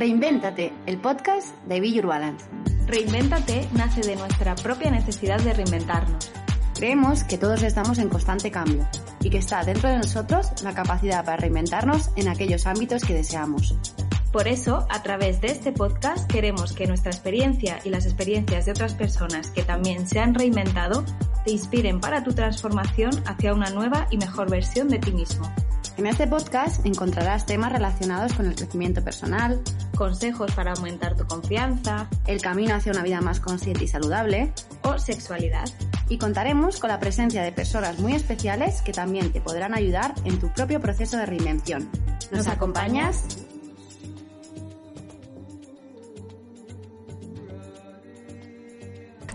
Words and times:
Reinvéntate, 0.00 0.72
el 0.86 0.96
podcast 0.96 1.54
de 1.66 1.78
Be 1.78 1.92
Your 1.92 2.06
Balance. 2.06 2.46
Reinvéntate 2.86 3.68
nace 3.74 4.00
de 4.00 4.16
nuestra 4.16 4.54
propia 4.54 4.90
necesidad 4.90 5.38
de 5.42 5.52
reinventarnos. 5.52 6.32
Creemos 6.74 7.22
que 7.24 7.36
todos 7.36 7.62
estamos 7.62 7.98
en 7.98 8.08
constante 8.08 8.50
cambio 8.50 8.88
y 9.20 9.28
que 9.28 9.36
está 9.36 9.62
dentro 9.62 9.90
de 9.90 9.98
nosotros 9.98 10.62
la 10.62 10.72
capacidad 10.72 11.22
para 11.22 11.36
reinventarnos 11.36 12.12
en 12.16 12.28
aquellos 12.28 12.66
ámbitos 12.66 13.04
que 13.04 13.12
deseamos. 13.12 13.76
Por 14.32 14.48
eso, 14.48 14.86
a 14.88 15.02
través 15.02 15.42
de 15.42 15.48
este 15.48 15.70
podcast 15.70 16.26
queremos 16.30 16.72
que 16.72 16.86
nuestra 16.86 17.10
experiencia 17.10 17.78
y 17.84 17.90
las 17.90 18.06
experiencias 18.06 18.64
de 18.64 18.70
otras 18.70 18.94
personas 18.94 19.50
que 19.50 19.64
también 19.64 20.06
se 20.06 20.18
han 20.18 20.34
reinventado 20.34 21.04
te 21.44 21.52
inspiren 21.52 22.00
para 22.00 22.24
tu 22.24 22.32
transformación 22.32 23.10
hacia 23.26 23.52
una 23.52 23.68
nueva 23.68 24.06
y 24.10 24.16
mejor 24.16 24.48
versión 24.48 24.88
de 24.88 24.98
ti 24.98 25.12
mismo. 25.12 25.46
En 26.00 26.06
este 26.06 26.26
podcast 26.26 26.86
encontrarás 26.86 27.44
temas 27.44 27.70
relacionados 27.70 28.32
con 28.32 28.46
el 28.46 28.54
crecimiento 28.54 29.04
personal, 29.04 29.60
consejos 29.94 30.50
para 30.52 30.72
aumentar 30.72 31.14
tu 31.14 31.26
confianza, 31.26 32.08
el 32.26 32.40
camino 32.40 32.74
hacia 32.74 32.92
una 32.92 33.02
vida 33.02 33.20
más 33.20 33.38
consciente 33.38 33.84
y 33.84 33.86
saludable 33.86 34.50
o 34.82 34.98
sexualidad. 34.98 35.68
Y 36.08 36.16
contaremos 36.16 36.80
con 36.80 36.88
la 36.88 36.98
presencia 37.00 37.42
de 37.42 37.52
personas 37.52 37.98
muy 37.98 38.14
especiales 38.14 38.80
que 38.80 38.92
también 38.92 39.30
te 39.30 39.42
podrán 39.42 39.74
ayudar 39.74 40.14
en 40.24 40.38
tu 40.38 40.48
propio 40.54 40.80
proceso 40.80 41.18
de 41.18 41.26
reinvención. 41.26 41.90
¿Nos, 42.32 42.46
acompañas? 42.46 43.36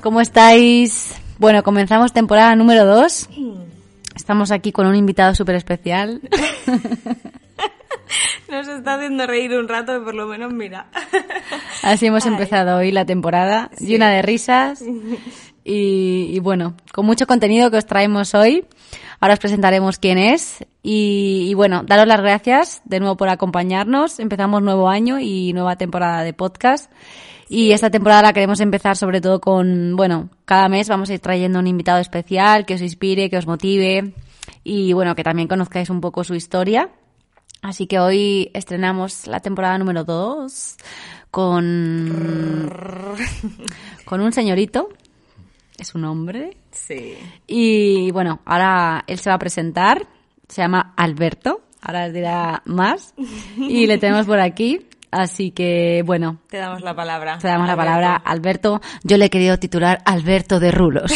¿Cómo 0.01 0.19
estáis? 0.19 1.13
Bueno, 1.37 1.61
comenzamos 1.61 2.11
temporada 2.11 2.55
número 2.55 2.87
2. 2.87 3.29
Estamos 4.15 4.51
aquí 4.51 4.71
con 4.71 4.87
un 4.87 4.95
invitado 4.95 5.35
súper 5.35 5.55
especial. 5.55 6.21
Nos 8.49 8.67
está 8.67 8.95
haciendo 8.95 9.27
reír 9.27 9.53
un 9.53 9.67
rato, 9.67 10.03
por 10.03 10.15
lo 10.15 10.27
menos 10.27 10.53
mira. 10.53 10.87
Así 11.83 12.05
hemos 12.05 12.25
empezado 12.25 12.77
hoy 12.77 12.91
la 12.91 13.05
temporada, 13.05 13.69
llena 13.79 14.09
de 14.11 14.21
risas. 14.21 14.83
Y, 15.63 16.39
bueno, 16.39 16.75
con 16.93 17.05
mucho 17.05 17.27
contenido 17.27 17.71
que 17.71 17.77
os 17.77 17.85
traemos 17.85 18.35
hoy. 18.35 18.65
Ahora 19.19 19.33
os 19.33 19.39
presentaremos 19.39 19.97
quién 19.97 20.17
es. 20.17 20.63
Y, 20.83 21.47
y, 21.49 21.53
bueno, 21.55 21.83
daros 21.83 22.07
las 22.07 22.21
gracias 22.21 22.81
de 22.85 22.99
nuevo 22.99 23.17
por 23.17 23.29
acompañarnos. 23.29 24.19
Empezamos 24.19 24.61
nuevo 24.61 24.89
año 24.89 25.19
y 25.19 25.53
nueva 25.53 25.75
temporada 25.75 26.23
de 26.23 26.33
podcast. 26.33 26.91
Y 27.47 27.71
esta 27.71 27.89
temporada 27.89 28.23
la 28.23 28.33
queremos 28.33 28.59
empezar 28.59 28.97
sobre 28.97 29.21
todo 29.21 29.39
con, 29.39 29.95
bueno, 29.95 30.29
cada 30.45 30.67
mes 30.67 30.89
vamos 30.89 31.09
a 31.09 31.13
ir 31.13 31.19
trayendo 31.19 31.59
un 31.59 31.67
invitado 31.67 31.99
especial 31.99 32.65
que 32.65 32.73
os 32.73 32.81
inspire, 32.81 33.29
que 33.29 33.37
os 33.37 33.45
motive 33.45 34.13
y 34.63 34.93
bueno, 34.93 35.15
que 35.15 35.23
también 35.23 35.47
conozcáis 35.47 35.89
un 35.89 36.01
poco 36.01 36.23
su 36.23 36.33
historia. 36.35 36.89
Así 37.61 37.87
que 37.87 37.99
hoy 37.99 38.51
estrenamos 38.53 39.27
la 39.27 39.39
temporada 39.39 39.77
número 39.77 40.03
2 40.03 40.77
con, 41.31 43.15
con 44.05 44.21
un 44.21 44.31
señorito. 44.31 44.89
Es 45.77 45.93
un 45.93 46.05
hombre. 46.05 46.57
Sí. 46.71 47.17
Y 47.47 48.11
bueno, 48.11 48.39
ahora 48.45 49.03
él 49.07 49.19
se 49.19 49.29
va 49.29 49.35
a 49.35 49.39
presentar. 49.39 50.07
Se 50.47 50.61
llama 50.61 50.93
Alberto. 50.95 51.61
Ahora 51.81 52.05
os 52.05 52.13
dirá 52.13 52.61
más. 52.65 53.13
Y 53.57 53.87
le 53.87 53.97
tenemos 53.97 54.25
por 54.25 54.39
aquí. 54.39 54.87
Así 55.15 55.51
que, 55.51 56.03
bueno. 56.05 56.39
Te 56.49 56.57
damos 56.57 56.81
la 56.81 56.93
palabra. 56.93 57.37
Te 57.37 57.47
damos 57.47 57.67
la 57.67 57.77
palabra, 57.77 58.17
Alberto. 58.17 58.81
Yo 59.05 59.17
le 59.17 59.25
he 59.25 59.29
querido 59.29 59.57
titular 59.57 59.99
Alberto 60.03 60.59
de 60.59 60.71
Rulos. 60.71 61.09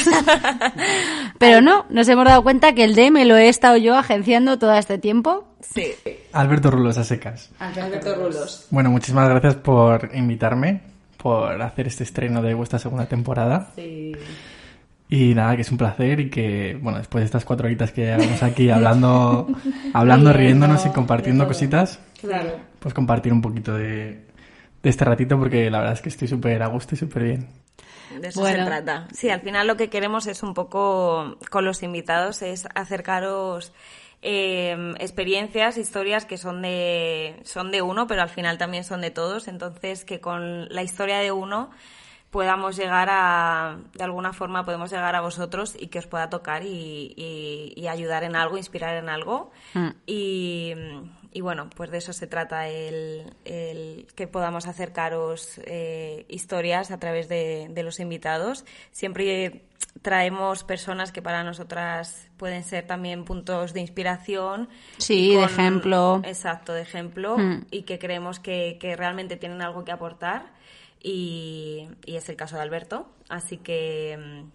Pero 1.37 1.59
no, 1.59 1.85
nos 1.89 2.07
hemos 2.07 2.23
dado 2.23 2.41
cuenta 2.41 2.73
que 2.73 2.85
el 2.85 2.95
D 2.95 3.11
me 3.11 3.25
lo 3.25 3.35
he 3.35 3.49
estado 3.49 3.75
yo 3.75 3.97
agenciando 3.97 4.57
todo 4.57 4.73
este 4.73 4.99
tiempo. 4.99 5.49
Sí. 5.59 5.91
Alberto 6.31 6.71
Rulos 6.71 6.97
a 6.97 7.03
secas. 7.03 7.51
Alberto 7.59 8.15
Rulos. 8.15 8.67
Bueno, 8.69 8.89
muchísimas 8.89 9.27
gracias 9.27 9.55
por 9.55 10.11
invitarme, 10.13 10.79
por 11.17 11.61
hacer 11.61 11.87
este 11.87 12.05
estreno 12.05 12.41
de 12.41 12.53
vuestra 12.53 12.79
segunda 12.79 13.05
temporada. 13.05 13.73
Sí. 13.75 14.13
Y 15.09 15.33
nada, 15.33 15.57
que 15.57 15.63
es 15.63 15.71
un 15.71 15.77
placer 15.77 16.21
y 16.21 16.29
que, 16.29 16.79
bueno, 16.81 16.99
después 16.99 17.23
de 17.23 17.25
estas 17.25 17.43
cuatro 17.43 17.65
horitas 17.65 17.91
que 17.91 18.05
llevamos 18.05 18.43
aquí 18.43 18.69
hablando, 18.69 19.47
hablando, 19.93 20.31
riéndonos 20.31 20.85
y 20.85 20.89
compartiendo 20.89 21.47
cositas, 21.47 21.99
Claro. 22.21 22.59
pues 22.79 22.93
compartir 22.93 23.31
un 23.33 23.41
poquito 23.41 23.73
de, 23.73 24.25
de 24.83 24.89
este 24.89 25.05
ratito 25.05 25.37
porque 25.37 25.69
la 25.69 25.79
verdad 25.79 25.93
es 25.93 26.01
que 26.01 26.09
estoy 26.09 26.27
súper 26.27 26.61
a 26.63 26.67
gusto 26.67 26.95
y 26.95 26.97
súper 26.97 27.23
bien. 27.23 27.47
De 28.19 28.27
eso 28.29 28.39
Bueno. 28.41 28.59
se 28.59 28.65
trata. 28.65 29.07
Sí, 29.13 29.29
al 29.29 29.41
final 29.41 29.67
lo 29.67 29.77
que 29.77 29.89
queremos 29.89 30.25
es 30.27 30.41
un 30.41 30.53
poco, 30.55 31.37
con 31.51 31.63
los 31.65 31.83
invitados, 31.83 32.41
es 32.41 32.67
acercaros 32.73 33.71
eh, 34.21 34.93
experiencias, 34.99 35.77
historias 35.77 36.25
que 36.25 36.37
son 36.37 36.61
de, 36.63 37.39
son 37.43 37.71
de 37.71 37.81
uno, 37.83 38.07
pero 38.07 38.21
al 38.23 38.29
final 38.29 38.57
también 38.57 38.83
son 38.83 39.01
de 39.01 39.11
todos. 39.11 39.47
Entonces, 39.47 40.05
que 40.05 40.19
con 40.19 40.67
la 40.69 40.81
historia 40.83 41.19
de 41.19 41.31
uno 41.31 41.69
podamos 42.31 42.75
llegar 42.77 43.07
a, 43.11 43.77
de 43.93 44.03
alguna 44.03 44.33
forma 44.33 44.65
podemos 44.65 44.91
llegar 44.91 45.15
a 45.15 45.21
vosotros 45.21 45.75
y 45.79 45.87
que 45.87 45.99
os 45.99 46.05
pueda 46.07 46.29
tocar 46.29 46.63
y, 46.63 47.13
y- 47.15 47.73
y 47.75 47.87
ayudar 47.87 48.23
en 48.23 48.35
algo, 48.35 48.57
inspirar 48.57 48.97
en 48.97 49.09
algo. 49.09 49.51
Mm. 49.73 49.87
Y, 50.05 50.73
y 51.31 51.41
bueno, 51.41 51.69
pues 51.75 51.91
de 51.91 51.99
eso 51.99 52.11
se 52.13 52.27
trata 52.27 52.67
el, 52.67 53.33
el 53.45 54.07
que 54.15 54.27
podamos 54.27 54.67
acercaros 54.67 55.59
eh, 55.65 56.25
historias 56.27 56.91
a 56.91 56.99
través 56.99 57.29
de, 57.29 57.67
de 57.69 57.83
los 57.83 57.99
invitados. 57.99 58.65
Siempre 58.91 59.63
traemos 60.01 60.63
personas 60.63 61.11
que 61.11 61.21
para 61.21 61.43
nosotras 61.43 62.27
pueden 62.37 62.63
ser 62.63 62.87
también 62.87 63.25
puntos 63.25 63.73
de 63.73 63.81
inspiración. 63.81 64.69
Sí, 64.97 65.35
de 65.35 65.43
ejemplo. 65.43 66.21
Exacto, 66.23 66.73
de 66.73 66.81
ejemplo. 66.81 67.37
Mm. 67.37 67.65
Y 67.69 67.83
que 67.83 67.99
creemos 67.99 68.39
que, 68.39 68.77
que 68.79 68.95
realmente 68.95 69.35
tienen 69.35 69.61
algo 69.61 69.83
que 69.83 69.91
aportar. 69.91 70.57
Y, 71.01 71.87
y 72.05 72.15
es 72.17 72.27
el 72.29 72.35
caso 72.35 72.55
de 72.57 72.61
Alberto. 72.63 73.09
Así 73.29 73.57
que. 73.57 74.17
mm, 74.17 74.49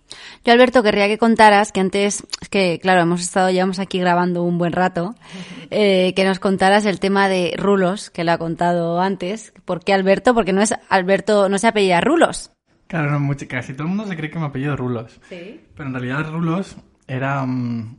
Yo, 0.45 0.53
Alberto, 0.53 0.83
querría 0.83 1.07
que 1.09 1.17
contaras 1.19 1.73
que 1.73 1.81
antes, 1.81 2.25
es 2.41 2.49
que 2.49 2.79
claro, 2.81 3.03
hemos 3.03 3.21
estado, 3.23 3.51
llevamos 3.51 3.79
aquí 3.79 3.99
grabando 3.99 4.43
un 4.43 4.59
buen 4.59 4.73
rato, 4.73 5.15
eh, 5.71 6.13
que 6.15 6.25
nos 6.25 6.39
contaras 6.41 6.85
el 6.87 7.01
tema 7.01 7.29
de 7.29 7.55
Rulos, 7.57 8.11
que 8.11 8.25
lo 8.25 8.33
ha 8.33 8.39
contado 8.39 9.01
antes. 9.01 9.53
¿Por 9.65 9.83
qué 9.85 9.95
Alberto? 9.95 10.35
Porque 10.35 10.53
no 10.53 10.61
es 10.61 10.75
Alberto, 10.89 11.49
no 11.49 11.59
se 11.59 11.69
apellida 11.69 12.01
Rulos. 12.01 12.51
Claro, 12.87 13.11
no, 13.11 13.21
mucho- 13.21 13.47
casi 13.49 13.73
todo 13.73 13.85
el 13.85 13.89
mundo 13.89 14.07
se 14.07 14.17
cree 14.17 14.31
que 14.31 14.39
me 14.39 14.47
apellido 14.47 14.77
Rulos. 14.77 15.19
Pero 15.29 15.89
en 15.89 15.95
realidad 15.95 16.31
Rulos 16.31 16.77
era, 17.09 17.45
mm, 17.47 17.97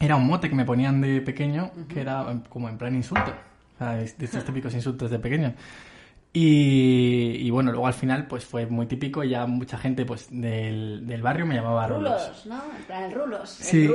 era 0.00 0.16
un 0.16 0.26
mote 0.26 0.48
que 0.48 0.54
me 0.56 0.64
ponían 0.64 1.00
de 1.00 1.20
pequeño, 1.20 1.70
que 1.88 2.00
era 2.00 2.30
em, 2.32 2.40
como 2.48 2.68
en 2.68 2.76
plan 2.78 2.94
insulto. 2.96 3.32
O 3.74 3.78
sea, 3.78 3.92
de 3.92 4.04
estos 4.04 4.44
típicos 4.44 4.74
insultos 4.74 5.10
de 5.10 5.18
pequeño. 5.18 5.54
Y, 6.38 7.46
y 7.46 7.50
bueno, 7.50 7.70
luego 7.70 7.86
al 7.86 7.94
final 7.94 8.26
pues 8.26 8.44
fue 8.44 8.66
muy 8.66 8.84
típico 8.84 9.24
y 9.24 9.30
ya 9.30 9.46
mucha 9.46 9.78
gente 9.78 10.04
pues 10.04 10.28
del, 10.30 11.06
del 11.06 11.22
barrio 11.22 11.46
me 11.46 11.54
llamaba 11.54 11.86
Rulos. 11.86 12.44
¿no? 12.44 12.62
En 12.76 12.84
plan, 12.84 13.04
el 13.04 13.12
Rulos. 13.12 13.48
Sí. 13.48 13.88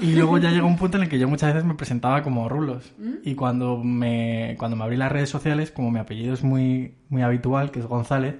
Y 0.00 0.16
luego 0.16 0.38
ya 0.38 0.50
llegó 0.50 0.66
un 0.66 0.76
punto 0.76 0.96
en 0.96 1.04
el 1.04 1.08
que 1.08 1.20
yo 1.20 1.28
muchas 1.28 1.54
veces 1.54 1.64
me 1.64 1.76
presentaba 1.76 2.24
como 2.24 2.48
Rulos. 2.48 2.90
Y 3.22 3.36
cuando 3.36 3.76
me, 3.76 4.56
cuando 4.58 4.76
me 4.76 4.82
abrí 4.82 4.96
las 4.96 5.12
redes 5.12 5.30
sociales, 5.30 5.70
como 5.70 5.92
mi 5.92 6.00
apellido 6.00 6.34
es 6.34 6.42
muy, 6.42 6.96
muy 7.10 7.22
habitual, 7.22 7.70
que 7.70 7.78
es 7.78 7.86
González, 7.86 8.34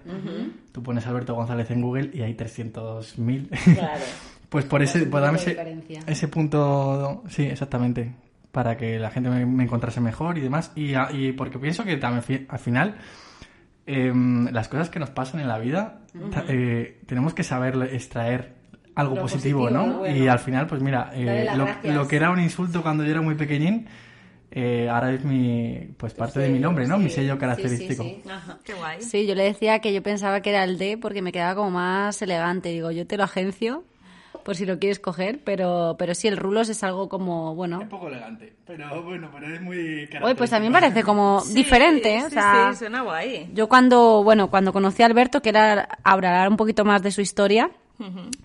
tú 0.72 0.82
pones 0.82 1.06
Alberto 1.06 1.37
González 1.37 1.71
en 1.71 1.81
Google 1.81 2.10
y 2.12 2.22
hay 2.22 2.34
300.000. 2.34 3.77
Claro. 3.77 4.00
pues 4.48 4.65
por 4.65 4.82
ese, 4.82 5.06
por 5.06 5.21
darme 5.21 5.38
ese, 5.38 5.56
ese 6.09 6.27
punto, 6.27 7.22
sí, 7.28 7.44
exactamente, 7.44 8.16
para 8.50 8.77
que 8.77 8.98
la 8.98 9.12
gente 9.12 9.31
me, 9.31 9.47
me 9.47 9.62
encontrase 9.62 10.00
mejor 10.00 10.38
y 10.38 10.41
demás. 10.41 10.72
Y, 10.75 10.94
y 11.12 11.31
porque 11.34 11.60
pienso 11.60 11.84
que 11.84 11.98
también 11.98 12.47
al 12.48 12.59
final 12.59 12.97
em, 13.88 14.47
las 14.53 14.69
cosas 14.69 14.91
que 14.91 14.99
nos 14.99 15.10
pasan 15.10 15.41
en 15.41 15.49
la 15.49 15.59
vida 15.59 16.00
ta- 16.31 16.44
eh, 16.49 17.00
tenemos 17.06 17.34
que 17.34 17.43
saber 17.43 17.75
extraer 17.93 18.54
algo 18.94 19.15
Lo 19.16 19.22
positivo, 19.22 19.60
positivo, 19.62 19.87
¿no? 19.87 19.99
bueno. 20.00 20.16
Y 20.16 20.28
al 20.28 20.38
final, 20.38 20.66
pues 20.66 20.82
mira, 20.82 21.10
eh, 21.15 21.49
lo, 21.56 21.66
lo 21.94 22.06
que 22.09 22.16
era 22.16 22.31
un 22.31 22.41
insulto 22.41 22.82
cuando 22.82 23.04
yo 23.04 23.10
era 23.12 23.22
muy 23.22 23.34
pequeñín, 23.37 23.87
eh, 24.50 24.88
ahora 24.91 25.12
es 25.12 25.25
mi, 25.25 25.89
pues 25.97 26.15
parte 26.15 26.41
de 26.41 26.48
mi 26.48 26.59
nombre, 26.59 26.86
¿no? 26.86 26.98
mi 26.98 27.10
sello 27.10 27.39
característico. 27.39 28.04
Ajá, 28.30 28.59
qué 28.65 28.74
guay. 28.74 29.01
Sí, 29.03 29.27
yo 29.27 29.34
le 29.34 29.45
decía 29.45 29.78
que 29.80 29.92
yo 29.92 30.03
pensaba 30.03 30.41
que 30.41 30.51
era 30.51 30.65
el 30.65 30.78
D 30.78 30.98
porque 30.98 31.22
me 31.22 31.33
quedaba 31.33 31.54
como 31.54 31.71
más 31.71 32.21
elegante. 32.22 32.71
Digo, 32.71 32.91
yo 32.91 33.07
te 33.07 33.16
lo 33.16 33.24
agencio 33.24 33.84
por 34.48 34.56
si 34.56 34.65
lo 34.65 34.78
quieres 34.78 34.98
coger, 34.98 35.41
pero, 35.45 35.97
pero 35.98 36.15
sí, 36.15 36.27
el 36.27 36.39
Rulos 36.39 36.71
es 36.71 36.83
algo 36.83 37.10
como, 37.10 37.54
bueno. 37.54 37.80
Un 37.80 37.89
poco 37.91 38.09
elegante, 38.09 38.54
pero 38.66 39.03
bueno, 39.03 39.28
pero 39.30 39.54
es 39.54 39.60
muy 39.60 40.09
Oye, 40.22 40.34
pues 40.36 40.54
a 40.54 40.59
mí 40.59 40.68
me 40.68 40.72
parece 40.72 41.03
como 41.03 41.42
diferente, 41.53 42.15
¿eh? 42.16 42.22
O 42.24 42.28
Sí, 42.30 42.34
sea, 42.34 42.71
sí, 42.72 42.78
suena 42.78 43.03
guay. 43.03 43.50
yo 43.53 43.68
cuando, 43.68 44.22
bueno, 44.24 44.48
cuando 44.48 44.72
conocí 44.72 45.03
a 45.03 45.06
Alberto, 45.06 45.42
que 45.42 45.50
era 45.50 45.86
hablar 46.03 46.48
un 46.48 46.56
poquito 46.56 46.86
más 46.86 47.03
de 47.03 47.10
su 47.10 47.21
historia, 47.21 47.71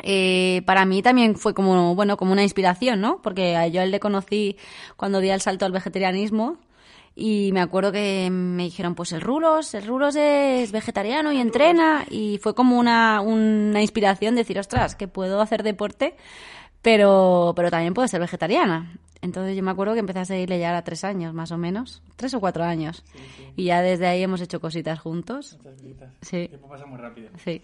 eh, 0.03 0.61
para 0.65 0.83
mí 0.83 1.01
también 1.01 1.38
fue 1.38 1.53
como, 1.53 1.95
bueno, 1.95 2.17
como 2.17 2.33
una 2.33 2.44
inspiración, 2.44 3.00
¿no? 3.00 3.21
Porque 3.21 3.55
a 3.55 3.67
yo 3.67 3.79
a 3.79 3.85
él 3.85 3.91
le 3.91 4.01
conocí 4.01 4.57
cuando 4.97 5.21
di 5.21 5.29
el 5.29 5.39
salto 5.39 5.65
al 5.65 5.71
vegetarianismo 5.71 6.57
y 7.15 7.51
me 7.54 7.62
acuerdo 7.62 7.92
que 7.92 8.30
me 8.31 8.63
dijeron, 8.63 8.95
pues 8.95 9.12
el 9.12 9.21
Rulos, 9.21 9.74
el 9.75 9.86
Rulos 9.86 10.15
es 10.15 10.71
vegetariano 10.71 11.31
y 11.31 11.39
entrena 11.39 12.06
y 12.10 12.39
fue 12.39 12.56
como 12.56 12.80
una, 12.80 13.21
una 13.21 13.81
inspiración 13.81 14.36
decir, 14.36 14.57
ostras, 14.57 14.95
que 14.95 15.07
puedo 15.07 15.39
hacer 15.39 15.62
deporte, 15.62 16.15
pero, 16.81 17.54
pero 17.56 17.69
también 17.69 17.94
puedo 17.94 18.07
ser 18.07 18.19
vegetariana. 18.19 18.98
Entonces 19.21 19.56
yo 19.56 19.63
me 19.63 19.71
acuerdo 19.71 19.94
que 19.94 20.01
empecé 20.01 20.19
a 20.19 20.25
seguirle 20.25 20.60
ya 20.60 20.75
a 20.75 20.83
tres 20.83 21.06
años, 21.06 21.33
más 21.33 21.51
o 21.51 21.57
menos. 21.57 22.01
Tres 22.18 22.33
o 22.33 22.42
cuatro 22.42 22.65
años. 22.65 23.06
Y 23.56 23.65
ya 23.65 23.81
desde 23.81 24.06
ahí 24.06 24.21
hemos 24.21 24.42
hecho 24.42 24.60
cositas 24.60 25.00
juntos. 25.00 25.57
Sí. 26.21 26.38
El 26.38 26.50
tiempo 26.50 26.68
pasa 26.68 26.86
muy 26.86 26.98
rápido. 26.98 27.30
Sí. 27.42 27.62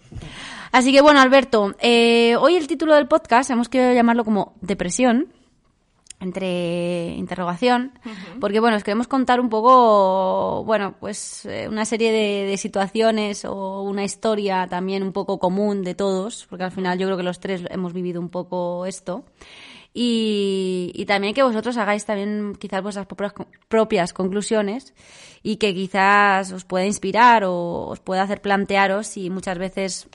Así 0.72 0.90
que 0.90 1.02
bueno, 1.02 1.20
Alberto, 1.20 1.74
eh, 1.80 2.34
hoy 2.36 2.54
el 2.54 2.66
título 2.66 2.94
del 2.94 3.08
podcast 3.08 3.50
hemos 3.50 3.68
querido 3.68 3.92
llamarlo 3.92 4.24
como 4.24 4.54
Depresión 4.62 5.34
entre 6.20 7.14
interrogación, 7.16 7.92
porque 8.40 8.60
bueno, 8.60 8.76
os 8.76 8.84
queremos 8.84 9.08
contar 9.08 9.40
un 9.40 9.48
poco, 9.48 10.62
bueno, 10.64 10.94
pues 11.00 11.46
eh, 11.46 11.66
una 11.66 11.86
serie 11.86 12.12
de, 12.12 12.56
situaciones 12.58 13.46
o 13.46 13.82
una 13.82 14.04
historia 14.04 14.66
también 14.68 15.02
un 15.02 15.12
poco 15.12 15.38
común 15.38 15.82
de 15.82 15.94
todos, 15.94 16.46
porque 16.50 16.64
al 16.64 16.72
final 16.72 16.98
yo 16.98 17.06
creo 17.06 17.16
que 17.16 17.22
los 17.22 17.40
tres 17.40 17.62
hemos 17.70 17.94
vivido 17.94 18.20
un 18.20 18.28
poco 18.28 18.84
esto. 18.84 19.24
Y, 19.92 20.92
y 20.94 21.06
también 21.06 21.34
que 21.34 21.42
vosotros 21.42 21.76
hagáis 21.76 22.04
también 22.04 22.54
quizás 22.54 22.80
vuestras 22.82 23.06
propias, 23.06 23.32
propias 23.66 24.12
conclusiones 24.12 24.94
y 25.42 25.56
que 25.56 25.74
quizás 25.74 26.52
os 26.52 26.64
pueda 26.64 26.86
inspirar 26.86 27.42
o 27.44 27.88
os 27.88 27.98
pueda 27.98 28.22
hacer 28.22 28.40
plantearos 28.40 29.08
si 29.08 29.30
muchas 29.30 29.58
veces 29.58 30.08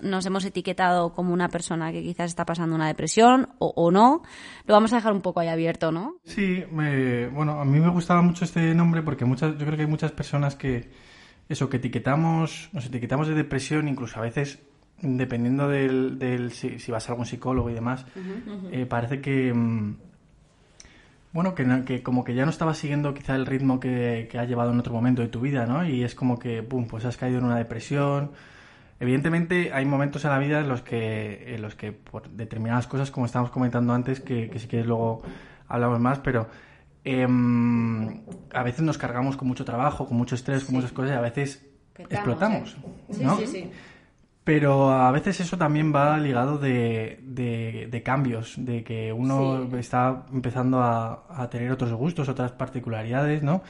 nos 0.00 0.26
hemos 0.26 0.44
etiquetado 0.44 1.12
como 1.12 1.32
una 1.32 1.48
persona 1.48 1.92
que 1.92 2.02
quizás 2.02 2.26
está 2.26 2.44
pasando 2.44 2.74
una 2.74 2.86
depresión 2.86 3.48
o, 3.58 3.90
no. 3.90 4.22
Lo 4.66 4.74
vamos 4.74 4.92
a 4.92 4.96
dejar 4.96 5.12
un 5.12 5.20
poco 5.20 5.40
ahí 5.40 5.48
abierto, 5.48 5.92
¿no? 5.92 6.16
Sí, 6.24 6.64
bueno, 6.70 7.60
a 7.60 7.64
mí 7.64 7.80
me 7.80 7.90
gustaba 7.90 8.22
mucho 8.22 8.44
este 8.44 8.74
nombre 8.74 9.02
porque 9.02 9.24
muchas, 9.24 9.52
yo 9.52 9.64
creo 9.64 9.76
que 9.76 9.82
hay 9.82 9.88
muchas 9.88 10.12
personas 10.12 10.56
que, 10.56 10.90
eso, 11.48 11.68
que 11.68 11.78
etiquetamos, 11.78 12.70
nos 12.72 12.86
etiquetamos 12.86 13.28
de 13.28 13.34
depresión, 13.34 13.88
incluso 13.88 14.18
a 14.18 14.22
veces, 14.22 14.58
dependiendo 15.00 15.68
del, 15.68 16.50
si, 16.52 16.90
vas 16.90 17.08
a 17.08 17.12
algún 17.12 17.26
psicólogo 17.26 17.70
y 17.70 17.74
demás, 17.74 18.06
eh, 18.72 18.86
parece 18.86 19.20
que... 19.20 19.52
Mm, 19.52 19.96
bueno, 21.32 21.54
que, 21.54 21.66
que, 21.84 22.02
como 22.02 22.24
que 22.24 22.34
ya 22.34 22.46
no 22.46 22.50
estabas 22.50 22.78
siguiendo 22.78 23.12
quizá 23.12 23.34
el 23.34 23.44
ritmo 23.44 23.78
que, 23.78 24.26
que 24.30 24.38
ha 24.38 24.46
llevado 24.46 24.72
en 24.72 24.80
otro 24.80 24.94
momento 24.94 25.20
de 25.20 25.28
tu 25.28 25.40
vida, 25.40 25.66
¿no? 25.66 25.86
Y 25.86 26.02
es 26.02 26.14
como 26.14 26.38
que, 26.38 26.62
pum, 26.62 26.86
pues 26.86 27.04
has 27.04 27.18
caído 27.18 27.40
en 27.40 27.44
una 27.44 27.58
depresión, 27.58 28.30
Evidentemente 28.98 29.72
hay 29.72 29.84
momentos 29.84 30.24
en 30.24 30.30
la 30.30 30.38
vida 30.38 30.60
en 30.60 30.68
los 30.68 30.80
que, 30.80 31.54
en 31.54 31.62
los 31.62 31.74
que 31.74 31.92
por 31.92 32.30
determinadas 32.30 32.86
cosas, 32.86 33.10
como 33.10 33.26
estábamos 33.26 33.50
comentando 33.50 33.92
antes, 33.92 34.20
que, 34.20 34.50
si 34.58 34.66
quieres 34.68 34.86
luego 34.86 35.22
hablamos 35.68 36.00
más, 36.00 36.18
pero 36.20 36.48
em, 37.04 38.22
a 38.52 38.62
veces 38.62 38.80
nos 38.82 38.96
cargamos 38.96 39.36
con 39.36 39.48
mucho 39.48 39.64
trabajo, 39.64 40.06
con 40.06 40.16
mucho 40.16 40.34
estrés, 40.34 40.64
con 40.64 40.76
muchas 40.76 40.92
cosas 40.92 41.10
y 41.10 41.14
a 41.14 41.20
veces 41.20 41.66
explotamos. 42.08 42.76
¿no? 43.20 43.36
Sí, 43.36 43.46
sí, 43.46 43.70
Pero 44.44 44.90
a 44.90 45.10
veces 45.10 45.40
eso 45.40 45.58
también 45.58 45.94
va 45.94 46.16
ligado 46.18 46.56
de, 46.56 47.20
de, 47.22 48.02
cambios, 48.02 48.54
de 48.56 48.82
que 48.82 49.12
uno 49.12 49.68
está 49.76 50.24
empezando 50.32 50.80
a, 50.80 51.26
a 51.28 51.50
tener 51.50 51.70
otros 51.70 51.92
gustos, 51.92 52.30
otras 52.30 52.52
particularidades, 52.52 53.42
¿no? 53.42 53.62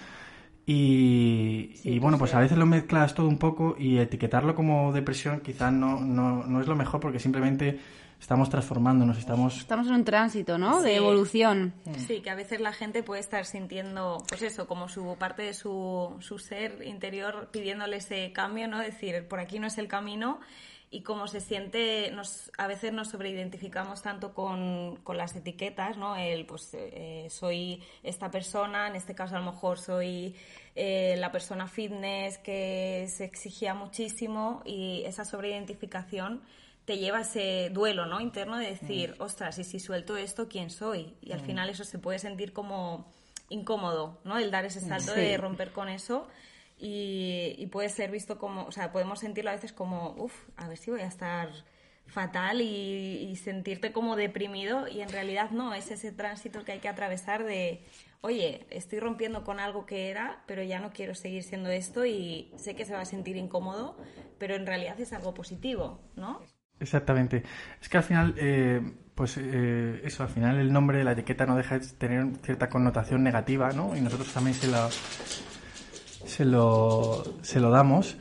Y, 0.69 1.99
bueno, 2.01 2.19
pues 2.19 2.35
a 2.35 2.41
veces 2.41 2.59
lo 2.59 2.67
mezclas 2.67 3.15
todo 3.15 3.29
un 3.29 3.39
poco 3.39 3.77
y 3.79 3.99
etiquetarlo 3.99 4.57
como 4.57 4.93
depresión 4.93 5.41
quizás 5.41 5.73
no, 5.73 6.01
no, 6.01 6.45
no 6.45 6.61
es 6.61 6.67
lo 6.67 6.75
mejor 6.75 6.99
porque 6.99 7.21
simplemente 7.21 7.79
estamos 8.21 8.51
transformándonos, 8.51 9.17
estamos... 9.17 9.59
Estamos 9.59 9.87
en 9.87 9.95
un 9.95 10.05
tránsito, 10.05 10.59
¿no? 10.59 10.83
De 10.83 10.97
evolución. 10.97 11.73
Sí, 12.09 12.21
que 12.21 12.31
a 12.31 12.35
veces 12.35 12.61
la 12.61 12.73
gente 12.73 13.05
puede 13.05 13.21
estar 13.21 13.45
sintiendo, 13.45 14.25
pues 14.29 14.43
eso, 14.43 14.67
como 14.67 14.89
su 14.89 15.17
parte 15.17 15.43
de 15.43 15.55
su, 15.55 16.17
su 16.19 16.39
ser 16.41 16.83
interior 16.85 17.49
pidiéndole 17.53 17.99
ese 17.99 18.33
cambio, 18.33 18.67
¿no? 18.67 18.81
Decir, 18.81 19.29
por 19.29 19.39
aquí 19.39 19.61
no 19.61 19.69
es 19.69 19.79
el 19.79 19.87
camino 19.87 20.41
y 20.91 21.03
como 21.03 21.27
se 21.27 21.41
siente, 21.41 22.11
nos, 22.13 22.53
a 22.59 22.67
veces 22.67 22.93
nos 22.93 23.09
sobreidentificamos 23.09 24.03
tanto 24.03 24.33
con, 24.33 24.97
con 25.03 25.17
las 25.17 25.35
etiquetas, 25.35 25.97
¿no? 25.97 26.17
El, 26.17 26.47
pues, 26.47 26.71
eh, 26.75 27.27
soy 27.29 27.83
esta 28.03 28.31
persona, 28.31 28.87
en 28.87 28.95
este 28.95 29.15
caso 29.15 29.37
a 29.37 29.41
lo 29.41 29.51
mejor 29.51 29.79
soy 29.79 30.37
eh, 30.77 31.17
la 31.19 31.33
persona 31.33 31.67
fitness 31.67 32.39
que 32.39 33.07
se 33.11 33.25
exigía 33.25 33.75
muchísimo 33.75 34.63
y 34.65 35.03
esa 35.07 35.25
sobreidentificación 35.25 36.43
te 36.85 36.99
lleva 36.99 37.19
a 37.19 37.23
ese 37.23 37.71
duelo, 37.71 38.07
¿no? 38.07 38.21
Interno 38.21 38.57
de 38.57 38.67
decir, 38.67 39.17
mm. 39.19 39.23
ostras, 39.23 39.59
y 39.59 39.65
si 39.65 39.81
suelto 39.81 40.17
esto, 40.17 40.49
¿quién 40.49 40.71
soy? 40.71 41.15
Y 41.21 41.33
al 41.33 41.43
mm. 41.43 41.47
final 41.47 41.69
eso 41.69 41.83
se 41.83 41.99
puede 41.99 42.21
sentir 42.21 42.53
como 42.53 43.13
incómodo, 43.49 44.21
¿no? 44.23 44.39
El 44.39 44.53
dar 44.53 44.65
ese 44.65 44.81
salto 44.81 45.13
de 45.13 45.37
romper 45.37 45.73
con 45.73 45.89
eso 45.89 46.29
y, 46.79 47.67
puede 47.73 47.89
ser 47.89 48.11
visto 48.11 48.39
como, 48.39 48.65
o 48.65 48.73
sea, 48.73 48.93
podemos 48.93 49.21
sentirlo 49.21 49.51
a 49.51 49.55
veces 49.55 49.73
como, 49.73 50.15
uff, 50.19 50.35
a 50.57 50.69
ver 50.69 50.77
si 50.77 50.91
voy 50.91 51.01
a 51.01 51.07
estar 51.07 51.49
fatal 52.07 52.61
y, 52.61 53.35
sentirte 53.37 53.93
como 53.93 54.17
deprimido 54.17 54.89
y 54.89 55.01
en 55.01 55.09
realidad 55.09 55.51
no, 55.51 55.75
es 55.75 55.91
ese 55.91 56.13
tránsito 56.13 56.65
que 56.65 56.73
hay 56.73 56.79
que 56.81 56.89
atravesar 56.89 57.45
de, 57.45 57.85
oye, 58.21 58.67
estoy 58.71 59.01
rompiendo 59.01 59.45
con 59.45 59.61
algo 59.61 59.87
que 59.87 60.11
era, 60.11 60.43
pero 60.47 60.63
ya 60.63 60.81
no 60.81 60.91
quiero 60.91 61.15
seguir 61.15 61.43
siendo 61.43 61.71
esto 61.71 62.05
y 62.07 62.53
sé 62.57 62.75
que 62.75 62.85
se 62.85 62.95
va 62.95 63.01
a 63.01 63.05
sentir 63.07 63.37
incómodo, 63.37 63.97
pero 64.39 64.55
en 64.55 64.67
realidad 64.67 64.99
es 65.01 65.13
algo 65.13 65.35
positivo, 65.35 66.01
¿no? 66.17 66.41
Exactamente. 66.79 67.43
Es 67.81 67.89
que 67.89 67.97
al 67.97 68.03
final, 68.03 68.35
eh, 68.37 68.81
pues 69.15 69.39
eh, 69.39 70.01
eso, 70.05 70.23
al 70.23 70.29
final 70.29 70.59
el 70.59 70.73
nombre, 70.73 71.03
la 71.05 71.13
etiqueta 71.13 71.47
no 71.47 71.57
deja 71.57 71.79
de 71.79 71.87
tener 71.87 72.27
cierta 72.43 72.69
connotación 72.69 73.23
negativa, 73.23 73.71
¿no? 73.71 73.97
Y 73.97 74.01
nosotros 74.01 74.33
también 74.33 74.55
se 74.55 74.69
la 74.69 74.89
se 76.27 76.45
lo, 76.45 77.25
se 77.43 77.61
lo 77.61 77.71
damos, 77.71 78.17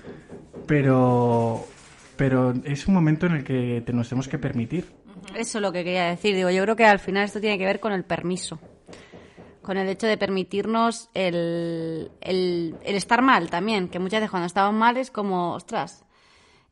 pero, 0.68 1.66
pero 2.16 2.54
es 2.63 2.88
un 2.88 2.94
momento 2.94 3.25
en 3.25 3.34
el 3.34 3.44
que 3.44 3.84
te 3.86 3.94
nos 3.94 4.10
tenemos 4.10 4.28
que 4.28 4.40
permitir. 4.40 4.86
Eso 5.36 5.57
es 5.57 5.62
lo 5.62 5.72
que 5.72 5.84
quería 5.84 6.06
decir. 6.06 6.36
Digo, 6.36 6.50
yo 6.50 6.63
creo 6.63 6.75
que 6.75 6.86
al 6.86 7.00
final 7.00 7.24
esto 7.25 7.42
tiene 7.42 7.57
que 7.57 7.66
ver 7.66 7.80
con 7.80 7.92
el 7.92 8.04
permiso. 8.04 8.60
Con 9.62 9.78
el 9.78 9.90
hecho 9.90 10.06
de 10.06 10.18
permitirnos 10.18 11.10
el, 11.13 12.12
el, 12.22 12.75
el 12.84 12.96
estar 12.96 13.22
mal 13.22 13.50
también. 13.50 13.90
Que 13.90 14.00
muchas 14.00 14.19
veces 14.19 14.30
cuando 14.30 14.46
estamos 14.46 14.74
mal 14.74 14.98
es 14.98 15.10
como, 15.10 15.54
ostras, 15.54 16.05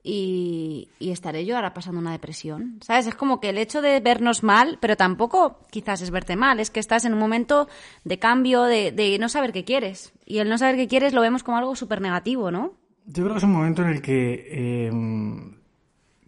y, 0.04 0.90
estaré 1.00 1.46
yo 1.46 1.56
ahora 1.56 1.74
pasando 1.74 2.00
una 2.00 2.12
depresión. 2.12 2.80
¿Sabes? 2.82 3.08
Es 3.08 3.16
como 3.16 3.40
que 3.40 3.50
el 3.50 3.58
hecho 3.58 3.82
de 3.82 4.02
vernos 4.02 4.44
mal, 4.44 4.78
pero 4.82 4.98
tampoco 4.98 5.60
quizás 5.72 6.02
es 6.02 6.12
verte 6.12 6.36
mal, 6.36 6.60
es 6.60 6.70
que 6.70 6.82
estás 6.82 7.06
en 7.06 7.14
un 7.14 7.20
momento 7.20 7.70
de 8.04 8.20
cambio, 8.20 8.64
de, 8.64 9.18
no 9.20 9.30
saber 9.30 9.54
qué 9.54 9.64
quieres. 9.64 10.12
Y 10.26 10.40
el 10.40 10.50
no 10.50 10.58
saber 10.58 10.76
qué 10.76 10.88
quieres 10.88 11.14
lo 11.14 11.22
vemos 11.22 11.44
como 11.44 11.58
algo 11.58 11.76
súper 11.76 12.02
negativo, 12.02 12.52
¿no? 12.52 12.74
Yo 13.06 13.24
creo 13.24 13.34
que 13.34 13.38
es 13.38 13.44
un 13.44 13.52
momento 13.52 13.82
en 13.82 13.90
el 13.90 14.02
que 14.02 14.88
em, 14.88 15.56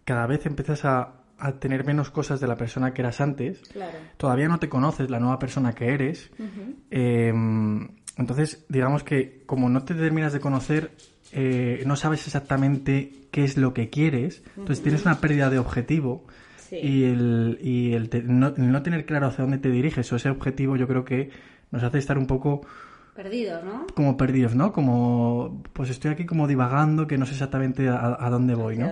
cada 0.04 0.26
vez 0.26 0.46
empiezas 0.46 0.84
a, 0.84 1.12
tener 1.60 1.84
menos 1.84 2.10
cosas 2.10 2.40
de 2.40 2.46
la 2.46 2.56
persona 2.56 2.94
que 2.94 3.02
eras 3.02 3.20
antes. 3.20 3.60
Todavía 4.16 4.48
no 4.48 4.58
te 4.58 4.70
conoces 4.70 5.10
la 5.10 5.20
nueva 5.20 5.38
persona 5.38 5.74
que 5.74 5.92
eres. 5.92 6.30
Entonces, 8.16 8.64
digamos 8.68 9.02
que 9.02 9.42
como 9.46 9.68
no 9.68 9.84
te 9.84 9.94
terminas 9.94 10.32
de 10.32 10.40
conocer, 10.40 10.90
eh, 11.32 11.82
no 11.86 11.96
sabes 11.96 12.26
exactamente 12.26 13.12
qué 13.30 13.44
es 13.44 13.56
lo 13.56 13.74
que 13.74 13.90
quieres, 13.90 14.42
entonces 14.56 14.82
tienes 14.82 15.04
una 15.04 15.20
pérdida 15.20 15.50
de 15.50 15.58
objetivo 15.58 16.24
y, 16.70 17.04
el, 17.04 17.58
y 17.60 17.92
el, 17.92 18.10
no, 18.26 18.82
tener 18.82 19.04
claro 19.04 19.26
hacia 19.26 19.42
dónde 19.42 19.58
te 19.58 19.68
diriges 19.68 20.10
o 20.12 20.16
ese 20.16 20.30
objetivo 20.30 20.76
yo 20.76 20.88
creo 20.88 21.04
que 21.04 21.30
nos 21.70 21.82
hace 21.82 21.98
estar 21.98 22.16
un 22.16 22.26
poco... 22.26 22.62
Perdidos, 23.14 23.64
¿no? 23.64 23.86
Como 23.94 24.16
perdidos, 24.16 24.54
¿no? 24.54 24.72
Como, 24.72 25.62
pues 25.72 25.90
estoy 25.90 26.12
aquí 26.12 26.26
como 26.26 26.46
divagando 26.46 27.06
que 27.06 27.16
no 27.18 27.26
sé 27.26 27.32
exactamente 27.32 27.88
a, 27.88 28.28
dónde 28.30 28.54
voy, 28.54 28.78
¿no? 28.78 28.90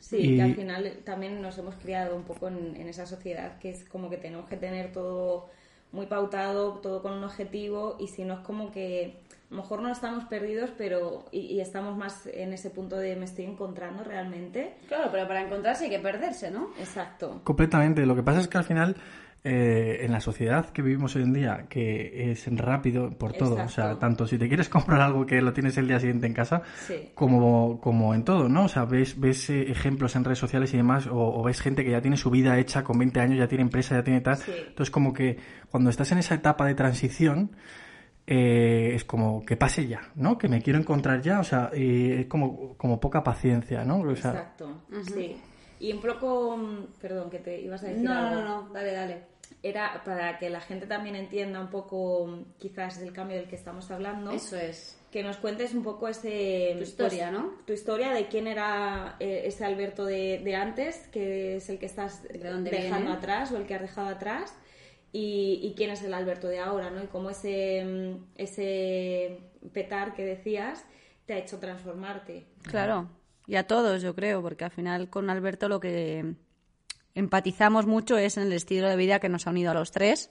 Sí, 0.00 0.16
y... 0.16 0.36
que 0.36 0.42
al 0.42 0.54
final 0.54 0.92
también 1.04 1.40
nos 1.40 1.58
hemos 1.58 1.76
criado 1.76 2.16
un 2.16 2.24
poco 2.24 2.48
en, 2.48 2.76
en 2.76 2.88
esa 2.88 3.06
sociedad 3.06 3.58
que 3.58 3.70
es 3.70 3.84
como 3.88 4.10
que 4.10 4.16
tenemos 4.16 4.48
que 4.48 4.56
tener 4.56 4.92
todo 4.92 5.48
muy 5.92 6.06
pautado, 6.06 6.80
todo 6.82 7.02
con 7.02 7.12
un 7.12 7.24
objetivo 7.24 7.96
y 8.00 8.08
si 8.08 8.24
no 8.24 8.34
es 8.34 8.40
como 8.40 8.72
que 8.72 9.20
a 9.50 9.54
lo 9.54 9.62
mejor 9.62 9.82
no 9.82 9.90
estamos 9.90 10.24
perdidos, 10.24 10.70
pero 10.78 11.26
y, 11.30 11.60
estamos 11.60 11.96
más 11.96 12.26
en 12.26 12.54
ese 12.54 12.70
punto 12.70 12.96
de 12.96 13.16
me 13.16 13.26
estoy 13.26 13.44
encontrando 13.44 14.02
realmente. 14.02 14.76
Claro, 14.88 15.10
pero 15.12 15.28
para 15.28 15.42
encontrarse 15.42 15.84
hay 15.84 15.90
que 15.90 15.98
perderse, 15.98 16.50
¿no? 16.50 16.70
Exacto. 16.78 17.42
Completamente. 17.44 18.06
Lo 18.06 18.16
que 18.16 18.22
pasa 18.22 18.40
es 18.40 18.48
que 18.48 18.56
al 18.56 18.64
final 18.64 18.96
eh, 19.44 20.04
en 20.04 20.12
la 20.12 20.20
sociedad 20.20 20.70
que 20.70 20.82
vivimos 20.82 21.16
hoy 21.16 21.22
en 21.22 21.32
día, 21.32 21.66
que 21.68 22.30
es 22.30 22.46
rápido 22.56 23.10
por 23.10 23.32
todo, 23.32 23.56
o 23.56 23.68
sea, 23.68 23.98
tanto 23.98 24.24
si 24.24 24.38
te 24.38 24.46
quieres 24.46 24.68
comprar 24.68 25.00
algo 25.00 25.26
que 25.26 25.42
lo 25.42 25.52
tienes 25.52 25.76
el 25.78 25.88
día 25.88 25.98
siguiente 25.98 26.28
en 26.28 26.32
casa, 26.32 26.62
como, 27.14 27.80
como 27.80 28.14
en 28.14 28.24
todo, 28.24 28.48
¿no? 28.48 28.66
O 28.66 28.68
sea, 28.68 28.84
ves, 28.84 29.18
ves 29.18 29.50
eh, 29.50 29.62
ejemplos 29.68 30.14
en 30.14 30.22
redes 30.22 30.38
sociales 30.38 30.72
y 30.74 30.76
demás, 30.76 31.08
o, 31.10 31.42
ves 31.42 31.60
gente 31.60 31.84
que 31.84 31.90
ya 31.90 32.00
tiene 32.00 32.16
su 32.16 32.30
vida 32.30 32.56
hecha 32.56 32.84
con 32.84 32.96
20 32.98 33.18
años, 33.18 33.38
ya 33.38 33.48
tiene 33.48 33.62
empresa, 33.62 33.96
ya 33.96 34.04
tiene 34.04 34.20
tal. 34.20 34.38
Entonces, 34.46 34.92
como 34.92 35.12
que 35.12 35.36
cuando 35.68 35.90
estás 35.90 36.12
en 36.12 36.18
esa 36.18 36.36
etapa 36.36 36.64
de 36.64 36.76
transición, 36.76 37.50
eh, 38.28 38.92
es 38.94 39.04
como 39.04 39.44
que 39.44 39.56
pase 39.56 39.88
ya, 39.88 40.02
¿no? 40.14 40.38
Que 40.38 40.46
me 40.46 40.62
quiero 40.62 40.78
encontrar 40.78 41.20
ya, 41.20 41.40
o 41.40 41.44
sea, 41.44 41.68
es 41.72 42.26
como, 42.26 42.76
como 42.76 43.00
poca 43.00 43.24
paciencia, 43.24 43.84
¿no? 43.84 44.08
Exacto, 44.08 44.82
sí. 45.12 45.36
Y 45.80 45.92
un 45.92 46.00
poco, 46.00 46.56
mm, 46.56 47.00
perdón, 47.00 47.28
que 47.28 47.40
te 47.40 47.60
ibas 47.60 47.82
a 47.82 47.88
decir 47.88 48.04
no, 48.04 48.30
No, 48.30 48.44
no, 48.44 48.72
dale, 48.72 48.92
dale. 48.92 49.31
Era 49.62 50.02
para 50.04 50.38
que 50.38 50.50
la 50.50 50.60
gente 50.60 50.86
también 50.86 51.14
entienda 51.14 51.60
un 51.60 51.70
poco, 51.70 52.46
quizás, 52.58 53.00
el 53.00 53.12
cambio 53.12 53.36
del 53.36 53.48
que 53.48 53.54
estamos 53.54 53.90
hablando. 53.90 54.32
Eso 54.32 54.56
es. 54.56 54.98
Que 55.12 55.22
nos 55.22 55.36
cuentes 55.36 55.72
un 55.74 55.82
poco 55.84 56.08
ese... 56.08 56.74
Tu 56.78 56.82
historia, 56.82 57.30
pues, 57.30 57.40
¿no? 57.40 57.52
Tu 57.64 57.72
historia 57.74 58.12
de 58.12 58.26
quién 58.26 58.48
era 58.48 59.16
eh, 59.20 59.42
ese 59.44 59.64
Alberto 59.64 60.04
de, 60.04 60.40
de, 60.42 60.56
antes, 60.56 61.06
que 61.08 61.56
es 61.56 61.68
el 61.68 61.78
que 61.78 61.86
estás 61.86 62.22
dejando 62.24 63.12
atrás 63.12 63.52
o 63.52 63.56
el 63.56 63.66
que 63.66 63.74
has 63.74 63.82
dejado 63.82 64.08
atrás 64.08 64.52
y, 65.12 65.74
quién 65.76 65.90
es 65.90 66.02
el 66.02 66.14
Alberto 66.14 66.48
de 66.48 66.58
ahora, 66.58 66.90
¿no? 66.90 67.04
Y 67.04 67.06
cómo 67.06 67.30
ese, 67.30 68.16
ese 68.36 69.38
petar 69.72 70.14
que 70.14 70.24
decías 70.24 70.84
te 71.26 71.34
ha 71.34 71.38
hecho 71.38 71.58
transformarte. 71.58 72.46
Claro, 72.62 73.10
y 73.46 73.56
a 73.56 73.66
todos 73.66 74.02
yo 74.02 74.14
creo, 74.14 74.40
porque 74.40 74.64
al 74.64 74.70
final 74.70 75.10
con 75.10 75.28
Alberto 75.28 75.68
lo 75.68 75.80
que 75.80 76.34
empatizamos 77.14 77.86
mucho 77.86 78.18
es 78.18 78.36
en 78.36 78.44
el 78.44 78.52
estilo 78.52 78.88
de 78.88 78.96
vida 78.96 79.18
que 79.18 79.28
nos 79.28 79.46
ha 79.46 79.50
unido 79.50 79.70
a 79.70 79.74
los 79.74 79.90
tres, 79.90 80.28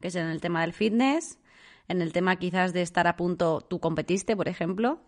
que 0.00 0.08
es 0.08 0.14
en 0.14 0.26
el 0.26 0.40
tema 0.40 0.62
del 0.62 0.72
fitness, 0.72 1.38
en 1.88 2.02
el 2.02 2.12
tema 2.12 2.36
quizás 2.36 2.72
de 2.72 2.82
estar 2.82 3.06
a 3.06 3.16
punto, 3.16 3.60
tú 3.62 3.80
competiste, 3.80 4.36
por 4.36 4.48
ejemplo, 4.48 5.00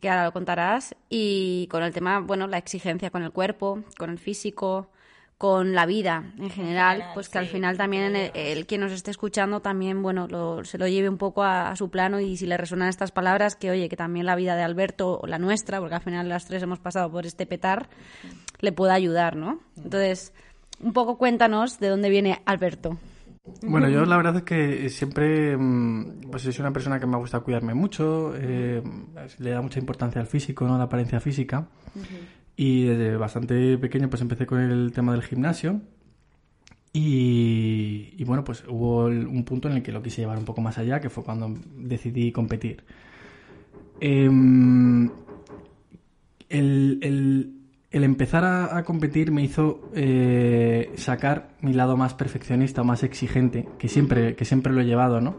que 0.00 0.10
ahora 0.10 0.24
lo 0.24 0.32
contarás, 0.32 0.94
y 1.08 1.66
con 1.68 1.82
el 1.82 1.92
tema, 1.92 2.20
bueno, 2.20 2.46
la 2.46 2.58
exigencia 2.58 3.10
con 3.10 3.22
el 3.22 3.32
cuerpo, 3.32 3.84
con 3.96 4.10
el 4.10 4.18
físico, 4.18 4.90
con 5.38 5.72
la 5.72 5.86
vida 5.86 6.32
en 6.36 6.50
general, 6.50 7.04
pues 7.14 7.28
que 7.28 7.38
al 7.38 7.46
final 7.46 7.76
también 7.76 8.16
el, 8.16 8.32
el, 8.34 8.66
que 8.66 8.76
nos 8.76 8.90
esté 8.90 9.12
escuchando 9.12 9.60
también, 9.60 10.02
bueno, 10.02 10.26
se 10.64 10.78
lo 10.78 10.88
lleve 10.88 11.08
un 11.08 11.16
poco 11.16 11.44
a, 11.44 11.76
su 11.76 11.90
plano 11.90 12.18
y 12.18 12.36
si 12.36 12.44
le 12.44 12.56
resuenan 12.56 12.88
estas 12.88 13.12
palabras, 13.12 13.54
que 13.54 13.70
oye, 13.70 13.88
que 13.88 13.96
también 13.96 14.26
la 14.26 14.34
vida 14.34 14.56
de 14.56 14.64
Alberto, 14.64 15.20
o 15.22 15.26
la 15.28 15.38
nuestra, 15.38 15.78
porque 15.78 15.94
al 15.94 16.00
final 16.00 16.28
las 16.28 16.46
tres 16.46 16.60
hemos 16.64 16.80
pasado 16.80 17.08
por 17.12 17.24
este 17.24 17.46
petar, 17.46 17.88
le 18.60 18.72
pueda 18.72 18.94
ayudar, 18.94 19.36
¿no? 19.36 19.60
Entonces, 19.76 20.32
un 20.80 20.92
poco 20.92 21.18
cuéntanos 21.18 21.78
de 21.78 21.88
dónde 21.88 22.08
viene 22.08 22.40
Alberto. 22.44 22.98
Bueno, 23.62 23.88
yo 23.88 24.04
la 24.04 24.16
verdad 24.16 24.36
es 24.36 24.42
que 24.42 24.88
siempre, 24.90 25.56
mm, 25.56 26.30
pues 26.30 26.42
soy 26.42 26.54
una 26.60 26.72
persona 26.72 27.00
que 27.00 27.06
me 27.06 27.16
gusta 27.16 27.40
cuidarme 27.40 27.74
mucho, 27.74 28.34
eh, 28.36 28.82
le 29.38 29.50
da 29.50 29.62
mucha 29.62 29.78
importancia 29.78 30.20
al 30.20 30.26
físico, 30.26 30.66
¿no? 30.66 30.74
A 30.74 30.78
la 30.78 30.84
apariencia 30.84 31.20
física. 31.20 31.68
Y 32.56 32.84
desde 32.84 33.16
bastante 33.16 33.78
pequeño 33.78 34.10
pues 34.10 34.20
empecé 34.22 34.46
con 34.46 34.60
el 34.60 34.92
tema 34.92 35.12
del 35.12 35.22
gimnasio. 35.22 35.80
Y, 36.92 38.24
bueno, 38.24 38.42
pues 38.42 38.64
hubo 38.66 39.04
un 39.04 39.44
punto 39.44 39.68
en 39.68 39.76
el 39.76 39.82
que 39.82 39.92
lo 39.92 40.02
quise 40.02 40.22
llevar 40.22 40.38
un 40.38 40.44
poco 40.44 40.60
más 40.60 40.78
allá, 40.78 41.00
que 41.00 41.10
fue 41.10 41.22
cuando 41.22 41.54
decidí 41.76 42.32
competir. 42.32 42.82
Em, 44.00 45.08
el, 46.48 47.57
empezar 47.90 48.44
a, 48.44 48.82
competir 48.84 49.30
me 49.30 49.42
hizo 49.42 49.90
eh, 49.94 50.92
sacar 50.96 51.50
mi 51.60 51.72
lado 51.72 51.96
más 51.96 52.14
perfeccionista, 52.14 52.82
más 52.82 53.02
exigente, 53.02 53.68
que 53.78 53.88
siempre, 53.88 54.36
que 54.36 54.44
siempre 54.44 54.72
lo 54.72 54.80
he 54.80 54.84
llevado, 54.84 55.20
¿no? 55.20 55.36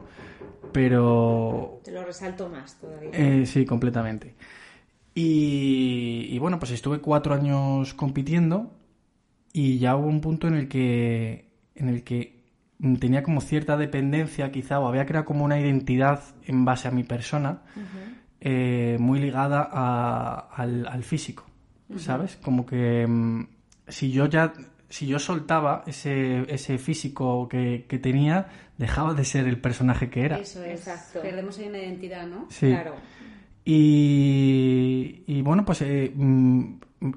Pero... 0.72 1.82
Te 1.84 1.91
lo 1.91 2.03
resalto 2.03 2.50
más 2.50 2.79
todavía. 2.79 3.12
Eh, 3.13 3.46
sí, 3.46 3.65
completamente. 3.65 4.36
Y, 5.22 6.38
bueno, 6.39 6.60
pues 6.60 6.72
estuve 6.72 7.00
cuatro 7.00 7.34
años 7.34 7.94
compitiendo 7.94 8.72
y 9.51 9.77
ya 9.77 9.96
hubo 9.98 10.08
un 10.08 10.22
punto 10.22 10.48
en 10.48 10.53
el 10.53 10.68
que, 10.70 11.51
en 11.75 11.89
el 11.89 12.03
que 12.03 12.39
tenía 13.00 13.24
como 13.24 13.41
cierta 13.41 13.75
dependencia 13.75 14.51
quizá 14.51 14.79
o 14.79 14.88
había 14.88 15.06
creado 15.06 15.25
como 15.25 15.44
una 15.44 15.60
identidad 15.60 16.24
en 16.46 16.63
base 16.63 16.88
a 16.88 16.91
mi 16.91 17.03
persona 17.03 17.63
eh, 18.39 18.96
muy 19.00 19.20
ligada 19.20 19.62
al, 19.63 21.03
físico, 21.03 21.46
¿sabes? 21.98 22.38
Como 22.38 22.65
que 22.65 23.05
mm, 23.08 23.48
si 23.88 24.12
yo 24.12 24.27
ya 24.27 24.53
si 24.89 25.05
yo 25.05 25.19
soltaba 25.19 25.84
ese, 25.86 26.51
ese 26.53 26.79
físico 26.79 27.48
que, 27.48 27.86
tenía, 28.01 28.48
dejaba 28.77 29.13
de 29.13 29.24
ser 29.24 29.48
el 29.48 29.62
personaje 29.62 30.10
que 30.10 30.25
era. 30.25 30.39
Eso 30.39 30.63
es, 30.63 30.79
exacto. 30.79 31.22
Perdemos 31.22 31.60
ahí 31.60 31.67
una 31.67 31.77
identidad, 31.77 32.25
¿no? 32.25 32.48
Sí. 32.50 32.67
Claro. 32.67 32.96
Y, 33.63 35.41
bueno, 35.43 35.63
pues 35.63 35.84
eh, 35.84 36.12
mm, 36.13 36.74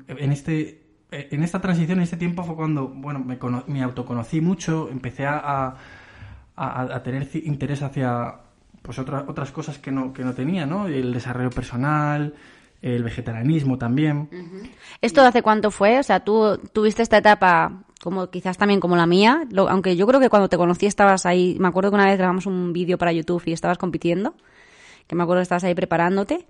en 0.09 0.33
este 0.33 0.83
en 1.11 1.43
esta 1.43 1.61
transición, 1.61 1.99
en 1.99 2.05
este 2.05 2.17
tiempo 2.17 2.43
fue 2.43 2.57
cuando, 2.57 2.88
bueno, 2.88 3.21
me, 3.21 3.38
me 3.67 3.83
autoconocí 3.83 4.41
mucho, 4.41 4.88
empecé 4.91 5.26
a, 5.26 5.76
a, 6.57 7.02
tener 7.02 7.29
interés 7.35 7.83
hacia 7.83 8.37
pues 8.81 8.99
otras 8.99 9.25
otras 9.29 9.52
cosas 9.52 9.79
que 9.79 9.91
no, 9.91 10.12
que 10.12 10.25
no 10.25 10.33
tenía, 10.33 10.64
¿no? 10.64 10.87
El 10.87 11.12
desarrollo 11.12 11.50
personal, 11.50 12.35
el 12.83 13.03
vegetarianismo 13.03 13.79
también. 13.79 14.29
¿Esto 15.01 15.23
hace 15.23 15.41
cuánto 15.43 15.71
fue? 15.71 15.99
O 15.99 16.03
sea, 16.03 16.21
tú 16.21 16.59
tuviste 16.73 17.03
esta 17.03 17.19
etapa 17.19 17.85
como 18.03 18.29
quizás 18.31 18.59
también 18.59 18.81
como 18.81 18.97
la 18.97 19.07
mía, 19.07 19.47
aunque 19.69 19.97
yo 19.97 20.07
creo 20.09 20.21
que 20.21 20.29
cuando 20.29 20.49
te 20.49 20.57
conocí 20.57 20.87
estabas 20.87 21.25
ahí, 21.25 21.57
me 21.61 21.69
acuerdo 21.69 21.91
que 21.91 21.95
una 21.95 22.07
vez 22.07 22.19
grabamos 22.19 22.47
un 22.47 22.73
vídeo 22.73 22.99
para 22.99 23.12
YouTube 23.12 23.43
y 23.47 23.53
estabas 23.53 23.79
compitiendo 23.79 24.35
que 25.07 25.15
me 25.15 25.23
acuerdo 25.23 25.41
que 25.41 25.45
estabas 25.45 25.65
ahí 25.65 25.75
preparándote, 25.75 26.47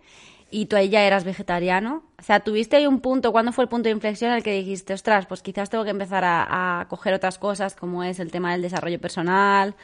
y 0.50 0.66
tú 0.66 0.76
ahí 0.76 0.90
ya 0.90 1.02
eras 1.02 1.24
vegetariano. 1.24 2.04
O 2.18 2.22
sea, 2.22 2.40
¿tuviste 2.40 2.76
ahí 2.76 2.86
un 2.86 3.00
punto, 3.00 3.32
cuándo 3.32 3.52
fue 3.52 3.64
el 3.64 3.68
punto 3.68 3.88
de 3.88 3.94
inflexión 3.94 4.30
en 4.30 4.36
el 4.36 4.42
que 4.42 4.52
dijiste, 4.52 4.92
ostras, 4.92 5.26
pues 5.26 5.42
quizás 5.42 5.70
tengo 5.70 5.82
que 5.84 5.90
empezar 5.90 6.22
a, 6.24 6.86
coger 6.88 7.14
otras 7.14 7.38
cosas, 7.38 7.74
como 7.74 8.04
es 8.04 8.20
el 8.20 8.30
tema 8.30 8.52
del 8.52 8.62
desarrollo 8.62 9.00
personal? 9.00 9.74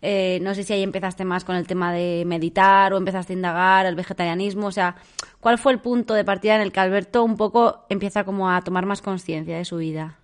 Eh, 0.00 0.38
no 0.42 0.54
sé 0.54 0.62
si 0.62 0.72
ahí 0.72 0.82
empezaste 0.82 1.24
más 1.24 1.44
con 1.44 1.56
el 1.56 1.66
tema 1.66 1.92
de 1.92 2.24
meditar 2.26 2.92
o 2.92 2.96
empezaste 2.96 3.32
a 3.32 3.36
indagar 3.36 3.86
el 3.86 3.96
vegetarianismo. 3.96 4.66
O 4.66 4.72
sea, 4.72 4.96
¿cuál 5.40 5.58
fue 5.58 5.72
el 5.72 5.80
punto 5.80 6.14
de 6.14 6.24
partida 6.24 6.54
en 6.54 6.60
el 6.60 6.72
que 6.72 6.80
Alberto 6.80 7.24
un 7.24 7.36
poco 7.36 7.84
empieza 7.88 8.24
como 8.24 8.50
a 8.50 8.60
tomar 8.62 8.86
más 8.86 9.02
conciencia 9.02 9.56
de 9.56 9.64
su 9.64 9.76
vida? 9.78 10.18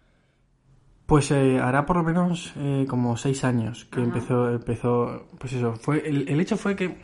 Pues 1.07 1.31
eh, 1.31 1.59
hará 1.61 1.85
por 1.85 1.97
lo 1.97 2.02
menos 2.02 2.54
eh, 2.57 2.87
como 2.88 3.16
seis 3.16 3.45
años 3.45 3.85
que 3.87 4.00
empezó, 4.00 4.50
empezó, 4.50 5.26
pues 5.38 5.52
eso, 5.52 5.75
fue, 5.75 6.09
el 6.09 6.40
hecho 6.40 6.57
fue 6.57 6.76
que 6.76 6.97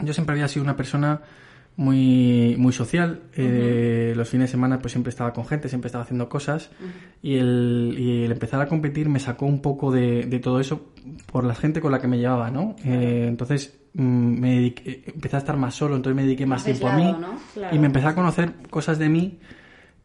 yo 0.00 0.12
siempre 0.12 0.34
había 0.34 0.48
sido 0.48 0.64
una 0.64 0.76
persona 0.76 1.22
muy, 1.76 2.56
muy 2.58 2.72
social. 2.72 3.22
Eh, 3.34 4.14
los 4.16 4.28
fines 4.28 4.48
de 4.48 4.52
semana 4.52 4.78
pues 4.78 4.92
siempre 4.92 5.10
estaba 5.10 5.32
con 5.32 5.46
gente, 5.46 5.68
siempre 5.68 5.88
estaba 5.88 6.04
haciendo 6.04 6.28
cosas. 6.28 6.70
y, 7.22 7.36
el, 7.36 7.94
y, 7.98 8.24
el, 8.24 8.32
empezar 8.32 8.60
a 8.60 8.66
competir 8.66 9.08
me 9.08 9.20
sacó 9.20 9.46
un 9.46 9.60
poco 9.60 9.92
de, 9.92 10.24
de, 10.24 10.38
todo 10.38 10.58
eso 10.58 10.92
por 11.30 11.44
la 11.44 11.54
gente 11.54 11.80
con 11.80 11.92
la 11.92 12.00
que 12.00 12.08
me 12.08 12.18
llevaba, 12.18 12.50
¿no? 12.50 12.76
Eh, 12.84 13.26
entonces 13.28 13.78
mm, 13.92 14.00
me 14.40 14.66
empecé 14.66 15.36
a 15.36 15.38
estar 15.40 15.56
más 15.56 15.74
solo, 15.74 15.96
entonces 15.96 16.16
me 16.16 16.22
dediqué 16.22 16.46
más, 16.46 16.64
tiempo 16.64 16.88
a 16.88 16.96
mí. 16.96 17.14
Y 17.72 17.78
me 17.78 17.86
empecé 17.86 18.06
a 18.06 18.14
conocer 18.14 18.54
cosas 18.70 18.98
de 18.98 19.08
mí 19.10 19.38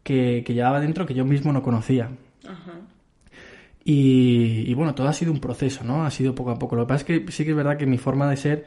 que, 0.04 0.44
que 0.46 0.54
llevaba 0.54 0.82
dentro 0.82 1.06
que 1.06 1.14
yo 1.14 1.24
mismo 1.24 1.54
no 1.54 1.64
conocía. 1.64 2.10
Y, 3.84 4.66
y 4.68 4.74
bueno, 4.74 4.94
todo 4.94 5.08
ha 5.08 5.14
sido 5.14 5.32
un 5.32 5.40
proceso, 5.40 5.84
¿no? 5.84 6.06
Ha 6.06 6.12
sido 6.12 6.36
poco 6.36 6.52
a 6.52 6.60
poco. 6.60 6.76
Lo 6.76 6.84
que 6.84 6.90
pasa 6.90 6.98
es 6.98 7.04
que 7.06 7.32
sí 7.32 7.46
que 7.46 7.52
es 7.52 7.56
verdad 7.56 7.78
que 7.78 7.88
mi 7.88 7.98
forma 7.98 8.30
de 8.30 8.38
ser 8.38 8.66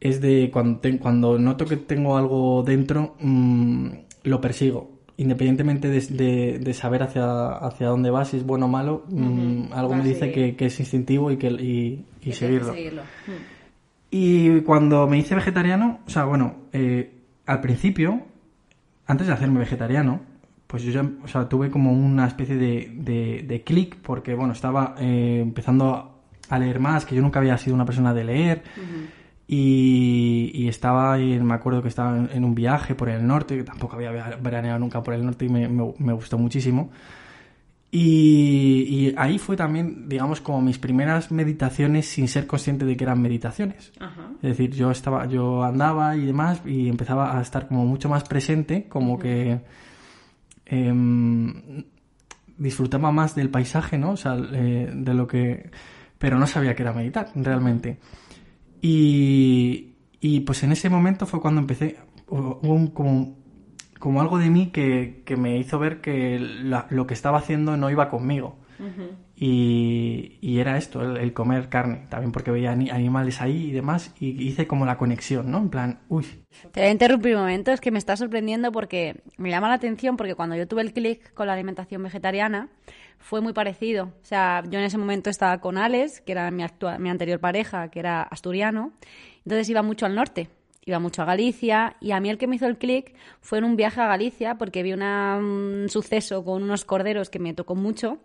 es 0.00 0.20
de 0.20 0.50
cuando, 0.52 0.80
cuando 1.00 1.38
noto 1.38 1.64
que 1.64 1.76
tengo 1.76 2.16
algo 2.16 2.62
dentro, 2.62 3.16
mm, 3.20 3.88
lo 4.24 4.40
persigo. 4.40 4.98
Independientemente 5.16 5.88
de, 5.88 6.58
de, 6.60 6.74
saber 6.74 7.02
hacia, 7.02 7.48
hacia 7.48 7.88
dónde 7.88 8.08
vas, 8.10 8.28
si 8.28 8.36
es 8.36 8.46
bueno 8.46 8.66
o 8.66 8.68
malo, 8.68 9.04
mm, 9.08 9.72
algo 9.72 9.96
me 9.96 10.04
dice 10.04 10.30
que, 10.30 10.54
que, 10.54 10.66
es 10.66 10.78
instintivo 10.78 11.32
y, 11.32 11.36
que, 11.36 11.48
y, 11.48 12.32
seguirlo. 12.32 12.72
Y 14.10 14.60
cuando 14.60 15.08
me 15.08 15.18
hice 15.18 15.34
vegetariano, 15.34 16.00
o 16.06 16.10
sea, 16.10 16.24
bueno, 16.24 16.54
eh, 16.72 17.10
al 17.46 17.60
principio, 17.60 18.22
antes 19.06 19.26
de 19.26 19.32
hacerme 19.32 19.58
vegetariano, 19.58 20.20
pues 20.68 20.84
yo 20.84 20.92
ya 20.92 21.02
o 21.24 21.26
sea, 21.26 21.48
tuve 21.48 21.70
como 21.70 21.92
una 21.92 22.26
especie 22.26 22.56
de, 22.56 22.92
de, 22.94 23.44
de 23.44 23.64
clic 23.64 23.96
porque, 23.96 24.34
bueno, 24.34 24.52
estaba 24.52 24.94
eh, 25.00 25.40
empezando 25.42 26.20
a 26.48 26.58
leer 26.58 26.78
más, 26.78 27.04
que 27.04 27.16
yo 27.16 27.22
nunca 27.22 27.40
había 27.40 27.58
sido 27.58 27.74
una 27.74 27.84
persona 27.84 28.14
de 28.14 28.24
leer. 28.24 28.62
Y, 29.50 30.68
estaba 30.68 31.14
ahí, 31.14 31.40
me 31.40 31.54
acuerdo 31.54 31.80
que 31.80 31.88
estaba 31.88 32.18
en, 32.18 32.44
un 32.44 32.54
viaje 32.54 32.94
por 32.94 33.08
el 33.08 33.26
norte, 33.26 33.56
que 33.56 33.64
tampoco 33.64 33.96
había 33.96 34.12
veraneado 34.36 34.78
nunca 34.78 35.02
por 35.02 35.14
el 35.14 35.24
norte 35.24 35.46
y 35.46 35.48
me, 35.48 35.66
me, 35.66 36.12
gustó 36.12 36.36
muchísimo. 36.36 36.90
Y, 37.90 39.14
ahí 39.16 39.38
fue 39.38 39.56
también, 39.56 40.06
digamos, 40.06 40.42
como 40.42 40.60
mis 40.60 40.78
primeras 40.78 41.32
meditaciones 41.32 42.06
sin 42.06 42.28
ser 42.28 42.46
consciente 42.46 42.84
de 42.84 42.94
que 42.94 43.04
eran 43.04 43.22
meditaciones. 43.22 43.90
Es 44.42 44.50
decir, 44.50 44.74
yo 44.74 44.90
estaba, 44.90 45.24
yo 45.24 45.64
andaba 45.64 46.14
y 46.14 46.26
demás 46.26 46.60
y 46.66 46.90
empezaba 46.90 47.38
a 47.38 47.40
estar 47.40 47.68
como 47.68 47.86
mucho 47.86 48.10
más 48.10 48.24
presente, 48.24 48.86
como 48.86 49.18
que 49.18 49.60
em, 50.66 51.84
disfrutaba 52.58 53.10
más 53.12 53.34
del 53.34 53.48
paisaje, 53.48 53.96
¿no? 53.96 54.10
O 54.10 54.16
sea, 54.18 54.36
eh, 54.52 54.90
de 54.94 55.14
lo 55.14 55.26
que... 55.26 55.70
Pero 56.18 56.38
no 56.38 56.46
sabía 56.46 56.74
que 56.74 56.82
era 56.82 56.92
meditar, 56.92 57.30
realmente. 57.34 57.98
Y, 58.80 59.96
y 60.20 60.40
pues 60.40 60.62
en 60.62 60.72
ese 60.72 60.90
momento 60.90 61.26
fue 61.26 61.40
cuando 61.40 61.60
empecé, 61.60 61.96
hubo 62.28 62.94
como, 62.94 63.36
como 63.98 64.20
algo 64.20 64.38
de 64.38 64.50
mí 64.50 64.70
que, 64.70 65.22
que 65.24 65.36
me 65.36 65.58
hizo 65.58 65.78
ver 65.78 66.00
que 66.00 66.38
lo 66.38 67.06
que 67.06 67.14
estaba 67.14 67.38
haciendo 67.38 67.76
no 67.76 67.90
iba 67.90 68.08
conmigo. 68.08 68.58
y, 69.34 70.38
y, 70.40 70.60
era 70.60 70.78
esto, 70.78 71.16
el, 71.16 71.32
comer 71.32 71.68
carne, 71.68 72.06
también 72.08 72.30
porque 72.30 72.52
veía 72.52 72.70
animales 72.70 73.40
ahí 73.40 73.70
y 73.70 73.72
demás, 73.72 74.14
y 74.20 74.40
hice 74.40 74.68
como 74.68 74.86
la 74.86 74.96
conexión, 74.98 75.50
¿no? 75.50 75.58
En 75.58 75.68
plan, 75.68 76.00
uy. 76.08 76.24
Te 76.72 76.80
voy 76.80 76.88
a 76.88 76.92
interrumpir 76.92 77.34
un 77.34 77.40
momento, 77.40 77.72
es 77.72 77.80
que 77.80 77.90
me 77.90 77.98
está 77.98 78.16
sorprendiendo 78.16 78.70
porque 78.70 79.20
me 79.36 79.50
llama 79.50 79.68
la 79.68 79.74
atención 79.74 80.16
porque 80.16 80.36
cuando 80.36 80.54
yo 80.54 80.68
tuve 80.68 80.82
el 80.82 80.92
clic 80.92 81.32
con 81.34 81.48
la 81.48 81.54
alimentación 81.54 82.02
vegetariana, 82.04 82.68
fue 83.18 83.40
muy 83.40 83.52
parecido. 83.52 84.12
O 84.22 84.24
sea, 84.24 84.62
yo 84.68 84.78
en 84.78 84.84
ese 84.84 84.98
momento 84.98 85.30
estaba 85.30 85.60
con 85.60 85.78
Alex, 85.78 86.20
que 86.20 86.32
era 86.32 86.50
mi, 86.50 86.64
mi 86.98 87.10
anterior 87.10 87.40
pareja, 87.40 87.90
que 87.90 88.00
era 88.00 88.22
asturiano, 88.22 88.92
entonces 89.44 89.68
iba 89.68 89.82
mucho 89.82 90.06
al 90.06 90.14
norte, 90.14 90.48
iba 90.84 90.98
mucho 90.98 91.22
a 91.22 91.24
Galicia, 91.24 91.96
y 92.00 92.12
a 92.12 92.20
mí 92.20 92.30
el 92.30 92.38
que 92.38 92.46
me 92.46 92.56
hizo 92.56 92.66
el 92.66 92.78
clic 92.78 93.14
fue 93.40 93.58
en 93.58 93.64
un 93.64 93.76
viaje 93.76 94.00
a 94.00 94.06
Galicia, 94.06 94.56
porque 94.56 94.82
vi 94.82 94.92
un 94.92 95.86
suceso 95.88 96.44
con 96.44 96.62
unos 96.62 96.84
corderos 96.84 97.30
que 97.30 97.38
me 97.38 97.54
tocó 97.54 97.74
mucho, 97.74 98.18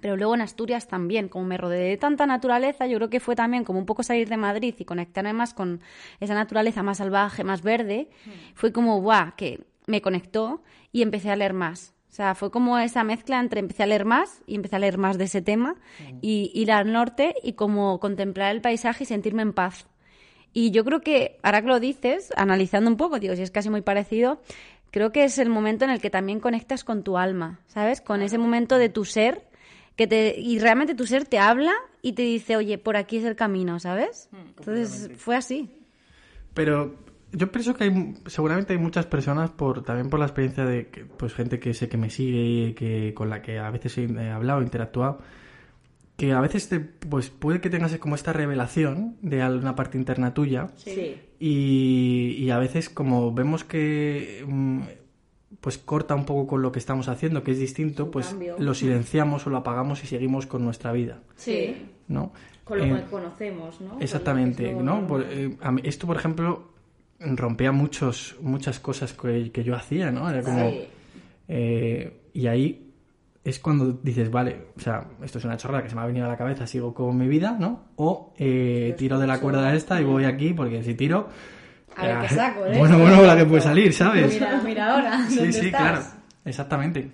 pero 0.00 0.16
luego 0.16 0.34
en 0.34 0.40
Asturias 0.40 0.86
también, 0.86 1.28
como 1.28 1.44
me 1.44 1.56
rodeé 1.56 1.90
de 1.90 1.96
tanta 1.96 2.26
naturaleza, 2.26 2.86
yo 2.86 2.96
creo 2.98 3.10
que 3.10 3.20
fue 3.20 3.34
también 3.34 3.64
como 3.64 3.78
un 3.78 3.86
poco 3.86 4.02
salir 4.02 4.28
de 4.28 4.36
Madrid 4.36 4.74
y 4.78 4.84
conectarme 4.84 5.32
más 5.32 5.52
con 5.52 5.80
esa 6.20 6.34
naturaleza 6.34 6.82
más 6.82 6.98
salvaje, 6.98 7.42
más 7.42 7.62
verde, 7.62 8.08
fue 8.54 8.72
como, 8.72 9.00
guau, 9.00 9.32
que 9.36 9.64
me 9.86 10.00
conectó 10.00 10.62
y 10.92 11.02
empecé 11.02 11.30
a 11.30 11.36
leer 11.36 11.52
más. 11.52 11.94
O 12.20 12.22
sea, 12.22 12.34
fue 12.34 12.50
como 12.50 12.78
esa 12.78 13.02
mezcla 13.02 13.40
entre 13.40 13.60
empecé 13.60 13.82
a 13.82 13.86
leer 13.86 14.04
más 14.04 14.42
y 14.46 14.54
empecé 14.54 14.76
a 14.76 14.78
leer 14.78 14.98
más 14.98 15.16
de 15.16 15.24
ese 15.24 15.40
tema 15.40 15.76
y 16.20 16.52
ir 16.54 16.70
al 16.70 16.92
norte 16.92 17.34
y 17.42 17.54
como 17.54 17.98
contemplar 17.98 18.54
el 18.54 18.60
paisaje 18.60 19.04
y 19.04 19.06
sentirme 19.06 19.40
en 19.40 19.54
paz. 19.54 19.86
Y 20.52 20.70
yo 20.70 20.84
creo 20.84 21.00
que, 21.00 21.38
ahora 21.42 21.62
que 21.62 21.68
lo 21.68 21.80
dices, 21.80 22.30
analizando 22.36 22.90
un 22.90 22.98
poco, 22.98 23.18
digo, 23.18 23.34
si 23.36 23.40
es 23.40 23.50
casi 23.50 23.70
muy 23.70 23.80
parecido, 23.80 24.42
creo 24.90 25.12
que 25.12 25.24
es 25.24 25.38
el 25.38 25.48
momento 25.48 25.86
en 25.86 25.92
el 25.92 26.02
que 26.02 26.10
también 26.10 26.40
conectas 26.40 26.84
con 26.84 27.04
tu 27.04 27.16
alma, 27.16 27.60
¿sabes? 27.68 28.02
Con 28.02 28.20
ese 28.20 28.36
momento 28.36 28.76
de 28.76 28.90
tu 28.90 29.06
ser 29.06 29.48
que 29.96 30.06
te, 30.06 30.38
y 30.38 30.58
realmente 30.58 30.94
tu 30.94 31.06
ser 31.06 31.24
te 31.24 31.38
habla 31.38 31.72
y 32.02 32.12
te 32.12 32.20
dice, 32.20 32.54
oye, 32.54 32.76
por 32.76 32.98
aquí 32.98 33.16
es 33.16 33.24
el 33.24 33.34
camino, 33.34 33.80
¿sabes? 33.80 34.28
Mm, 34.32 34.58
Entonces 34.58 35.10
fue 35.16 35.36
así. 35.36 35.70
Pero 36.52 36.96
yo 37.32 37.50
pienso 37.52 37.74
que 37.74 37.84
hay, 37.84 38.14
seguramente 38.26 38.72
hay 38.72 38.78
muchas 38.78 39.06
personas, 39.06 39.50
por 39.50 39.82
también 39.82 40.10
por 40.10 40.18
la 40.18 40.26
experiencia 40.26 40.64
de 40.64 40.88
que, 40.88 41.04
pues 41.04 41.34
gente 41.34 41.58
que 41.58 41.74
sé 41.74 41.88
que 41.88 41.96
me 41.96 42.10
sigue 42.10 42.68
y 42.68 42.74
que, 42.74 43.14
con 43.14 43.30
la 43.30 43.42
que 43.42 43.58
a 43.58 43.70
veces 43.70 43.98
he 43.98 44.30
hablado, 44.30 44.62
interactuado, 44.62 45.18
que 46.16 46.32
a 46.32 46.40
veces 46.40 46.68
te, 46.68 46.80
pues 46.80 47.30
puede 47.30 47.60
que 47.60 47.70
tengas 47.70 47.96
como 47.98 48.14
esta 48.14 48.32
revelación 48.32 49.16
de 49.22 49.42
alguna 49.42 49.74
parte 49.74 49.96
interna 49.96 50.34
tuya. 50.34 50.68
Sí. 50.76 51.16
Y, 51.38 52.36
y 52.38 52.50
a 52.50 52.58
veces 52.58 52.90
como 52.90 53.32
vemos 53.32 53.64
que 53.64 54.44
mm, 54.46 54.80
pues 55.60 55.78
corta 55.78 56.14
un 56.14 56.24
poco 56.24 56.46
con 56.46 56.62
lo 56.62 56.72
que 56.72 56.78
estamos 56.78 57.08
haciendo, 57.08 57.42
que 57.42 57.52
es 57.52 57.58
distinto, 57.58 58.10
pues 58.10 58.36
lo 58.58 58.74
silenciamos 58.74 59.46
o 59.46 59.50
lo 59.50 59.58
apagamos 59.58 60.02
y 60.04 60.06
seguimos 60.06 60.46
con 60.46 60.64
nuestra 60.64 60.92
vida. 60.92 61.20
Sí. 61.36 61.76
¿No? 62.08 62.32
Con 62.64 62.78
lo 62.78 62.96
que 62.96 63.04
conocemos, 63.04 63.80
¿no? 63.80 63.98
Exactamente, 64.00 64.72
¿no? 64.72 65.06
Eh, 65.20 65.56
esto, 65.82 66.06
por 66.06 66.16
ejemplo, 66.16 66.70
rompía 67.20 67.72
muchos, 67.72 68.36
muchas 68.40 68.80
cosas 68.80 69.12
que, 69.12 69.64
yo 69.64 69.74
hacía, 69.74 70.10
¿no? 70.10 70.28
Era 70.28 70.42
como... 70.42 70.72
Eh, 71.48 72.30
y 72.32 72.46
ahí 72.46 72.92
es 73.44 73.58
cuando 73.58 73.92
dices, 74.02 74.30
vale, 74.30 74.68
o 74.76 74.80
sea, 74.80 75.04
esto 75.22 75.38
es 75.38 75.44
una 75.44 75.56
chorrada 75.56 75.82
que 75.82 75.88
se 75.88 75.94
me 75.94 76.02
ha 76.02 76.06
venido 76.06 76.26
a 76.26 76.28
la 76.28 76.36
cabeza, 76.36 76.66
sigo 76.66 76.94
con 76.94 77.16
mi 77.16 77.26
vida, 77.26 77.56
¿no? 77.58 77.88
O 77.96 78.34
eh, 78.38 78.94
tiro 78.96 79.18
de 79.18 79.26
la 79.26 79.40
cuerda 79.40 79.74
esta 79.74 80.00
y 80.00 80.04
voy 80.04 80.24
aquí, 80.24 80.52
porque 80.52 80.82
si 80.82 80.94
tiro... 80.94 81.28
A 81.96 82.06
ver 82.06 82.20
qué 82.20 82.28
saco, 82.28 82.66
¿eh? 82.66 82.78
Bueno, 82.78 82.98
bueno, 82.98 83.22
la 83.22 83.36
que 83.36 83.44
puede 83.44 83.62
salir, 83.62 83.92
¿sabes? 83.92 84.32
Mira, 84.32 84.60
mira 84.64 84.94
ahora. 84.94 85.26
Sí, 85.28 85.52
sí, 85.52 85.70
claro. 85.70 86.00
Exactamente. 86.44 87.10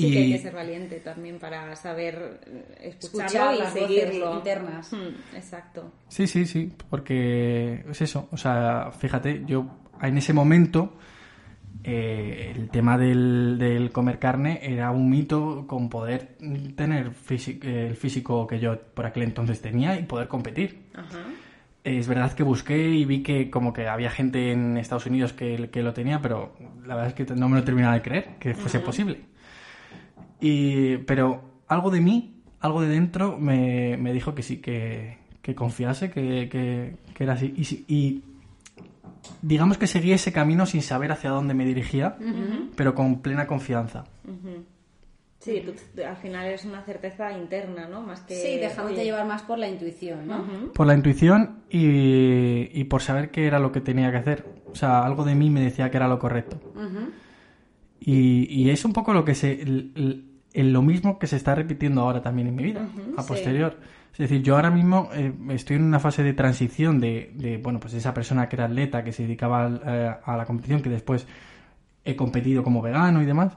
Sí 0.00 0.08
y... 0.08 0.12
que 0.12 0.18
hay 0.18 0.32
que 0.32 0.38
ser 0.38 0.54
valiente 0.54 1.00
también 1.00 1.38
para 1.38 1.76
saber 1.76 2.40
escucharlo 2.80 3.64
y 3.64 3.66
seguirlo. 3.70 4.36
internas. 4.36 4.92
Hmm, 4.92 5.36
exacto. 5.36 5.92
Sí, 6.08 6.26
sí, 6.26 6.46
sí, 6.46 6.72
porque 6.88 7.84
es 7.90 8.00
eso. 8.00 8.28
O 8.32 8.36
sea, 8.36 8.90
fíjate, 8.92 9.42
yo 9.46 9.66
en 10.00 10.18
ese 10.18 10.32
momento 10.32 10.94
eh, 11.82 12.52
el 12.54 12.68
tema 12.68 12.98
del, 12.98 13.90
comer 13.92 14.18
carne 14.18 14.60
era 14.62 14.90
un 14.90 15.08
mito 15.08 15.64
con 15.66 15.88
poder 15.88 16.36
tener 16.76 17.12
el 17.30 17.96
físico 17.96 18.46
que 18.46 18.58
yo 18.58 18.78
por 18.78 19.06
aquel 19.06 19.22
entonces 19.22 19.60
tenía 19.60 19.98
y 19.98 20.04
poder 20.04 20.28
competir. 20.28 20.90
Es 21.82 22.06
verdad 22.06 22.32
que 22.32 22.42
busqué 22.42 22.90
y 22.90 23.06
vi 23.06 23.22
que 23.22 23.48
como 23.48 23.72
que 23.72 23.88
había 23.88 24.10
gente 24.10 24.52
en 24.52 24.76
Estados 24.76 25.06
Unidos 25.06 25.32
que, 25.32 25.70
que 25.70 25.82
lo 25.82 25.94
tenía, 25.94 26.20
pero 26.20 26.54
la 26.86 26.94
verdad 26.94 27.14
es 27.18 27.26
que 27.26 27.34
no 27.34 27.48
me 27.48 27.56
lo 27.56 27.64
terminaba 27.64 27.94
de 27.94 28.02
creer 28.02 28.36
que 28.38 28.54
fuese 28.54 28.80
posible. 28.80 29.20
Y, 30.40 30.98
pero 30.98 31.62
algo 31.68 31.90
de 31.90 32.00
mí, 32.00 32.42
algo 32.60 32.82
de 32.82 32.88
dentro 32.88 33.38
me, 33.38 33.96
me 33.96 34.12
dijo 34.12 34.34
que 34.34 34.42
sí, 34.42 34.58
que, 34.58 35.18
que 35.42 35.54
confiase, 35.54 36.10
que, 36.10 36.48
que, 36.50 37.22
era 37.22 37.34
así. 37.34 37.52
Y, 37.56 37.94
y 37.94 38.24
digamos 39.42 39.78
que 39.78 39.86
seguí 39.86 40.12
ese 40.12 40.32
camino 40.32 40.66
sin 40.66 40.82
saber 40.82 41.12
hacia 41.12 41.30
dónde 41.30 41.54
me 41.54 41.64
dirigía, 41.64 42.16
pero 42.76 42.94
con 42.94 43.20
plena 43.20 43.46
confianza. 43.46 44.04
Sí, 45.38 45.62
al 46.06 46.16
final 46.16 46.48
es 46.48 46.66
una 46.66 46.82
certeza 46.82 47.32
interna, 47.32 47.88
¿no? 47.88 48.02
Más 48.02 48.20
que... 48.20 48.34
Sí, 48.34 48.58
dejándote 48.58 49.04
llevar 49.04 49.26
más 49.26 49.42
por 49.42 49.58
la 49.58 49.68
intuición, 49.68 50.26
¿no? 50.26 50.72
Por 50.74 50.86
la 50.86 50.94
intuición 50.94 51.60
y, 51.70 52.78
y, 52.78 52.84
por 52.84 53.00
saber 53.00 53.30
qué 53.30 53.46
era 53.46 53.58
lo 53.58 53.72
que 53.72 53.80
tenía 53.80 54.10
que 54.10 54.18
hacer. 54.18 54.44
O 54.70 54.74
sea, 54.74 55.02
algo 55.02 55.24
de 55.24 55.34
mí 55.34 55.48
me 55.48 55.62
decía 55.62 55.90
que 55.90 55.96
era 55.96 56.08
lo 56.08 56.18
correcto. 56.18 56.60
y, 58.00 58.62
y, 58.62 58.68
es 58.68 58.84
un 58.84 58.92
poco 58.92 59.14
lo 59.14 59.24
que 59.24 59.34
se... 59.34 59.64
lo 60.54 60.82
mismo 60.82 61.18
que 61.18 61.26
se 61.26 61.36
está 61.36 61.54
repitiendo 61.54 62.00
ahora 62.00 62.22
también 62.22 62.48
en 62.48 62.56
mi 62.56 62.64
vida, 62.64 62.88
a 63.16 63.22
posterior. 63.24 63.76
Es 64.12 64.18
decir, 64.18 64.42
yo 64.42 64.56
ahora 64.56 64.70
mismo 64.70 65.08
eh, 65.14 65.32
estoy 65.50 65.76
en 65.76 65.84
una 65.84 66.00
fase 66.00 66.22
de 66.22 66.32
transición 66.32 67.00
de, 67.00 67.30
de, 67.34 67.58
bueno, 67.58 67.78
pues 67.78 67.94
esa 67.94 68.12
persona 68.12 68.48
que 68.48 68.56
era 68.56 68.64
atleta, 68.64 69.04
que 69.04 69.12
se 69.12 69.22
dedicaba 69.22 69.70
eh, 69.86 70.14
a 70.24 70.36
la 70.36 70.44
competición, 70.44 70.82
que 70.82 70.90
después 70.90 71.26
he 72.04 72.16
competido 72.16 72.62
como 72.62 72.82
vegano 72.82 73.22
y 73.22 73.24
demás, 73.24 73.52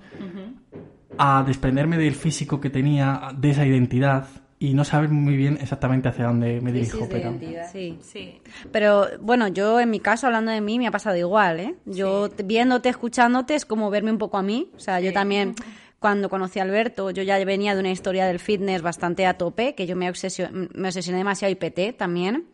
a 1.17 1.43
desprenderme 1.45 1.97
del 1.97 2.13
físico 2.13 2.61
que 2.61 2.69
tenía, 2.69 3.29
de 3.35 3.49
esa 3.49 3.65
identidad, 3.65 4.27
y 4.59 4.73
no 4.73 4.85
saber 4.85 5.09
muy 5.09 5.35
bien 5.35 5.57
exactamente 5.59 6.07
hacia 6.07 6.25
dónde 6.25 6.61
me 6.61 6.71
dirijo. 6.71 7.07
Pero... 7.09 7.37
Sí, 7.69 7.97
sí. 8.01 8.39
Pero 8.71 9.07
bueno, 9.19 9.49
yo 9.49 9.79
en 9.81 9.89
mi 9.89 9.99
caso, 9.99 10.27
hablando 10.27 10.51
de 10.51 10.61
mí, 10.61 10.79
me 10.79 10.87
ha 10.87 10.91
pasado 10.91 11.17
igual, 11.17 11.59
¿eh? 11.59 11.75
Yo 11.85 12.29
viéndote, 12.45 12.87
escuchándote, 12.87 13.55
es 13.55 13.65
como 13.65 13.89
verme 13.89 14.11
un 14.11 14.17
poco 14.17 14.37
a 14.37 14.41
mí. 14.41 14.69
O 14.75 14.79
sea, 14.79 15.01
yo 15.01 15.11
también 15.11 15.55
cuando 16.03 16.27
conocí 16.27 16.59
a 16.59 16.63
Alberto, 16.63 17.11
yo 17.11 17.23
ya 17.23 17.41
venía 17.45 17.75
de 17.75 17.79
una 17.79 17.89
historia 17.89 18.25
del 18.25 18.39
fitness 18.39 18.81
bastante 18.81 19.25
a 19.25 19.37
tope, 19.37 19.73
que 19.73 19.87
yo 19.87 19.95
me, 19.95 20.09
obsesioné, 20.09 20.67
me 20.73 20.89
obsesioné 20.89 21.19
demasiado 21.19 21.49
y 21.49 21.55
peté 21.55 21.93
también. 21.93 22.49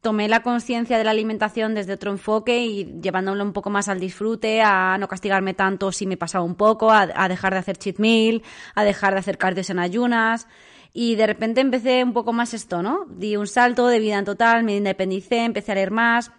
Tomé 0.00 0.28
la 0.28 0.42
conciencia 0.42 0.96
de 0.96 1.04
la 1.04 1.10
alimentación 1.10 1.74
desde 1.74 1.92
otro 1.92 2.10
enfoque 2.10 2.64
y 2.64 2.98
llevándolo 3.02 3.44
un 3.44 3.52
poco 3.52 3.68
más 3.68 3.88
al 3.88 4.00
disfrute, 4.00 4.62
a 4.62 4.96
no 4.98 5.08
castigarme 5.08 5.52
tanto 5.52 5.92
si 5.92 6.06
me 6.06 6.16
pasaba 6.16 6.42
un 6.42 6.54
poco, 6.54 6.90
a, 6.90 7.28
dejar 7.28 7.52
de 7.52 7.58
hacer 7.58 7.76
cheat 7.76 7.98
meal, 7.98 8.42
a 8.74 8.82
dejar 8.82 9.12
de 9.12 9.18
hacer 9.18 9.36
cardios 9.36 9.68
en 9.68 9.78
ayunas. 9.78 10.48
Y 10.94 11.16
de 11.16 11.26
repente 11.26 11.60
empecé 11.60 12.02
un 12.02 12.14
poco 12.14 12.32
más 12.32 12.54
esto, 12.54 12.82
¿no? 12.82 13.04
Di 13.10 13.36
un 13.36 13.46
salto 13.46 13.88
de 13.88 13.98
vida 13.98 14.18
en 14.18 14.24
total, 14.24 14.64
me 14.64 14.74
independicé, 14.74 15.44
empecé 15.44 15.72
a 15.72 15.74
leer 15.74 15.90
más, 15.90 16.32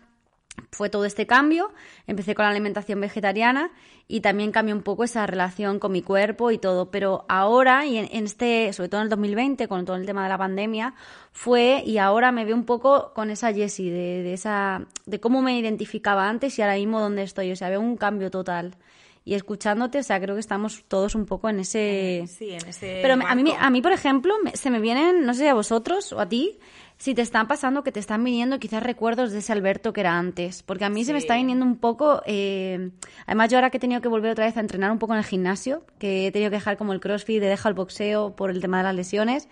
fue 0.72 0.90
todo 0.90 1.06
este 1.06 1.26
cambio. 1.28 1.72
Empecé 2.08 2.36
con 2.36 2.46
la 2.46 2.52
alimentación 2.52 3.02
vegetariana 3.02 3.72
y 4.08 4.22
también 4.22 4.52
cambió 4.52 4.76
un 4.76 4.84
poco 4.84 5.04
esa 5.04 5.26
relación 5.26 5.80
con 5.80 5.92
mi 5.92 6.02
cuerpo 6.02 6.52
y 6.52 6.58
todo. 6.58 6.92
Pero 6.92 7.26
ahora, 7.28 7.86
y 7.86 7.98
en, 7.98 8.26
este, 8.26 8.74
sobre 8.74 8.90
todo 8.90 9.02
en 9.02 9.06
el 9.06 9.10
2020, 9.10 9.68
con 9.68 9.86
todo 9.86 9.96
el 9.96 10.06
tema 10.06 10.24
de 10.24 10.30
la 10.30 10.38
pandemia, 10.38 10.94
fue 11.32 11.84
y 11.86 11.98
ahora 11.98 12.32
me 12.32 12.46
veo 12.46 12.56
un 12.56 12.66
poco 12.66 13.14
con 13.14 13.30
esa 13.30 13.54
Jessie, 13.54 13.92
de, 13.92 14.24
de, 14.24 14.34
esa, 14.34 14.86
de 15.06 15.20
cómo 15.20 15.42
me 15.42 15.58
identificaba 15.58 16.28
antes 16.28 16.58
y 16.60 16.62
ahora 16.62 16.76
mismo 16.76 17.00
dónde 17.00 17.24
estoy. 17.24 17.52
O 17.52 17.56
sea, 17.56 17.70
veo 17.70 17.80
un 17.80 17.98
cambio 17.98 18.30
total. 18.32 18.76
Y 19.24 19.36
escuchándote, 19.36 20.00
o 20.00 20.04
sea, 20.04 20.20
creo 20.20 20.36
que 20.36 20.42
estamos 20.42 20.84
todos 20.88 21.14
un 21.14 21.26
poco 21.26 21.48
en 21.48 21.60
ese... 21.60 22.26
Sí, 22.28 22.52
en 22.52 22.68
ese... 22.68 23.00
Pero 23.04 23.14
a 23.14 23.36
mí, 23.36 23.54
a 23.58 23.70
mí, 23.70 23.82
por 23.82 23.92
ejemplo, 23.92 24.34
se 24.54 24.72
me 24.72 24.80
vienen, 24.80 25.26
no 25.26 25.36
sé 25.36 25.48
a 25.48 25.54
vosotros 25.54 26.12
o 26.12 26.20
a 26.20 26.28
ti, 26.28 26.58
si 26.98 27.14
te 27.14 27.22
están 27.22 27.48
pasando 27.48 27.84
que 27.84 27.92
te 27.92 28.00
están 28.00 28.24
viniendo 28.24 28.60
quizás 28.60 28.82
recuerdos 28.82 29.32
de 29.32 29.40
ese 29.40 29.52
Alberto 29.52 29.94
que 29.94 30.02
era 30.02 30.18
antes. 30.18 30.64
Porque 30.64 30.86
a 30.86 30.90
mí 30.90 31.06
se 31.06 31.14
me 31.14 31.20
está 31.20 31.36
viniendo 31.36 31.66
un 31.66 31.78
poco. 31.78 32.24
Eh, 32.26 32.92
además, 33.28 33.50
yo 33.50 33.58
ahora 33.58 33.70
que 33.70 33.78
he 33.78 33.80
tenido 33.80 34.02
que 34.02 34.08
volver 34.08 34.32
otra 34.32 34.46
vez 34.46 34.58
a 34.58 34.60
entrenar 34.60 34.92
un 34.92 34.98
poco 34.98 35.14
en 35.14 35.20
el 35.20 35.26
gimnasio, 35.26 35.84
que 36.00 36.28
he 36.28 36.32
tenido 36.32 36.50
que 36.50 36.58
dejar 36.58 36.78
como 36.78 36.94
el 36.94 37.00
crossfit, 37.00 37.44
he 37.44 37.46
dejado 37.48 37.70
el 37.70 37.76
boxeo 37.76 38.36
por 38.36 38.50
el 38.50 38.60
tema 38.60 38.78
de 38.78 38.84
las 38.84 38.96
lesiones. 38.96 39.50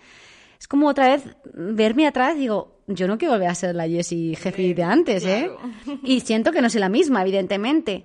Es 0.58 0.66
como 0.66 0.88
otra 0.88 1.08
vez 1.08 1.24
verme 1.54 2.08
atrás 2.08 2.34
y 2.36 2.40
digo, 2.40 2.80
yo 2.88 3.06
no 3.06 3.18
quiero 3.18 3.34
volver 3.34 3.48
a 3.48 3.54
ser 3.54 3.74
la 3.74 3.88
Jessie 3.88 4.34
jefe 4.34 4.74
de 4.74 4.82
antes, 4.82 5.24
¿eh? 5.24 5.50
Y 6.02 6.20
siento 6.20 6.50
que 6.50 6.60
no 6.60 6.68
soy 6.70 6.80
la 6.80 6.88
misma, 6.88 7.22
evidentemente 7.22 8.04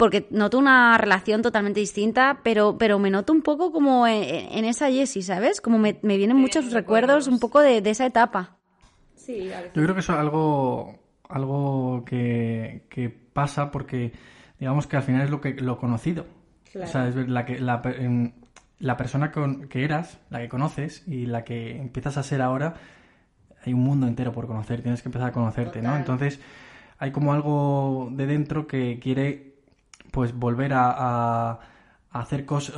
porque 0.00 0.26
noto 0.30 0.58
una 0.58 0.96
relación 0.96 1.42
totalmente 1.42 1.78
distinta, 1.78 2.40
pero, 2.42 2.78
pero 2.78 2.98
me 2.98 3.10
noto 3.10 3.34
un 3.34 3.42
poco 3.42 3.70
como 3.70 4.06
en, 4.06 4.64
esa 4.64 4.90
Jessie, 4.90 5.20
¿sabes? 5.20 5.60
Como 5.60 5.78
me, 5.78 5.92
vienen 6.02 6.38
muchos 6.38 6.72
recuerdos, 6.72 7.28
un 7.28 7.38
poco 7.38 7.60
de, 7.60 7.82
esa 7.84 8.06
etapa. 8.06 8.56
Yo 9.28 9.52
creo 9.74 9.92
que 9.92 10.00
eso 10.00 10.14
es 10.14 10.18
algo, 10.18 10.98
algo 11.28 12.02
que, 12.06 13.14
pasa 13.34 13.70
porque, 13.70 14.12
digamos 14.58 14.86
que 14.86 14.96
al 14.96 15.02
final 15.02 15.20
es 15.20 15.30
lo 15.30 15.42
que 15.42 15.52
lo 15.52 15.76
conocido. 15.76 16.24
O 16.82 16.86
sea, 16.86 17.06
es 17.06 17.14
la, 17.28 17.44
que, 17.44 17.58
la, 17.60 17.82
la 18.78 18.96
persona 18.96 19.30
con, 19.32 19.68
que 19.68 19.84
eras, 19.84 20.18
la 20.30 20.38
que 20.38 20.48
conoces 20.48 21.06
y 21.06 21.26
la 21.26 21.44
que 21.44 21.76
empiezas 21.76 22.16
a 22.16 22.22
ser 22.22 22.40
ahora, 22.40 22.76
hay 23.66 23.74
un 23.74 23.82
mundo 23.82 24.06
entero 24.06 24.32
por 24.32 24.46
conocer, 24.46 24.80
tienes 24.80 25.02
que 25.02 25.08
empezar 25.08 25.28
a 25.28 25.32
conocerte, 25.32 25.82
¿no? 25.82 25.94
Entonces, 25.94 26.40
hay 27.00 27.12
como 27.12 27.32
algo 27.32 28.10
de 28.12 28.26
dentro 28.26 28.66
que 28.66 28.98
quiere, 28.98 29.49
pues, 30.10 30.34
volver 30.34 30.72
a, 30.74 31.60
hacer 32.10 32.44
cosas, 32.44 32.76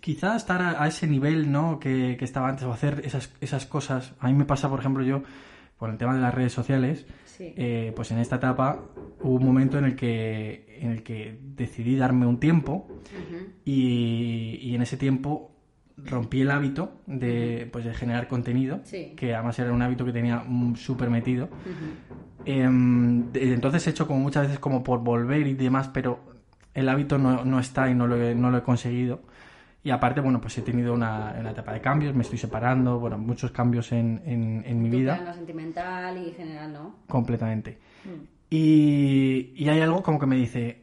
quizá 0.00 0.36
estar 0.36 0.62
a, 0.62 0.86
ese 0.86 1.06
nivel, 1.06 1.50
¿no? 1.50 1.78
Que, 1.78 2.16
que, 2.18 2.24
estaba 2.24 2.48
antes, 2.48 2.64
o 2.64 2.72
hacer 2.72 3.02
esas, 3.04 3.32
esas 3.40 3.66
cosas. 3.66 4.12
A 4.20 4.28
mí 4.28 4.34
me 4.34 4.44
pasa, 4.44 4.68
por 4.68 4.80
ejemplo, 4.80 5.02
yo, 5.02 5.22
por 5.78 5.90
el 5.90 5.98
tema 5.98 6.14
de 6.14 6.20
las 6.20 6.34
redes 6.34 6.52
sociales, 6.52 7.06
eh, 7.38 7.92
pues 7.94 8.10
en 8.10 8.18
esta 8.18 8.36
etapa 8.36 8.80
hubo 9.20 9.34
un 9.34 9.44
momento 9.44 9.78
en 9.78 9.84
el 9.84 9.96
que, 9.96 10.78
en 10.80 10.90
el 10.90 11.02
que 11.02 11.38
decidí 11.42 11.96
darme 11.96 12.26
un 12.26 12.40
tiempo 12.40 12.88
y, 13.64 14.58
y, 14.62 14.74
en 14.74 14.82
ese 14.82 14.96
tiempo 14.96 15.52
rompí 15.96 16.42
el 16.42 16.50
hábito 16.50 17.00
de, 17.06 17.68
pues, 17.72 17.84
de 17.84 17.94
generar 17.94 18.28
contenido, 18.28 18.80
que 19.16 19.34
además 19.34 19.58
era 19.58 19.72
un 19.72 19.82
hábito 19.82 20.04
que 20.04 20.12
tenía 20.12 20.44
súper 20.76 21.10
metido. 21.10 21.48
Em, 22.44 23.24
entonces 23.34 23.86
he 23.86 23.90
hecho 23.90 24.06
como 24.06 24.20
muchas 24.20 24.44
veces 24.44 24.58
como 24.58 24.84
por 24.84 25.00
volver 25.00 25.46
y 25.46 25.54
demás, 25.54 25.88
pero 25.92 26.35
el 26.76 26.88
hábito 26.88 27.16
no, 27.16 27.44
no 27.44 27.58
está 27.58 27.90
y 27.90 27.94
no 27.94 28.06
lo, 28.06 28.16
he, 28.22 28.34
no 28.34 28.50
lo 28.50 28.58
he 28.58 28.62
conseguido. 28.62 29.22
Y 29.82 29.90
aparte, 29.90 30.20
bueno, 30.20 30.40
pues 30.40 30.58
he 30.58 30.62
tenido 30.62 30.92
una, 30.92 31.34
una, 31.38 31.52
etapa 31.52 31.72
de 31.72 31.80
cambios, 31.80 32.14
me 32.14 32.22
estoy 32.22 32.38
separando, 32.38 32.98
bueno, 32.98 33.16
muchos 33.18 33.50
cambios 33.50 33.92
en, 33.92 34.20
en, 34.26 34.62
en 34.66 34.82
mi 34.82 34.90
vida. 34.90 35.16
En 35.16 35.24
lo 35.24 35.32
sentimental 35.32 36.18
y 36.18 36.32
general, 36.32 36.72
¿no? 36.72 36.96
Completamente. 37.08 37.78
Mm. 38.04 38.24
Y, 38.50 39.52
y 39.56 39.68
hay 39.68 39.80
algo 39.80 40.02
como 40.02 40.18
que 40.18 40.26
me 40.26 40.36
dice, 40.36 40.82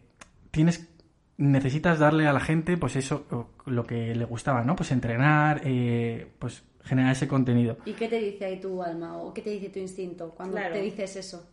tienes 0.51 0.89
necesitas 1.37 1.99
darle 1.99 2.27
a 2.27 2.33
la 2.33 2.39
gente 2.39 2.77
pues 2.77 2.95
eso 2.95 3.25
lo 3.65 3.85
que 3.85 4.13
le 4.13 4.23
gustaba 4.23 4.63
no 4.63 4.75
pues 4.75 4.91
entrenar 4.91 5.61
eh, 5.65 6.27
pues 6.37 6.63
generar 6.83 7.13
ese 7.13 7.27
contenido 7.27 7.77
y 7.85 7.93
qué 7.93 8.07
te 8.07 8.19
dice 8.19 8.45
ahí 8.45 8.59
tu 8.59 8.83
alma 8.83 9.17
o 9.17 9.33
qué 9.33 9.41
te 9.41 9.49
dice 9.49 9.69
tu 9.69 9.79
instinto 9.79 10.29
cuando 10.35 10.57
te 10.57 10.79
dices 10.79 11.15
eso 11.15 11.52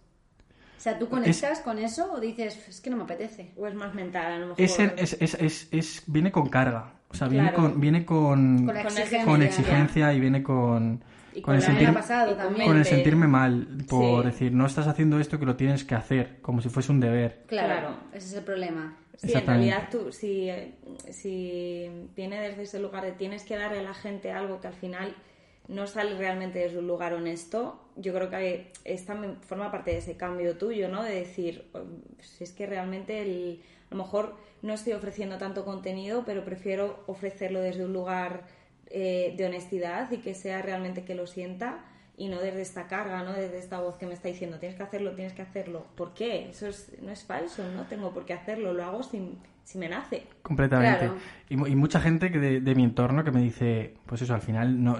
o 0.80 0.82
sea, 0.82 0.98
¿tú 0.98 1.10
conectas 1.10 1.60
con 1.60 1.78
eso 1.78 2.10
o 2.10 2.20
dices, 2.20 2.58
es 2.66 2.80
que 2.80 2.88
no 2.88 2.96
me 2.96 3.02
apetece? 3.02 3.52
O 3.58 3.66
es 3.66 3.74
más 3.74 3.92
mental, 3.92 4.32
a 4.32 4.38
lo 4.38 4.46
mejor. 4.46 4.64
Es, 4.64 4.78
es, 4.78 5.12
es, 5.20 5.68
es 5.70 6.02
viene 6.06 6.32
con 6.32 6.48
carga. 6.48 6.94
O 7.10 7.14
sea, 7.14 7.28
viene 7.28 7.52
con, 7.52 7.78
viene 7.78 8.06
con, 8.06 8.64
con, 8.64 8.74
exigencia, 8.78 9.24
con 9.26 9.42
exigencia 9.42 10.14
y 10.14 10.20
viene 10.20 10.42
con, 10.42 11.04
con, 11.42 11.54
el, 11.54 11.60
sentir, 11.60 11.92
con 12.64 12.78
el 12.78 12.86
sentirme 12.86 13.26
mal 13.26 13.84
por 13.90 14.24
decir, 14.24 14.52
no 14.52 14.64
estás 14.64 14.86
haciendo 14.86 15.20
esto 15.20 15.38
que 15.38 15.44
lo 15.44 15.54
tienes 15.54 15.84
que 15.84 15.94
hacer, 15.94 16.40
como 16.40 16.62
si 16.62 16.70
fuese 16.70 16.90
un 16.92 17.00
deber. 17.00 17.42
Claro, 17.46 17.96
ese 18.14 18.28
es 18.28 18.32
el 18.32 18.44
problema. 18.44 18.96
Sí, 19.18 19.34
en 19.34 19.46
realidad 19.46 19.88
tú, 19.90 20.10
si, 20.10 20.50
si 21.10 21.90
viene 22.16 22.40
desde 22.40 22.62
ese 22.62 22.80
lugar 22.80 23.04
de 23.04 23.12
tienes 23.12 23.44
que 23.44 23.54
darle 23.54 23.80
a 23.80 23.82
la 23.82 23.92
gente 23.92 24.32
algo 24.32 24.62
que 24.62 24.68
al 24.68 24.72
final 24.72 25.14
no 25.68 25.86
sale 25.86 26.16
realmente 26.16 26.58
desde 26.58 26.78
un 26.78 26.86
lugar 26.86 27.14
honesto, 27.14 27.80
yo 27.96 28.12
creo 28.14 28.30
que 28.30 28.72
esta 28.84 29.16
forma 29.42 29.70
parte 29.70 29.92
de 29.92 29.98
ese 29.98 30.16
cambio 30.16 30.56
tuyo, 30.56 30.88
¿no? 30.88 31.02
De 31.02 31.14
decir, 31.14 31.70
si 32.20 32.44
es 32.44 32.52
que 32.52 32.66
realmente 32.66 33.22
el, 33.22 33.62
a 33.90 33.94
lo 33.94 34.02
mejor 34.02 34.34
no 34.62 34.74
estoy 34.74 34.92
ofreciendo 34.94 35.38
tanto 35.38 35.64
contenido, 35.64 36.24
pero 36.24 36.44
prefiero 36.44 37.02
ofrecerlo 37.06 37.60
desde 37.60 37.84
un 37.84 37.92
lugar 37.92 38.44
eh, 38.86 39.34
de 39.36 39.46
honestidad 39.46 40.10
y 40.10 40.18
que 40.18 40.34
sea 40.34 40.62
realmente 40.62 41.04
que 41.04 41.14
lo 41.14 41.26
sienta 41.26 41.84
y 42.16 42.28
no 42.28 42.38
desde 42.38 42.60
esta 42.60 42.86
carga, 42.86 43.22
¿no? 43.22 43.32
Desde 43.32 43.58
esta 43.58 43.80
voz 43.80 43.96
que 43.96 44.06
me 44.06 44.12
está 44.12 44.28
diciendo, 44.28 44.58
tienes 44.58 44.76
que 44.76 44.82
hacerlo, 44.82 45.12
tienes 45.12 45.32
que 45.32 45.42
hacerlo. 45.42 45.86
¿Por 45.94 46.12
qué? 46.12 46.50
Eso 46.50 46.66
no 47.00 47.12
es 47.12 47.24
falso, 47.24 47.64
no 47.74 47.84
tengo 47.84 48.12
por 48.12 48.26
qué 48.26 48.34
hacerlo, 48.34 48.74
lo 48.74 48.84
hago 48.84 49.02
si, 49.02 49.38
si 49.64 49.78
me 49.78 49.88
nace. 49.88 50.24
Completamente. 50.42 51.10
Y, 51.48 51.56
mucha 51.56 51.98
gente 51.98 52.30
que 52.30 52.38
de, 52.38 52.74
mi 52.74 52.84
entorno 52.84 53.24
que 53.24 53.30
me 53.30 53.40
dice, 53.40 53.94
pues 54.04 54.20
eso, 54.20 54.34
al 54.34 54.42
final 54.42 54.84
no, 54.84 54.98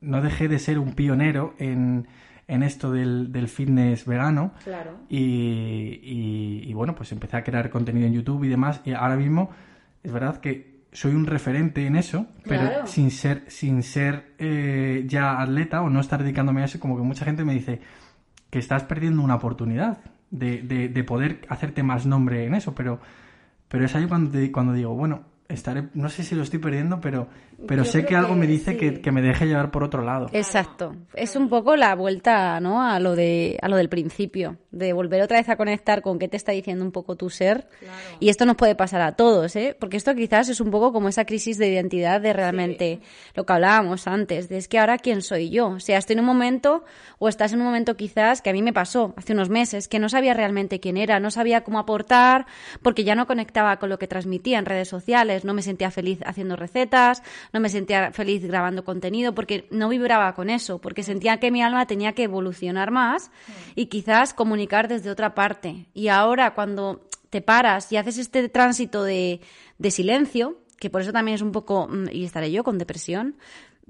no 0.00 0.22
dejé 0.22 0.48
de 0.48 0.58
ser 0.58 0.78
un 0.78 0.94
pionero 0.94 1.54
en, 1.58 2.08
en 2.48 2.62
esto 2.62 2.90
del, 2.90 3.32
del, 3.32 3.48
fitness 3.48 4.06
vegano. 4.06 4.52
Claro. 4.64 4.98
Y, 5.08 6.00
y, 6.64 6.72
bueno, 6.74 6.94
pues 6.94 7.12
empecé 7.12 7.36
a 7.36 7.44
crear 7.44 7.70
contenido 7.70 8.06
en 8.06 8.14
YouTube 8.14 8.44
y 8.44 8.48
demás. 8.48 8.80
Y 8.84 8.92
ahora 8.92 9.16
mismo 9.16 9.50
es 10.02 10.12
verdad 10.12 10.38
que 10.38 10.80
soy 10.92 11.14
un 11.14 11.26
referente 11.26 11.86
en 11.86 11.96
eso, 11.96 12.26
pero 12.44 12.86
sin 12.86 13.10
ser, 13.10 13.44
sin 13.48 13.82
ser 13.82 14.34
eh, 14.38 15.04
ya 15.06 15.40
atleta 15.40 15.82
o 15.82 15.90
no 15.90 16.00
estar 16.00 16.22
dedicándome 16.22 16.62
a 16.62 16.64
eso, 16.64 16.80
como 16.80 16.96
que 16.96 17.02
mucha 17.02 17.24
gente 17.24 17.44
me 17.44 17.54
dice 17.54 17.80
que 18.50 18.58
estás 18.58 18.82
perdiendo 18.82 19.22
una 19.22 19.36
oportunidad 19.36 19.98
de, 20.30 20.62
de, 20.62 20.88
de 20.88 21.04
poder 21.04 21.42
hacerte 21.48 21.84
más 21.84 22.06
nombre 22.06 22.44
en 22.44 22.54
eso, 22.54 22.74
pero, 22.74 23.00
pero 23.68 23.84
es 23.84 23.94
ahí 23.94 24.06
cuando, 24.06 24.36
cuando 24.52 24.72
digo, 24.72 24.94
bueno, 24.94 25.29
estaré, 25.52 25.88
no 25.94 26.08
sé 26.08 26.24
si 26.24 26.34
lo 26.34 26.42
estoy 26.42 26.58
perdiendo, 26.58 27.00
pero, 27.00 27.28
pero 27.66 27.84
sé 27.84 28.04
que 28.04 28.16
algo 28.16 28.34
me 28.34 28.46
dice 28.46 28.76
que, 28.76 29.12
me 29.12 29.22
deje 29.22 29.46
llevar 29.46 29.70
por 29.70 29.82
otro 29.82 30.02
lado. 30.02 30.28
Exacto. 30.32 30.94
Es 31.14 31.36
un 31.36 31.48
poco 31.48 31.76
la 31.76 31.94
vuelta, 31.94 32.60
¿no? 32.60 32.82
A 32.82 33.00
lo 33.00 33.16
de, 33.16 33.58
a 33.60 33.68
lo 33.68 33.76
del 33.76 33.88
principio, 33.88 34.56
de 34.70 34.92
volver 34.92 35.22
otra 35.22 35.38
vez 35.38 35.48
a 35.48 35.56
conectar 35.56 36.02
con 36.02 36.18
qué 36.18 36.28
te 36.28 36.36
está 36.36 36.52
diciendo 36.52 36.84
un 36.84 36.92
poco 36.92 37.16
tu 37.16 37.30
ser. 37.30 37.68
Y 38.20 38.28
esto 38.28 38.46
nos 38.46 38.56
puede 38.56 38.74
pasar 38.74 39.00
a 39.00 39.12
todos, 39.12 39.56
¿eh? 39.56 39.76
Porque 39.78 39.96
esto 39.96 40.14
quizás 40.14 40.48
es 40.48 40.60
un 40.60 40.70
poco 40.70 40.92
como 40.92 41.08
esa 41.08 41.24
crisis 41.24 41.58
de 41.58 41.68
identidad 41.68 42.20
de 42.20 42.32
realmente 42.32 43.00
lo 43.34 43.44
que 43.44 43.52
hablábamos 43.52 44.06
antes, 44.06 44.48
de 44.48 44.58
es 44.58 44.68
que 44.68 44.78
ahora 44.78 44.98
quién 44.98 45.22
soy 45.22 45.50
yo. 45.50 45.68
O 45.68 45.80
sea, 45.80 45.98
estoy 45.98 46.14
en 46.14 46.20
un 46.20 46.26
momento, 46.26 46.84
o 47.18 47.28
estás 47.28 47.52
en 47.52 47.60
un 47.60 47.66
momento 47.66 47.96
quizás 47.96 48.42
que 48.42 48.50
a 48.50 48.52
mí 48.52 48.62
me 48.62 48.72
pasó 48.72 49.14
hace 49.16 49.32
unos 49.32 49.48
meses, 49.48 49.88
que 49.88 49.98
no 49.98 50.08
sabía 50.08 50.34
realmente 50.34 50.80
quién 50.80 50.96
era, 50.96 51.18
no 51.20 51.30
sabía 51.30 51.62
cómo 51.62 51.78
aportar, 51.78 52.46
porque 52.82 53.04
ya 53.04 53.14
no 53.14 53.26
conectaba 53.26 53.78
con 53.78 53.88
lo 53.88 53.98
que 53.98 54.06
transmitía 54.06 54.58
en 54.58 54.66
redes 54.66 54.88
sociales 54.88 55.39
no 55.44 55.54
me 55.54 55.62
sentía 55.62 55.90
feliz 55.90 56.20
haciendo 56.24 56.56
recetas, 56.56 57.22
no 57.52 57.60
me 57.60 57.68
sentía 57.68 58.12
feliz 58.12 58.44
grabando 58.44 58.84
contenido, 58.84 59.34
porque 59.34 59.66
no 59.70 59.88
vibraba 59.88 60.34
con 60.34 60.50
eso, 60.50 60.80
porque 60.80 61.02
sentía 61.02 61.38
que 61.38 61.50
mi 61.50 61.62
alma 61.62 61.86
tenía 61.86 62.12
que 62.12 62.24
evolucionar 62.24 62.90
más 62.90 63.30
y 63.74 63.86
quizás 63.86 64.34
comunicar 64.34 64.88
desde 64.88 65.10
otra 65.10 65.34
parte. 65.34 65.86
Y 65.94 66.08
ahora 66.08 66.54
cuando 66.54 67.08
te 67.30 67.42
paras 67.42 67.90
y 67.92 67.96
haces 67.96 68.18
este 68.18 68.48
tránsito 68.48 69.04
de, 69.04 69.40
de 69.78 69.90
silencio, 69.90 70.58
que 70.78 70.90
por 70.90 71.02
eso 71.02 71.12
también 71.12 71.36
es 71.36 71.42
un 71.42 71.52
poco, 71.52 71.88
mm, 71.88 72.08
y 72.10 72.24
estaré 72.24 72.50
yo 72.50 72.64
con 72.64 72.78
depresión, 72.78 73.36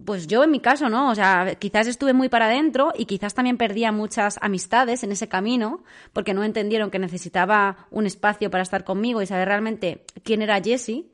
pues 0.05 0.27
yo 0.27 0.43
en 0.45 0.51
mi 0.51 0.61
caso, 0.61 0.89
¿no? 0.89 1.11
O 1.11 1.15
sea, 1.15 1.55
quizás 1.59 1.87
estuve 1.87 2.13
muy 2.13 2.29
para 2.29 2.47
adentro 2.47 2.93
y 2.97 3.07
quizás 3.07 3.35
también 3.35 3.57
perdía 3.57 3.93
muchas 3.93 4.39
amistades 4.41 5.03
en 5.03 5.13
ese 5.13 5.29
camino 5.29 5.83
porque 6.13 6.35
no 6.35 6.45
entendieron 6.45 6.91
que 6.91 6.99
necesitaba 6.99 7.87
un 7.91 8.07
espacio 8.07 8.51
para 8.51 8.63
estar 8.63 8.85
conmigo 8.85 9.21
y 9.21 9.27
saber 9.27 9.49
realmente 9.49 10.05
quién 10.23 10.43
era 10.43 10.61
Jessie 10.63 11.11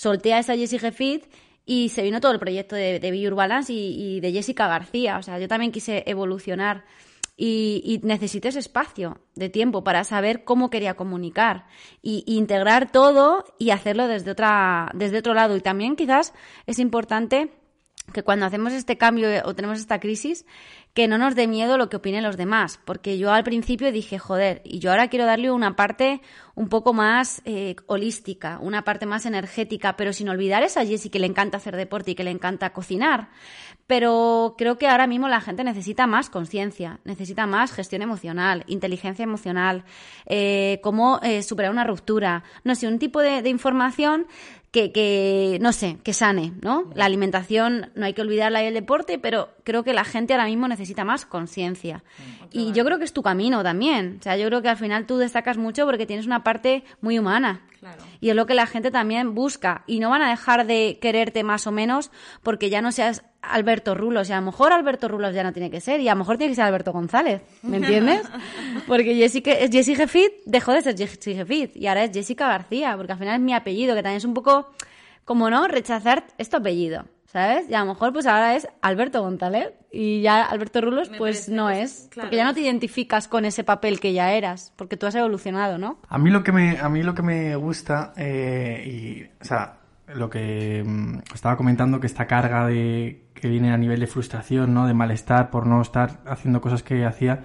solté 0.00 0.32
a 0.32 0.38
esa 0.38 0.56
Jessie 0.56 0.78
Gefit 0.78 1.26
y 1.66 1.90
se 1.90 2.02
vino 2.02 2.22
todo 2.22 2.32
el 2.32 2.38
proyecto 2.38 2.74
de, 2.74 2.98
de 3.00 3.30
Balance 3.30 3.70
y, 3.70 4.18
de 4.20 4.32
Jessica 4.32 4.66
García. 4.66 5.18
O 5.18 5.22
sea, 5.22 5.38
yo 5.38 5.46
también 5.46 5.72
quise 5.72 6.04
evolucionar 6.06 6.86
y, 7.36 7.82
y, 7.84 7.98
necesité 8.06 8.48
ese 8.48 8.60
espacio 8.60 9.18
de 9.34 9.50
tiempo 9.50 9.84
para 9.84 10.04
saber 10.04 10.44
cómo 10.44 10.70
quería 10.70 10.94
comunicar 10.94 11.66
y, 12.00 12.24
integrar 12.26 12.90
todo 12.90 13.44
y 13.58 13.72
hacerlo 13.72 14.08
desde 14.08 14.30
otra 14.30 14.90
desde 14.94 15.18
otro 15.18 15.34
lado 15.34 15.54
y 15.54 15.60
también 15.60 15.96
quizás 15.96 16.32
es 16.66 16.78
importante 16.78 17.52
que 18.12 18.22
cuando 18.22 18.46
hacemos 18.46 18.72
este 18.72 18.98
cambio 18.98 19.28
o 19.44 19.54
tenemos 19.54 19.78
esta 19.78 20.00
crisis 20.00 20.44
que 20.94 21.06
no 21.06 21.18
nos 21.18 21.36
dé 21.36 21.46
miedo 21.46 21.78
lo 21.78 21.88
que 21.88 21.96
opinen 21.96 22.24
los 22.24 22.36
demás, 22.36 22.80
porque 22.84 23.16
yo 23.16 23.32
al 23.32 23.44
principio 23.44 23.92
dije, 23.92 24.18
joder, 24.18 24.60
y 24.64 24.80
yo 24.80 24.90
ahora 24.90 25.08
quiero 25.08 25.24
darle 25.24 25.50
una 25.50 25.76
parte 25.76 26.20
un 26.56 26.68
poco 26.68 26.92
más 26.92 27.42
eh, 27.44 27.76
holística, 27.86 28.58
una 28.60 28.82
parte 28.82 29.06
más 29.06 29.24
energética, 29.24 29.96
pero 29.96 30.12
sin 30.12 30.28
olvidar 30.28 30.62
esa 30.62 30.84
Jessie 30.84 31.10
que 31.10 31.20
le 31.20 31.26
encanta 31.26 31.58
hacer 31.58 31.76
deporte 31.76 32.10
y 32.10 32.14
que 32.14 32.24
le 32.24 32.32
encanta 32.32 32.72
cocinar. 32.72 33.30
Pero 33.86 34.56
creo 34.58 34.78
que 34.78 34.88
ahora 34.88 35.06
mismo 35.06 35.28
la 35.28 35.40
gente 35.40 35.64
necesita 35.64 36.06
más 36.06 36.28
conciencia, 36.28 37.00
necesita 37.04 37.46
más 37.46 37.72
gestión 37.72 38.02
emocional, 38.02 38.64
inteligencia 38.66 39.22
emocional, 39.22 39.84
eh, 40.26 40.80
cómo 40.82 41.20
eh, 41.22 41.42
superar 41.42 41.70
una 41.70 41.84
ruptura, 41.84 42.42
no 42.64 42.74
sé, 42.74 42.88
un 42.88 42.98
tipo 42.98 43.20
de 43.20 43.48
información 43.48 44.26
que, 44.70 44.92
que, 44.92 45.58
no 45.60 45.72
sé, 45.72 45.98
que 46.04 46.12
sane, 46.12 46.52
¿no? 46.62 46.90
La 46.94 47.04
alimentación, 47.04 47.90
no 47.94 48.06
hay 48.06 48.14
que 48.14 48.22
olvidarla 48.22 48.62
y 48.62 48.66
el 48.66 48.74
deporte, 48.74 49.18
pero 49.18 49.50
creo 49.70 49.84
que 49.84 49.92
la 49.92 50.04
gente 50.04 50.34
ahora 50.34 50.46
mismo 50.46 50.66
necesita 50.66 51.04
más 51.04 51.24
conciencia. 51.24 52.02
Y 52.50 52.72
yo 52.72 52.84
creo 52.84 52.98
que 52.98 53.04
es 53.04 53.12
tu 53.12 53.22
camino 53.22 53.62
también. 53.62 54.16
O 54.18 54.22
sea, 54.22 54.36
yo 54.36 54.46
creo 54.46 54.62
que 54.62 54.68
al 54.68 54.76
final 54.76 55.06
tú 55.06 55.16
destacas 55.16 55.56
mucho 55.56 55.86
porque 55.86 56.06
tienes 56.06 56.26
una 56.26 56.42
parte 56.42 56.82
muy 57.00 57.18
humana. 57.18 57.62
Y 58.20 58.30
es 58.30 58.36
lo 58.36 58.46
que 58.46 58.54
la 58.54 58.66
gente 58.66 58.90
también 58.90 59.34
busca. 59.34 59.84
Y 59.86 60.00
no 60.00 60.10
van 60.10 60.22
a 60.22 60.30
dejar 60.30 60.66
de 60.66 60.98
quererte 61.00 61.44
más 61.44 61.66
o 61.66 61.72
menos 61.72 62.10
porque 62.42 62.68
ya 62.68 62.82
no 62.82 62.92
seas 62.92 63.22
Alberto 63.42 63.94
Rulos. 63.94 64.28
Y 64.28 64.32
a 64.32 64.40
lo 64.40 64.46
mejor 64.46 64.72
Alberto 64.72 65.08
Rulos 65.08 65.34
ya 65.34 65.42
no 65.44 65.52
tiene 65.52 65.70
que 65.70 65.80
ser. 65.80 66.00
Y 66.00 66.08
a 66.08 66.14
lo 66.14 66.18
mejor 66.18 66.36
tiene 66.36 66.50
que 66.50 66.56
ser 66.56 66.64
Alberto 66.64 66.92
González. 66.92 67.42
¿Me 67.62 67.76
entiendes? 67.78 68.22
Porque 68.86 69.14
Jessica, 69.14 69.52
Jessie 69.70 69.94
Jeffit 69.94 70.32
dejó 70.46 70.72
de 70.72 70.82
ser 70.82 70.96
Jessie 70.96 71.34
Jeffit. 71.34 71.76
Y 71.76 71.86
ahora 71.86 72.04
es 72.04 72.10
Jessica 72.12 72.48
García. 72.48 72.96
Porque 72.96 73.12
al 73.12 73.18
final 73.18 73.36
es 73.36 73.40
mi 73.40 73.54
apellido, 73.54 73.94
que 73.94 74.02
también 74.02 74.18
es 74.18 74.24
un 74.24 74.34
poco, 74.34 74.72
como 75.24 75.48
no, 75.48 75.68
rechazar 75.68 76.24
este 76.38 76.56
apellido. 76.56 77.04
¿Sabes? 77.32 77.70
Y 77.70 77.74
a 77.74 77.80
lo 77.80 77.86
mejor 77.86 78.12
pues 78.12 78.26
ahora 78.26 78.56
es 78.56 78.66
Alberto 78.82 79.22
González 79.22 79.72
y 79.92 80.20
ya 80.20 80.42
Alberto 80.42 80.80
Rulos 80.80 81.10
pues 81.16 81.48
no 81.48 81.70
es, 81.70 82.10
porque 82.12 82.34
ya 82.34 82.44
no 82.44 82.54
te 82.54 82.60
identificas 82.60 83.28
con 83.28 83.44
ese 83.44 83.62
papel 83.62 84.00
que 84.00 84.12
ya 84.12 84.32
eras, 84.32 84.72
porque 84.74 84.96
tú 84.96 85.06
has 85.06 85.14
evolucionado, 85.14 85.78
¿no? 85.78 86.00
A 86.08 86.18
mí 86.18 86.30
lo 86.30 86.42
que 86.42 86.50
me, 86.50 86.80
a 86.80 86.88
mí 86.88 87.04
lo 87.04 87.14
que 87.14 87.22
me 87.22 87.54
gusta, 87.54 88.12
eh, 88.16 88.82
y, 88.84 89.40
o 89.40 89.44
sea, 89.44 89.74
lo 90.12 90.28
que 90.28 90.82
mm, 90.84 91.18
estaba 91.32 91.56
comentando, 91.56 92.00
que 92.00 92.08
esta 92.08 92.26
carga 92.26 92.66
de, 92.66 93.22
que 93.32 93.48
viene 93.48 93.72
a 93.72 93.76
nivel 93.76 94.00
de 94.00 94.08
frustración, 94.08 94.74
¿no? 94.74 94.88
De 94.88 94.94
malestar 94.94 95.50
por 95.50 95.68
no 95.68 95.80
estar 95.82 96.18
haciendo 96.26 96.60
cosas 96.60 96.82
que 96.82 97.04
hacía, 97.04 97.44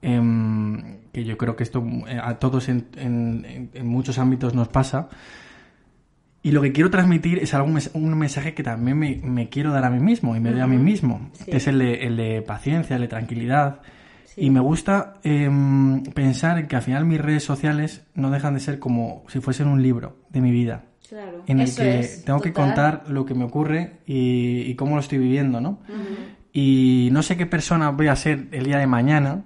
em, 0.00 0.98
que 1.12 1.24
yo 1.24 1.36
creo 1.36 1.56
que 1.56 1.64
esto 1.64 1.84
eh, 2.06 2.20
a 2.22 2.38
todos 2.38 2.68
en, 2.68 2.86
en, 2.94 3.70
en 3.74 3.86
muchos 3.88 4.18
ámbitos 4.18 4.54
nos 4.54 4.68
pasa, 4.68 5.08
y 6.42 6.52
lo 6.52 6.62
que 6.62 6.72
quiero 6.72 6.90
transmitir 6.90 7.38
es 7.38 7.52
algún 7.54 7.80
un 7.94 8.18
mensaje 8.18 8.54
que 8.54 8.62
también 8.62 8.98
me, 8.98 9.48
quiero 9.48 9.72
dar 9.72 9.84
a 9.84 9.90
mí 9.90 10.00
mismo 10.00 10.36
y 10.36 10.40
me 10.40 10.50
doy 10.50 10.60
a 10.60 10.66
mí 10.66 10.78
mismo, 10.78 11.30
que 11.44 11.56
es 11.56 11.66
el 11.66 11.78
de, 11.78 12.06
el 12.06 12.16
de, 12.16 12.42
paciencia, 12.42 12.96
el 12.96 13.02
de 13.02 13.08
tranquilidad. 13.08 13.80
Y 14.36 14.50
me 14.50 14.60
gusta 14.60 15.14
em, 15.24 16.04
pensar 16.04 16.68
que 16.68 16.76
al 16.76 16.82
final 16.82 17.04
mis 17.04 17.20
redes 17.20 17.42
sociales 17.42 18.06
no 18.14 18.30
dejan 18.30 18.54
de 18.54 18.60
ser 18.60 18.78
como 18.78 19.24
si 19.28 19.40
fuesen 19.40 19.66
un 19.66 19.82
libro 19.82 20.16
de 20.30 20.40
mi 20.40 20.52
vida. 20.52 20.84
Claro. 21.08 21.42
En 21.46 21.58
el 21.58 21.68
Eso 21.68 21.82
que 21.82 21.98
es, 22.00 22.24
tengo 22.24 22.40
que 22.40 22.50
total. 22.50 22.66
contar 22.66 23.04
lo 23.08 23.24
que 23.24 23.34
me 23.34 23.44
ocurre 23.44 23.98
y, 24.06 24.60
y 24.60 24.74
cómo 24.76 24.94
lo 24.94 25.00
estoy 25.00 25.18
viviendo, 25.18 25.60
¿no? 25.60 25.80
Y 26.52 27.08
no 27.12 27.22
sé 27.22 27.36
qué 27.36 27.46
persona 27.46 27.90
voy 27.90 28.08
a 28.08 28.16
ser 28.16 28.46
el 28.52 28.64
día 28.64 28.78
de 28.78 28.86
mañana, 28.86 29.44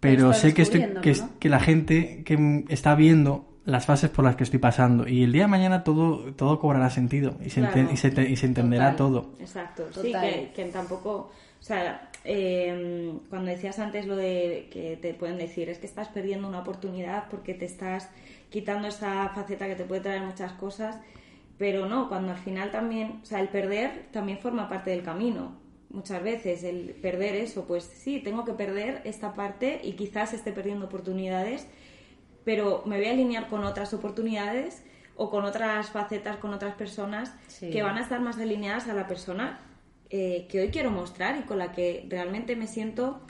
pero 0.00 0.32
sé 0.32 0.54
que, 0.54 0.62
estoy, 0.62 0.94
que, 1.02 1.12
¿no? 1.12 1.38
que 1.38 1.48
la 1.48 1.60
gente 1.60 2.22
que 2.24 2.64
está 2.68 2.94
viendo 2.94 3.49
las 3.70 3.86
fases 3.86 4.10
por 4.10 4.24
las 4.24 4.36
que 4.36 4.44
estoy 4.44 4.58
pasando 4.58 5.06
y 5.08 5.22
el 5.24 5.32
día 5.32 5.42
de 5.42 5.48
mañana 5.48 5.84
todo, 5.84 6.32
todo 6.34 6.58
cobrará 6.58 6.90
sentido 6.90 7.34
y 7.44 7.50
se, 7.50 7.60
ente- 7.60 7.72
Claro. 7.72 7.90
y 7.92 7.96
se, 7.96 8.10
te- 8.10 8.28
y 8.30 8.36
se 8.36 8.46
entenderá 8.46 8.96
Total. 8.96 8.96
todo. 9.22 9.30
Exacto, 9.40 9.84
sí, 9.92 10.12
Total. 10.12 10.22
que, 10.30 10.52
que 10.54 10.64
tampoco, 10.66 11.10
o 11.10 11.62
sea, 11.62 12.10
eh, 12.24 13.12
cuando 13.28 13.50
decías 13.50 13.78
antes 13.78 14.06
lo 14.06 14.16
de 14.16 14.68
que 14.70 14.98
te 15.00 15.14
pueden 15.14 15.38
decir 15.38 15.68
es 15.68 15.78
que 15.78 15.86
estás 15.86 16.08
perdiendo 16.08 16.48
una 16.48 16.60
oportunidad 16.60 17.28
porque 17.30 17.54
te 17.54 17.64
estás 17.64 18.08
quitando 18.50 18.88
esa 18.88 19.28
faceta 19.30 19.66
que 19.68 19.74
te 19.76 19.84
puede 19.84 20.00
traer 20.02 20.22
muchas 20.22 20.52
cosas, 20.52 20.98
pero 21.58 21.86
no, 21.86 22.08
cuando 22.08 22.32
al 22.32 22.38
final 22.38 22.70
también, 22.70 23.20
o 23.22 23.24
sea, 23.26 23.40
el 23.40 23.48
perder 23.48 24.06
también 24.10 24.38
forma 24.38 24.68
parte 24.68 24.90
del 24.90 25.02
camino. 25.02 25.58
Muchas 25.92 26.22
veces 26.22 26.62
el 26.62 26.90
perder 27.02 27.34
eso, 27.34 27.64
pues 27.66 27.84
sí, 27.84 28.20
tengo 28.20 28.44
que 28.44 28.52
perder 28.52 29.00
esta 29.04 29.34
parte 29.34 29.80
y 29.82 29.92
quizás 29.92 30.32
esté 30.32 30.52
perdiendo 30.52 30.86
oportunidades, 30.86 31.66
pero 32.50 32.82
me 32.84 32.96
voy 32.96 33.06
a 33.06 33.12
alinear 33.12 33.46
con 33.46 33.62
otras 33.62 33.94
oportunidades 33.94 34.82
o 35.14 35.30
con 35.30 35.44
otras 35.44 35.90
facetas, 35.90 36.38
con 36.38 36.52
otras 36.52 36.74
personas 36.74 37.32
Sí. 37.46 37.70
que 37.70 37.80
van 37.82 37.96
a 37.96 38.00
estar 38.00 38.20
más 38.20 38.38
alineadas 38.38 38.88
a 38.88 38.92
la 38.92 39.06
persona 39.06 39.60
eh, 40.10 40.48
que 40.50 40.60
hoy 40.60 40.70
quiero 40.70 40.90
mostrar 40.90 41.38
y 41.38 41.42
con 41.42 41.58
la 41.58 41.70
que 41.70 42.06
realmente 42.08 42.56
me 42.56 42.66
siento 42.66 43.20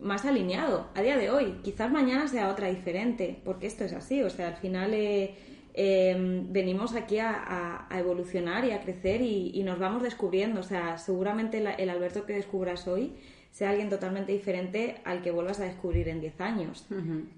más 0.00 0.24
alineado 0.24 0.88
a 0.96 1.02
día 1.02 1.16
de 1.16 1.30
hoy. 1.30 1.60
Quizás 1.62 1.92
mañana 1.92 2.26
sea 2.26 2.48
otra 2.50 2.66
diferente, 2.68 3.38
porque 3.44 3.68
esto 3.68 3.84
es 3.84 3.92
así, 3.92 4.22
o 4.24 4.30
sea, 4.30 4.48
al 4.48 4.56
final 4.56 4.92
eh, 4.92 5.36
eh, 5.74 6.16
venimos 6.48 6.96
aquí 6.96 7.20
a, 7.20 7.30
a- 7.30 7.86
a 7.88 7.98
evolucionar 8.00 8.64
y 8.64 8.72
a 8.72 8.80
crecer 8.80 9.20
y, 9.22 9.52
y 9.54 9.62
nos 9.62 9.78
vamos 9.78 10.02
descubriendo, 10.02 10.58
o 10.58 10.64
sea, 10.64 10.98
seguramente 10.98 11.58
el 11.78 11.90
Alberto 11.90 12.26
que 12.26 12.32
descubras 12.32 12.88
hoy 12.88 13.12
sea 13.50 13.70
alguien 13.70 13.88
totalmente 13.88 14.32
diferente 14.32 14.96
al 15.04 15.22
que 15.22 15.30
vuelvas 15.30 15.58
a 15.60 15.64
descubrir 15.64 16.08
en 16.08 16.20
10 16.20 16.40
años. 16.40 16.86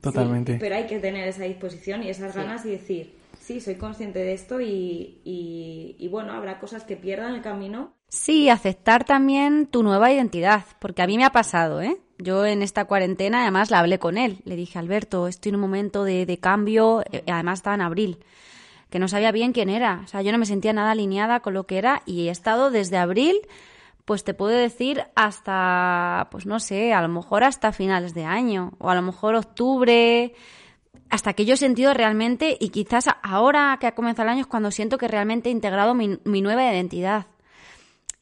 Totalmente. 0.01 0.53
Sí, 0.55 0.59
pero 0.61 0.75
hay 0.77 0.87
que 0.87 0.99
tener 0.99 1.27
esa 1.29 1.45
disposición 1.45 2.03
y 2.03 2.11
esas 2.11 2.35
ganas 2.37 2.65
y 2.67 2.71
decir, 2.71 3.15
sí, 3.41 3.61
soy 3.61 3.77
consciente 3.77 4.19
de 4.19 4.33
esto 4.35 4.61
y, 4.61 5.21
y- 5.25 5.97
y 5.99 6.09
bueno, 6.09 6.33
habrá 6.33 6.59
cosas 6.59 6.85
que 6.85 6.97
pierdan 6.97 7.35
el 7.35 7.43
camino. 7.43 7.95
Sí, 8.09 8.49
aceptar 8.49 9.05
también 9.05 9.67
tu 9.67 9.83
nueva 9.83 10.13
identidad, 10.13 10.65
porque 10.81 11.01
a 11.03 11.07
mí 11.07 11.17
me 11.17 11.25
ha 11.25 11.31
pasado, 11.31 11.81
¿eh? 11.81 11.97
Yo 12.19 12.45
en 12.45 12.61
esta 12.63 12.85
cuarentena 12.85 13.43
además 13.43 13.71
la 13.71 13.79
hablé 13.79 13.99
con 13.99 14.19
él. 14.19 14.41
Le 14.45 14.57
dije, 14.57 14.79
Alberto, 14.79 15.27
estoy 15.27 15.51
en 15.51 15.55
un 15.57 15.61
momento 15.63 16.05
de, 16.05 16.27
de 16.27 16.39
cambio, 16.39 17.03
eh, 17.13 17.23
además 17.29 17.61
estaba 17.61 17.77
en 17.77 17.81
abril, 17.83 18.19
que 18.91 18.99
no 18.99 19.07
sabía 19.09 19.31
bien 19.33 19.53
quién 19.53 19.71
era. 19.71 20.03
O 20.05 20.09
sea, 20.09 20.21
yo 20.23 20.33
no 20.33 20.39
me 20.39 20.45
sentía 20.45 20.73
nada 20.73 20.91
alineada 20.91 21.41
con 21.41 21.55
lo 21.55 21.65
que 21.65 21.79
era 21.79 22.03
y 22.05 22.27
he 22.29 22.31
estado 22.31 22.71
desde 22.71 22.99
abril, 22.99 23.41
pues 24.11 24.25
te 24.25 24.35
puedo 24.35 24.57
decir 24.57 25.05
hasta, 25.15 26.27
pues 26.33 26.45
no 26.45 26.59
sé, 26.59 26.93
a 26.93 27.01
lo 27.01 27.07
mejor 27.07 27.45
hasta 27.45 27.71
finales 27.71 28.13
de 28.13 28.25
año, 28.25 28.73
o 28.81 28.91
a 28.91 28.97
lo 28.97 29.03
mejor 29.03 29.37
octubre, 29.37 30.35
hasta 31.11 31.33
que 31.35 31.45
yo 31.45 31.55
he 31.55 31.57
sentido 31.57 31.95
realmente, 31.95 32.57
y 32.59 32.71
quizás 32.71 33.05
ahora 33.23 33.79
que 33.81 33.87
ha 33.87 33.95
comenzado 33.95 34.25
el 34.25 34.31
año 34.31 34.41
es 34.41 34.49
cuando 34.49 34.73
siento 34.73 34.99
que 34.99 35.07
realmente 35.07 35.49
he 35.49 35.53
integrado 35.53 35.95
mi, 35.95 36.19
mi 36.25 36.43
nueva 36.43 36.65
identidad. 36.73 37.29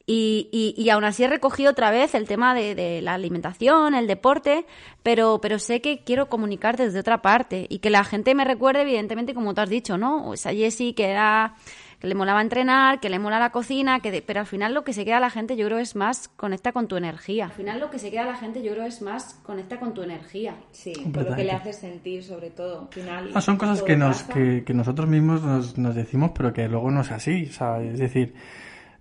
Y, 0.05 0.75
y, 0.77 0.89
aún 0.91 1.05
así 1.05 1.23
he 1.23 1.27
recogido 1.27 1.71
otra 1.71 1.89
vez 1.89 2.13
el 2.13 2.27
tema 2.27 2.53
de, 2.53 3.01
la 3.01 3.15
alimentación, 3.15 3.95
el 3.95 4.05
deporte, 4.05 4.67
pero, 5.01 5.39
pero 5.41 5.57
sé 5.57 5.81
que 5.81 6.03
quiero 6.03 6.29
comunicar 6.29 6.77
desde 6.77 6.99
otra 6.99 7.23
parte 7.23 7.65
y 7.67 7.79
que 7.79 7.89
la 7.89 8.03
gente 8.03 8.35
me 8.35 8.45
recuerde, 8.45 8.83
evidentemente, 8.83 9.33
como 9.33 9.55
tú 9.55 9.61
has 9.61 9.69
dicho, 9.69 9.97
¿no? 9.97 10.35
Esa 10.35 10.51
Jessie 10.51 10.93
que 10.93 11.05
era 11.05 11.55
que 11.99 12.07
le 12.07 12.15
molaba 12.15 12.41
entrenar, 12.41 12.99
que 12.99 13.09
le 13.09 13.19
mola 13.19 13.39
la 13.39 13.49
cocina, 13.51 13.99
que 13.99 14.09
de- 14.11 14.21
pero 14.21 14.39
al 14.39 14.45
final 14.45 14.73
lo 14.73 14.83
que 14.83 14.93
se 14.93 15.03
queda 15.03 15.17
a 15.17 15.19
la 15.19 15.29
gente 15.29 15.57
yo 15.57 15.65
creo 15.67 15.79
es 15.79 15.95
más 15.95 16.29
conecta 16.29 16.71
con 16.71 16.87
tu 16.87 16.95
energía. 16.95 17.45
Al 17.45 17.51
final 17.51 17.79
lo 17.79 17.89
que 17.89 17.99
se 17.99 18.09
queda 18.09 18.23
a 18.23 18.27
la 18.27 18.35
gente 18.35 18.63
yo 18.63 18.71
creo 18.71 18.85
es 18.85 19.01
más 19.01 19.33
conecta 19.43 19.79
con 19.79 19.93
tu 19.93 20.01
energía. 20.01 20.55
Sí, 20.71 20.93
por 21.13 21.23
lo 21.29 21.35
que 21.35 21.43
le 21.43 21.51
hace 21.51 21.73
sentir 21.73 22.23
sobre 22.23 22.51
todo. 22.51 22.83
Al 22.83 22.93
final, 22.93 23.31
Ah, 23.33 23.41
son 23.41 23.57
cosas 23.57 23.81
que, 23.81 23.97
nos, 23.97 24.23
que, 24.23 24.63
que 24.65 24.73
nosotros 24.73 25.09
mismos 25.09 25.41
nos, 25.43 25.77
nos 25.77 25.93
decimos, 25.95 26.31
pero 26.35 26.53
que 26.53 26.67
luego 26.69 26.89
no 26.89 27.01
es 27.01 27.11
así. 27.11 27.47
O 27.49 27.51
sea, 27.53 27.81
es 27.81 27.99
decir, 27.99 28.33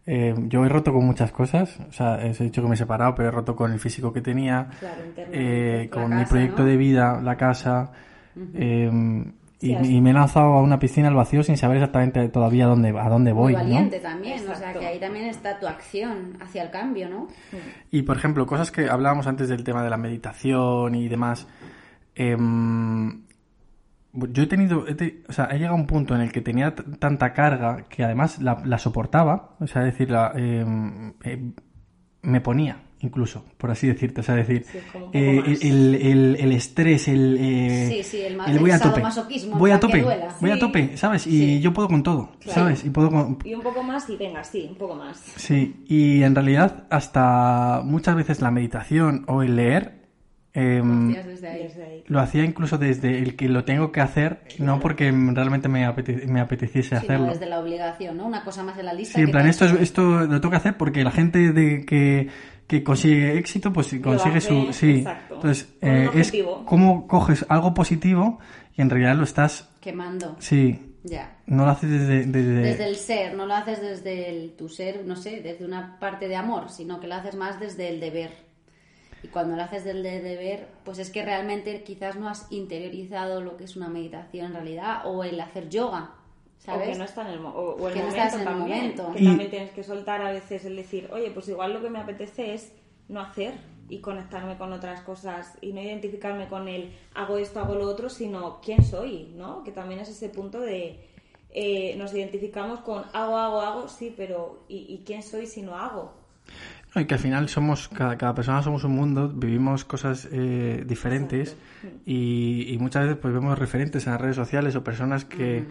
eh, 0.07 0.35
yo 0.49 0.65
he 0.65 0.69
roto 0.69 0.93
con 0.93 1.05
muchas 1.07 1.31
cosas. 1.31 1.79
O 1.89 1.93
sea, 1.93 2.21
he 2.27 2.33
dicho 2.33 2.63
que 2.63 2.69
me 2.69 2.75
he 2.75 2.79
separado, 2.79 3.15
pero 3.15 3.29
he 3.29 3.31
roto 3.31 3.55
con 3.55 3.73
el 3.73 3.79
físico 3.79 4.13
que 4.13 4.23
tenía, 4.23 4.69
Claro, 4.81 5.03
eh, 5.33 5.89
con 5.93 6.17
mi 6.17 6.25
proyecto 6.25 6.63
¿no? 6.63 6.69
de 6.69 6.77
vida, 6.77 7.21
la 7.23 7.37
casa. 7.37 7.93
eh, 8.55 8.91
y, 9.61 10.01
me 10.01 10.11
he 10.11 10.13
lanzado 10.13 10.53
a 10.53 10.63
una 10.63 10.79
piscina 10.79 11.09
al 11.09 11.15
vacío 11.15 11.43
sin 11.43 11.57
saber 11.57 11.79
exactamente 11.79 12.29
todavía 12.29 12.67
a 12.67 12.69
dónde, 12.69 12.97
a 12.97 13.09
dónde 13.09 13.33
voy. 13.33 13.55
Muy 13.55 13.63
¿no? 13.63 13.69
valiente 13.69 13.99
también, 13.99 14.49
o 14.49 14.55
sea 14.55 14.73
que 14.73 14.87
ahí 14.87 15.01
también 15.01 15.27
está 15.27 15.59
tu 15.59 15.67
acción 15.67 16.39
hacia 16.41 16.63
el 16.63 16.71
cambio, 16.71 17.09
¿no? 17.09 17.27
Y 17.91 18.03
por 18.03 18.17
ejemplo, 18.17 18.47
cosas 18.47 18.71
que 18.71 18.89
hablábamos 18.89 19.27
antes 19.27 19.49
del 19.49 19.65
tema 19.65 19.83
de 19.83 19.91
la 19.91 19.97
meditación 19.97 20.95
y 20.95 21.09
demás. 21.09 21.49
em, 22.15 23.23
yo 24.13 24.43
he 24.43 24.47
tenido, 24.47 24.87
he 24.89 24.95
te- 24.95 25.23
o 25.29 25.33
sea, 25.33 25.47
he 25.47 25.59
llegado 25.59 25.77
a 25.77 25.81
un 25.81 25.87
punto 25.87 26.15
en 26.15 26.21
el 26.23 26.33
que 26.33 26.41
tenía 26.41 26.75
tanta 26.75 27.33
carga 27.33 27.85
que 27.89 28.03
además 28.05 28.41
la, 28.41 28.61
la 28.65 28.79
soportaba, 28.79 29.57
o 29.61 29.67
sea, 29.67 29.83
es 29.87 29.93
decir, 29.93 30.11
la, 30.11 30.33
em, 30.35 31.13
eh, 31.25 31.53
me 32.23 32.41
ponía 32.41 32.79
incluso, 33.01 33.45
por 33.57 33.71
así 33.71 33.87
decirte, 33.87 34.21
o 34.21 34.25
sea, 34.25 34.35
decir, 34.35 34.65
Sí, 34.71 34.79
eh, 35.13 35.57
el, 35.63 35.95
el- 35.95 36.37
el 36.41 36.53
estrés, 36.53 37.07
el, 37.09 37.37
eh, 37.41 37.87
Sí, 37.89 38.03
sí, 38.03 38.23
el 38.23 38.37
ma- 38.37 38.45
el 38.47 38.53
el 38.55 38.59
voy 38.59 38.71
a 38.73 38.79
tope, 38.81 39.03
voy 39.55 39.71
en 39.71 39.77
a 39.77 39.81
tope, 39.81 40.03
duela. 40.03 40.37
voy 40.41 40.51
a 40.51 40.59
tope, 40.59 40.97
¿sabes? 40.97 41.27
Y 41.27 41.31
Sí. 41.31 41.61
yo 41.61 41.73
puedo 41.73 41.89
con 41.89 42.03
todo, 42.03 42.33
Claro. 42.41 42.61
¿sabes? 42.61 42.85
Y 42.85 42.91
puedo 42.91 43.11
con, 43.11 43.39
Y 43.45 43.55
un 43.55 43.63
poco 43.63 43.83
más 43.83 44.09
y 44.11 44.17
venga, 44.17 44.43
sí, 44.45 44.67
un 44.69 44.77
poco 44.77 44.95
más. 44.97 45.19
Sí, 45.37 45.85
y 45.87 46.23
en 46.23 46.35
realidad 46.35 46.85
hasta 46.91 47.83
muchas 47.85 48.17
veces 48.17 48.41
la 48.41 48.51
meditación 48.51 49.25
o 49.29 49.43
el 49.43 49.57
leer 49.57 49.99
em, 50.55 51.13
desde 51.15 51.49
ahí. 51.49 51.63
Desde 51.63 51.85
ahí. 51.85 52.05
lo 52.09 52.19
hacía 52.21 52.43
incluso 52.43 52.79
desde 52.79 53.19
el 53.19 53.37
que 53.37 53.49
lo 53.49 53.65
tengo 53.65 53.93
que 53.93 54.01
hacer, 54.01 54.41
no 54.59 54.81
porque 54.81 55.13
realmente 55.13 55.69
me, 55.69 55.87
apete- 55.87 56.27
me 56.27 56.41
apeteciese 56.41 56.89
Sí, 56.89 56.95
no, 56.95 56.99
hacerlo. 57.01 57.27
desde 57.33 57.47
la 57.47 57.61
obligación, 57.61 58.17
¿no? 58.17 58.27
Una 58.27 58.43
cosa 58.43 58.65
más 58.65 58.77
de 58.77 58.83
la 58.83 58.93
lista. 58.93 59.15
Sí, 59.15 59.21
en 59.21 59.31
plan, 59.31 59.47
esto, 59.47 59.67
es, 59.67 59.73
esto 59.75 60.03
lo 60.27 60.41
tengo 60.41 60.51
que 60.51 60.57
hacer 60.57 60.77
porque 60.77 61.05
la 61.05 61.13
gente 61.13 61.53
de 61.53 61.85
que, 61.85 62.29
que 62.69 62.85
consigue 62.85 63.37
éxito, 63.39 63.73
pues 63.73 63.89
consigue 64.03 64.39
hace, 64.39 64.49
su... 64.49 64.73
Sí, 64.73 64.99
exacto. 64.99 65.35
entonces 65.37 65.75
eh, 65.81 66.09
es 66.15 66.33
cómo 66.67 67.09
coges 67.09 67.45
algo 67.49 67.75
positivo 67.75 68.39
y 68.77 68.83
en 68.83 68.91
realidad 68.91 69.17
lo 69.17 69.25
estás... 69.25 69.69
Quemando. 69.81 70.37
Sí, 70.39 70.95
Ya. 71.03 71.39
no 71.47 71.65
lo 71.65 71.71
haces 71.73 71.91
desde... 71.91 72.27
desde- 72.27 72.61
Desde 72.63 72.85
el 72.87 72.97
ser, 72.97 73.35
no 73.35 73.47
lo 73.47 73.55
haces 73.55 73.81
desde 73.81 74.29
el, 74.31 74.53
tu 74.53 74.69
ser, 74.69 75.05
no 75.07 75.17
sé, 75.17 75.41
desde 75.41 75.65
una 75.65 75.99
parte 75.99 76.29
de 76.29 76.37
amor, 76.37 76.69
sino 76.69 77.01
que 77.01 77.09
lo 77.09 77.15
haces 77.17 77.35
más 77.35 77.59
desde 77.59 77.89
el 77.89 77.99
deber. 78.01 78.33
Y 79.23 79.29
cuando 79.29 79.57
lo 79.57 79.63
haces 79.63 79.83
desde 79.85 80.19
el 80.19 80.23
deber, 80.23 80.69
pues 80.85 80.99
es 81.01 81.11
que 81.11 81.25
realmente 81.25 81.83
quizás 81.83 82.17
no 82.17 82.29
has 82.29 82.47
interiorizado 82.51 83.41
lo 83.41 83.57
que 83.57 83.65
es 83.65 83.75
una 83.77 83.89
meditación 83.89 84.47
en 84.47 84.53
realidad 84.53 85.01
o 85.07 85.25
el 85.25 85.41
hacer 85.41 85.69
yoga, 85.71 86.11
¿sabes? 86.59 86.89
O 86.89 86.93
que 86.93 86.99
no 86.99 87.05
está 87.05 87.23
en 87.23 87.39
el, 87.39 87.45
o, 87.45 87.49
o 87.51 87.89
el 87.89 87.95
Que 87.95 88.01
no 88.01 88.07
momento 88.07 88.25
estás 88.27 88.35
en 88.35 88.41
el 88.41 88.45
también. 88.47 88.79
momento. 88.79 89.13
Que 89.13 89.23
Y- 89.23 89.27
también 89.27 89.51
tienes 89.51 89.71
que 89.71 89.83
soltar 89.83 90.21
a 90.23 90.31
veces 90.31 90.65
el 90.65 90.77
decir, 90.77 91.09
oye, 91.13 91.31
pues 91.31 91.49
igual 91.49 91.73
lo 91.73 91.81
que 91.83 91.91
me 91.91 91.99
apetece 91.99 92.55
es 92.55 92.73
no 93.09 93.21
hacer 93.21 93.55
y 93.89 94.01
conectarme 94.01 94.59
con 94.59 94.73
otras 94.75 95.01
cosas 95.01 95.57
y 95.63 95.73
no 95.73 95.81
identificarme 95.81 96.47
con 96.49 96.69
el 96.69 96.93
hago 97.15 97.39
esto, 97.39 97.61
hago 97.61 97.75
lo 97.75 97.87
otro, 97.87 98.11
sino 98.11 98.61
quién 98.63 98.85
soy, 98.85 99.33
¿no? 99.35 99.65
Que 99.65 99.73
también 99.73 100.01
es 100.01 100.11
ese 100.11 100.29
punto 100.29 100.61
de 100.61 101.09
eh, 101.51 101.95
nos 101.97 102.13
identificamos 102.13 102.81
con 102.81 103.05
hago, 103.15 103.39
hago, 103.39 103.61
hago, 103.63 103.89
sí, 103.89 104.13
pero 104.15 104.65
¿y, 104.69 104.77
y 104.93 105.03
quién 105.07 105.23
soy 105.23 105.47
si 105.47 105.63
no 105.63 105.75
hago? 105.79 106.13
No, 106.95 107.01
Y 107.01 107.07
que 107.07 107.15
al 107.15 107.21
final 107.21 107.49
somos, 107.49 107.89
cada, 107.89 108.19
cada 108.19 108.35
persona 108.35 108.63
somos 108.63 108.85
un 108.85 108.93
mundo, 108.93 109.29
vivimos 109.29 109.85
cosas 109.87 110.29
eh, 110.31 110.83
diferentes 110.87 111.57
y, 112.05 112.67
y 112.73 112.79
muchas 112.79 113.05
veces 113.05 113.19
pues 113.21 113.33
vemos 113.33 113.59
referentes 113.59 114.07
en 114.07 114.13
las 114.13 114.21
redes 114.21 114.37
sociales 114.37 114.77
o 114.77 114.85
personas 114.85 115.25
que, 115.25 115.65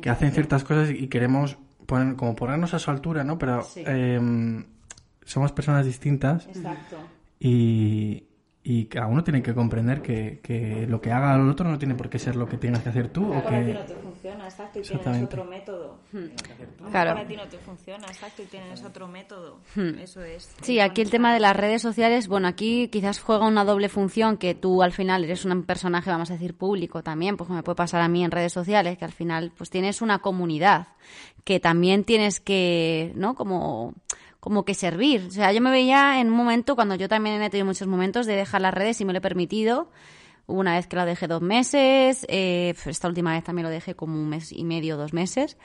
que 0.00 0.10
hacen 0.10 0.32
ciertas 0.32 0.64
cosas 0.64 0.90
y 0.90 1.08
queremos 1.08 1.58
poner, 1.86 2.16
como 2.16 2.34
ponernos 2.36 2.74
a 2.74 2.78
su 2.78 2.90
altura, 2.90 3.24
¿no? 3.24 3.38
Pero 3.38 3.62
Sí. 3.62 3.82
em, 3.86 4.64
somos 5.24 5.52
personas 5.52 5.84
distintas 5.86 6.46
Exacto. 6.46 6.96
y, 7.38 8.24
y 8.64 8.84
cada 8.84 9.08
uno 9.08 9.24
tiene 9.24 9.42
que 9.42 9.54
comprender 9.54 10.02
que, 10.02 10.38
que 10.40 10.86
lo 10.86 11.00
que 11.00 11.10
haga 11.10 11.34
el 11.34 11.48
otro 11.48 11.68
no 11.68 11.78
tiene 11.78 11.96
por 11.96 12.08
qué 12.08 12.20
ser 12.20 12.36
lo 12.36 12.46
que 12.46 12.58
tengas 12.58 12.82
que 12.82 12.90
hacer 12.90 13.08
tú. 13.08 13.24
o 13.32 13.42
Claro, 13.42 13.66
que... 13.66 13.74
no 13.74 13.80
te 13.80 13.94
funciona, 13.94 14.44
exacto, 14.44 14.78
y 14.78 14.82
tienes 14.82 15.22
otro 15.24 15.44
método. 15.44 15.98
Claro. 16.90 17.18
A 17.18 17.26
ti 17.26 17.36
no 17.36 17.48
te 17.48 17.58
funciona, 17.58 18.06
exacto, 18.06 18.42
y 18.42 18.46
tienes 18.46 18.84
otro 18.84 19.08
método. 19.08 19.58
Eso 20.00 20.22
es. 20.22 20.54
Sí, 20.60 20.78
aquí 20.78 21.00
el 21.00 21.10
tema 21.10 21.34
de 21.34 21.40
las 21.40 21.56
redes 21.56 21.82
sociales, 21.82 22.28
bueno, 22.28 22.46
aquí 22.46 22.86
quizás 22.86 23.18
juega 23.20 23.48
una 23.48 23.64
doble 23.64 23.88
función 23.88 24.36
que 24.36 24.54
tú 24.54 24.82
al 24.82 24.92
final 24.92 25.24
eres 25.24 25.44
un 25.44 25.64
personaje, 25.64 26.10
vamos 26.10 26.30
a 26.30 26.34
decir, 26.34 26.54
público 26.54 27.02
también, 27.02 27.36
pues 27.36 27.50
me 27.50 27.64
puede 27.64 27.76
pasar 27.76 28.00
a 28.00 28.08
mí 28.08 28.24
en 28.24 28.30
redes 28.30 28.52
sociales, 28.52 28.96
que 28.96 29.04
al 29.04 29.12
final 29.12 29.52
pues 29.56 29.70
tienes 29.70 30.02
una 30.02 30.20
comunidad 30.20 30.86
que 31.42 31.58
también 31.58 32.04
tienes 32.04 32.38
que, 32.38 33.12
¿no? 33.16 33.34
Como 33.34 33.94
como 34.42 34.64
que 34.64 34.74
servir. 34.74 35.26
O 35.28 35.30
sea, 35.30 35.52
yo 35.52 35.60
me 35.60 35.70
veía 35.70 36.20
en 36.20 36.26
un 36.26 36.36
momento, 36.36 36.74
cuando 36.74 36.96
yo 36.96 37.08
también 37.08 37.40
he 37.40 37.48
tenido 37.48 37.64
muchos 37.64 37.86
momentos 37.86 38.26
de 38.26 38.34
dejar 38.34 38.60
las 38.60 38.74
redes 38.74 39.00
y 39.00 39.04
me 39.04 39.12
lo 39.12 39.20
he 39.20 39.22
permitido. 39.22 39.88
Una 40.48 40.74
vez 40.74 40.88
que 40.88 40.96
lo 40.96 41.04
dejé 41.04 41.28
dos 41.28 41.42
meses, 41.42 42.26
eh, 42.28 42.74
esta 42.86 43.06
última 43.06 43.34
vez 43.34 43.44
también 43.44 43.66
lo 43.66 43.70
dejé 43.70 43.94
como 43.94 44.20
un 44.20 44.28
mes 44.28 44.50
y 44.50 44.64
medio, 44.64 44.96
dos 44.96 45.12
meses. 45.12 45.58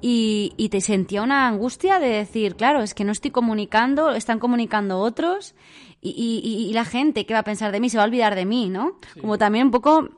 Y, 0.00 0.52
y, 0.56 0.68
te 0.68 0.80
sentía 0.80 1.20
una 1.20 1.48
angustia 1.48 1.98
de 1.98 2.10
decir, 2.10 2.54
claro, 2.54 2.82
es 2.82 2.94
que 2.94 3.02
no 3.02 3.10
estoy 3.10 3.32
comunicando, 3.32 4.12
están 4.12 4.38
comunicando 4.38 5.00
otros 5.00 5.56
y, 6.00 6.10
y, 6.10 6.68
y, 6.68 6.72
la 6.74 6.84
gente, 6.84 7.26
¿qué 7.26 7.34
va 7.34 7.40
a 7.40 7.44
pensar 7.44 7.72
de 7.72 7.80
mí? 7.80 7.90
Se 7.90 7.96
va 7.96 8.04
a 8.04 8.06
olvidar 8.06 8.36
de 8.36 8.44
mí, 8.44 8.68
¿no? 8.68 9.00
Como 9.20 9.36
también 9.36 9.66
un 9.66 9.72
poco, 9.72 10.08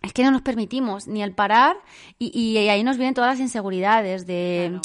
es 0.00 0.14
que 0.14 0.24
no 0.24 0.30
nos 0.30 0.40
permitimos 0.40 1.06
ni 1.06 1.22
el 1.22 1.34
parar 1.34 1.76
y, 2.18 2.56
ahí 2.56 2.82
nos 2.82 2.96
vienen 2.96 3.12
todas 3.12 3.32
las 3.32 3.40
inseguridades 3.40 4.26
de... 4.26 4.80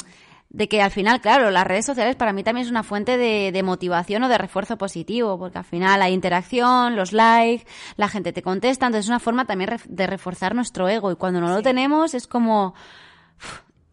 de 0.49 0.69
que 0.69 0.81
al 0.81 0.91
final, 0.91 1.21
claro, 1.21 1.51
las 1.51 1.67
redes 1.67 1.85
sociales 1.85 2.15
para 2.15 2.33
mí 2.33 2.43
también 2.43 2.65
es 2.65 2.71
una 2.71 2.83
fuente 2.83 3.17
de, 3.17 3.51
de, 3.51 3.63
motivación 3.63 4.23
o 4.23 4.29
de 4.29 4.37
refuerzo 4.37 4.77
positivo, 4.77 5.37
porque 5.37 5.57
al 5.57 5.65
final 5.65 6.01
hay 6.01 6.13
interacción, 6.13 6.95
los 6.95 7.11
likes, 7.11 7.65
la 7.97 8.07
gente 8.07 8.31
te 8.33 8.41
contesta, 8.41 8.85
entonces 8.85 9.05
es 9.05 9.09
una 9.09 9.19
forma 9.19 9.45
también 9.45 9.77
de 9.87 10.07
reforzar 10.07 10.55
nuestro 10.55 10.87
ego 10.87 11.11
y 11.11 11.15
cuando 11.15 11.41
no 11.41 11.49
lo 11.49 11.61
tenemos 11.61 12.13
es 12.13 12.27
como... 12.27 12.73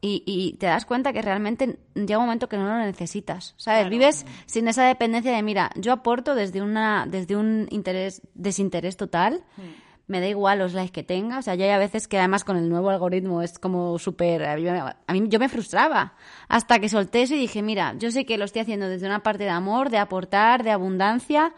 Y, 0.01 0.23
y, 0.27 0.59
te 0.59 0.67
das 0.67 0.85
cuenta 0.85 1.15
que 1.15 1.23
realmente 1.23 1.79
llega 1.95 2.19
un 2.19 2.27
momento 2.27 2.47
que 2.47 2.59
no 2.59 2.65
lo 2.65 2.77
necesitas, 2.77 3.55
¿sabes? 3.57 3.89
Vives 3.89 4.27
sin 4.45 4.69
esa 4.69 4.85
dependencia 4.85 5.35
de, 5.35 5.43
mira, 5.43 5.71
yo 5.77 5.93
aporto 5.95 6.35
desde 6.35 6.61
una 6.61 7.07
desde 7.07 7.37
un 7.37 7.69
interés 7.71 8.21
desinterés 8.35 8.99
total. 8.99 9.43
Hmm. 9.57 9.84
Me 10.07 10.21
da 10.21 10.29
igual 10.29 10.59
los 10.59 10.75
likes 10.75 10.93
que 10.93 11.03
tenga, 11.03 11.39
o 11.39 11.43
sea, 11.43 11.55
ya 11.55 11.65
hay 11.65 11.71
a 11.71 11.79
veces 11.79 12.09
que 12.09 12.19
además 12.19 12.45
con 12.45 12.57
el 12.57 12.69
nuevo 12.69 12.91
algoritmo 12.91 13.41
es 13.41 13.59
como 13.59 13.99
súper... 13.99 14.45
A 14.45 15.13
mí 15.13 15.29
yo 15.29 15.39
me 15.39 15.49
frustraba 15.49 16.15
hasta 16.49 16.79
que 16.79 16.89
solté 16.91 17.23
eso 17.23 17.35
y 17.35 17.39
dije, 17.39 17.63
mira, 17.63 17.95
yo 17.99 18.11
sé 18.11 18.27
que 18.27 18.37
lo 18.37 18.45
estoy 18.45 18.63
haciendo 18.63 18.89
desde 18.89 19.07
una 19.07 19.23
parte 19.23 19.45
de 19.45 19.51
amor, 19.51 19.89
de 19.89 19.99
aportar, 19.99 20.63
de 20.63 20.73
abundancia, 20.73 21.55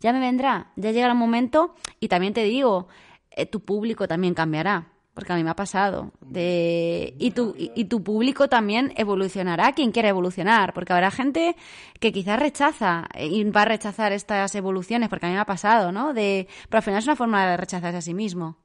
ya 0.00 0.12
me 0.12 0.20
vendrá, 0.20 0.70
ya 0.76 0.92
llegará 0.92 1.12
un 1.12 1.18
momento 1.18 1.74
y 1.98 2.06
también 2.08 2.34
te 2.34 2.44
digo, 2.44 2.86
eh, 3.30 3.46
tu 3.46 3.60
público 3.64 4.06
también 4.06 4.34
cambiará 4.34 4.86
porque 5.18 5.32
a 5.32 5.36
mí 5.36 5.42
me 5.42 5.50
ha 5.50 5.56
pasado. 5.56 6.12
De, 6.20 7.12
y, 7.18 7.32
tu, 7.32 7.52
y, 7.58 7.86
tu 7.86 8.04
público 8.04 8.46
también 8.46 8.92
evolucionará, 8.94 9.72
quien 9.72 9.90
quiera 9.90 10.10
evolucionar, 10.10 10.72
porque 10.72 10.92
habrá 10.92 11.10
gente 11.10 11.56
que 11.98 12.12
quizás 12.12 12.38
rechaza 12.38 13.08
y 13.18 13.42
va 13.50 13.62
a 13.62 13.64
rechazar 13.64 14.12
estas 14.12 14.54
evoluciones, 14.54 15.08
porque 15.08 15.26
a 15.26 15.28
mí 15.30 15.34
me 15.34 15.40
ha 15.40 15.44
pasado, 15.44 15.90
¿no? 15.90 16.14
De, 16.14 16.46
pero 16.68 16.78
al 16.78 16.82
final 16.84 17.00
es 17.00 17.06
una 17.06 17.16
forma 17.16 17.50
de 17.50 17.56
rechazarse 17.56 17.96
a 17.96 18.00
sí 18.00 18.14
mismo. 18.14 18.58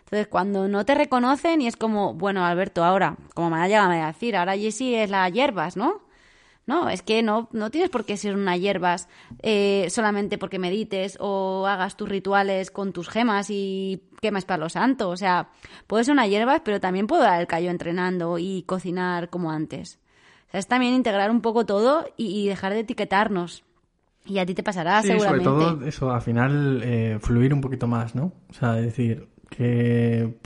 Entonces, 0.00 0.26
cuando 0.26 0.66
no 0.66 0.84
te 0.84 0.96
reconocen 0.96 1.62
y 1.62 1.68
es 1.68 1.76
como, 1.76 2.12
bueno, 2.14 2.44
Alberto, 2.44 2.82
ahora, 2.82 3.16
como 3.32 3.50
me 3.50 3.58
ha 3.58 3.68
llegado 3.68 3.92
a 3.92 4.06
decir, 4.08 4.34
ahora 4.34 4.56
Jessie 4.56 5.04
es 5.04 5.10
la 5.10 5.28
hierbas, 5.28 5.76
¿no? 5.76 6.00
No, 6.70 6.88
es 6.88 7.02
que 7.02 7.20
no, 7.24 7.48
no 7.50 7.68
tienes 7.72 7.90
por 7.90 8.04
qué 8.04 8.16
ser 8.16 8.36
una 8.36 8.56
hierbas 8.56 9.08
eh, 9.42 9.88
solamente 9.90 10.38
porque 10.38 10.60
medites 10.60 11.18
o 11.18 11.66
hagas 11.66 11.96
tus 11.96 12.08
rituales 12.08 12.70
con 12.70 12.92
tus 12.92 13.08
gemas 13.08 13.48
y 13.50 14.04
quemas 14.20 14.44
para 14.44 14.58
los 14.58 14.74
santos. 14.74 15.08
O 15.08 15.16
sea, 15.16 15.48
puedo 15.88 16.04
ser 16.04 16.12
una 16.12 16.28
hierbas, 16.28 16.62
pero 16.64 16.78
también 16.78 17.08
puedo 17.08 17.22
dar 17.22 17.40
el 17.40 17.48
callo 17.48 17.70
entrenando 17.70 18.38
y 18.38 18.62
cocinar 18.68 19.30
como 19.30 19.50
antes. 19.50 19.98
O 20.46 20.50
sea, 20.52 20.60
es 20.60 20.68
también 20.68 20.94
integrar 20.94 21.32
un 21.32 21.40
poco 21.40 21.66
todo 21.66 22.06
y, 22.16 22.46
dejar 22.46 22.72
de 22.72 22.80
etiquetarnos. 22.80 23.64
Y 24.24 24.38
a 24.38 24.46
ti 24.46 24.54
te 24.54 24.62
pasará, 24.62 25.02
sí, 25.02 25.08
seguramente. 25.08 25.44
sobre 25.44 25.64
todo 25.66 25.86
eso, 25.86 26.12
al 26.12 26.22
final 26.22 26.82
eh, 26.84 27.18
fluir 27.20 27.52
un 27.52 27.60
poquito 27.60 27.88
más, 27.88 28.14
¿no? 28.14 28.32
O 28.48 28.52
sea, 28.52 28.74
decir 28.74 29.26
que 29.48 30.36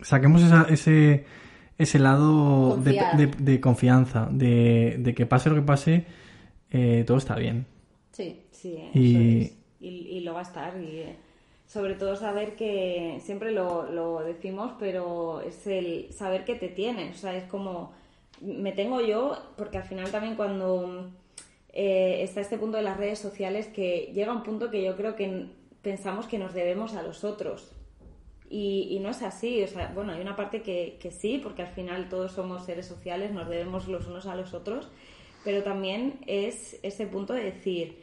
saquemos 0.00 0.40
ese 0.70 1.26
ese 1.82 1.98
lado 1.98 2.76
de, 2.76 3.60
confianza, 3.60 4.28
de, 4.30 5.12
que 5.16 5.26
pase 5.26 5.50
lo 5.50 5.56
que 5.56 5.62
pase, 5.62 6.04
eh, 6.70 7.04
todo 7.06 7.18
está 7.18 7.36
bien. 7.36 7.66
Sí, 8.12 8.42
sí, 8.50 8.78
y... 8.94 9.52
Y, 9.80 10.20
lo 10.20 10.34
va 10.34 10.40
a 10.40 10.42
estar. 10.44 10.80
Y, 10.80 11.00
eh, 11.00 11.16
sobre 11.66 11.94
todo 11.94 12.16
saber 12.16 12.54
que, 12.54 13.18
siempre 13.22 13.50
lo, 13.50 14.22
decimos, 14.24 14.72
pero 14.78 15.40
es 15.40 15.66
el 15.66 16.12
saber 16.12 16.44
que 16.44 16.54
te 16.54 16.68
tienes. 16.68 17.16
O 17.16 17.18
sea, 17.18 17.34
es 17.34 17.44
como, 17.44 17.92
me 18.40 18.72
tengo 18.72 19.00
yo, 19.00 19.38
porque 19.56 19.78
al 19.78 19.84
final 19.84 20.10
también 20.10 20.36
cuando 20.36 21.10
eh, 21.72 22.20
está 22.22 22.42
este 22.42 22.58
punto 22.58 22.76
de 22.76 22.82
las 22.82 22.98
redes 22.98 23.18
sociales, 23.18 23.66
que 23.68 24.12
llega 24.14 24.32
un 24.32 24.42
punto 24.42 24.70
que 24.70 24.84
yo 24.84 24.96
creo 24.96 25.16
que 25.16 25.46
pensamos 25.80 26.26
que 26.26 26.38
nos 26.38 26.52
debemos 26.52 26.94
a 26.94 27.02
los 27.02 27.24
otros. 27.24 27.72
Y, 28.54 28.98
no 29.00 29.08
es 29.08 29.22
así, 29.22 29.62
o 29.62 29.66
sea, 29.66 29.90
bueno, 29.94 30.12
hay 30.12 30.20
una 30.20 30.36
parte 30.36 30.60
que, 30.60 30.98
que, 31.00 31.10
sí, 31.10 31.40
porque 31.42 31.62
al 31.62 31.68
final 31.68 32.10
todos 32.10 32.32
somos 32.32 32.66
seres 32.66 32.86
sociales, 32.86 33.32
nos 33.32 33.48
debemos 33.48 33.88
los 33.88 34.06
unos 34.06 34.26
a 34.26 34.36
los 34.36 34.52
otros, 34.52 34.90
pero 35.42 35.62
también 35.62 36.20
es 36.26 36.78
ese 36.82 37.06
punto 37.06 37.32
de 37.32 37.44
decir, 37.44 37.96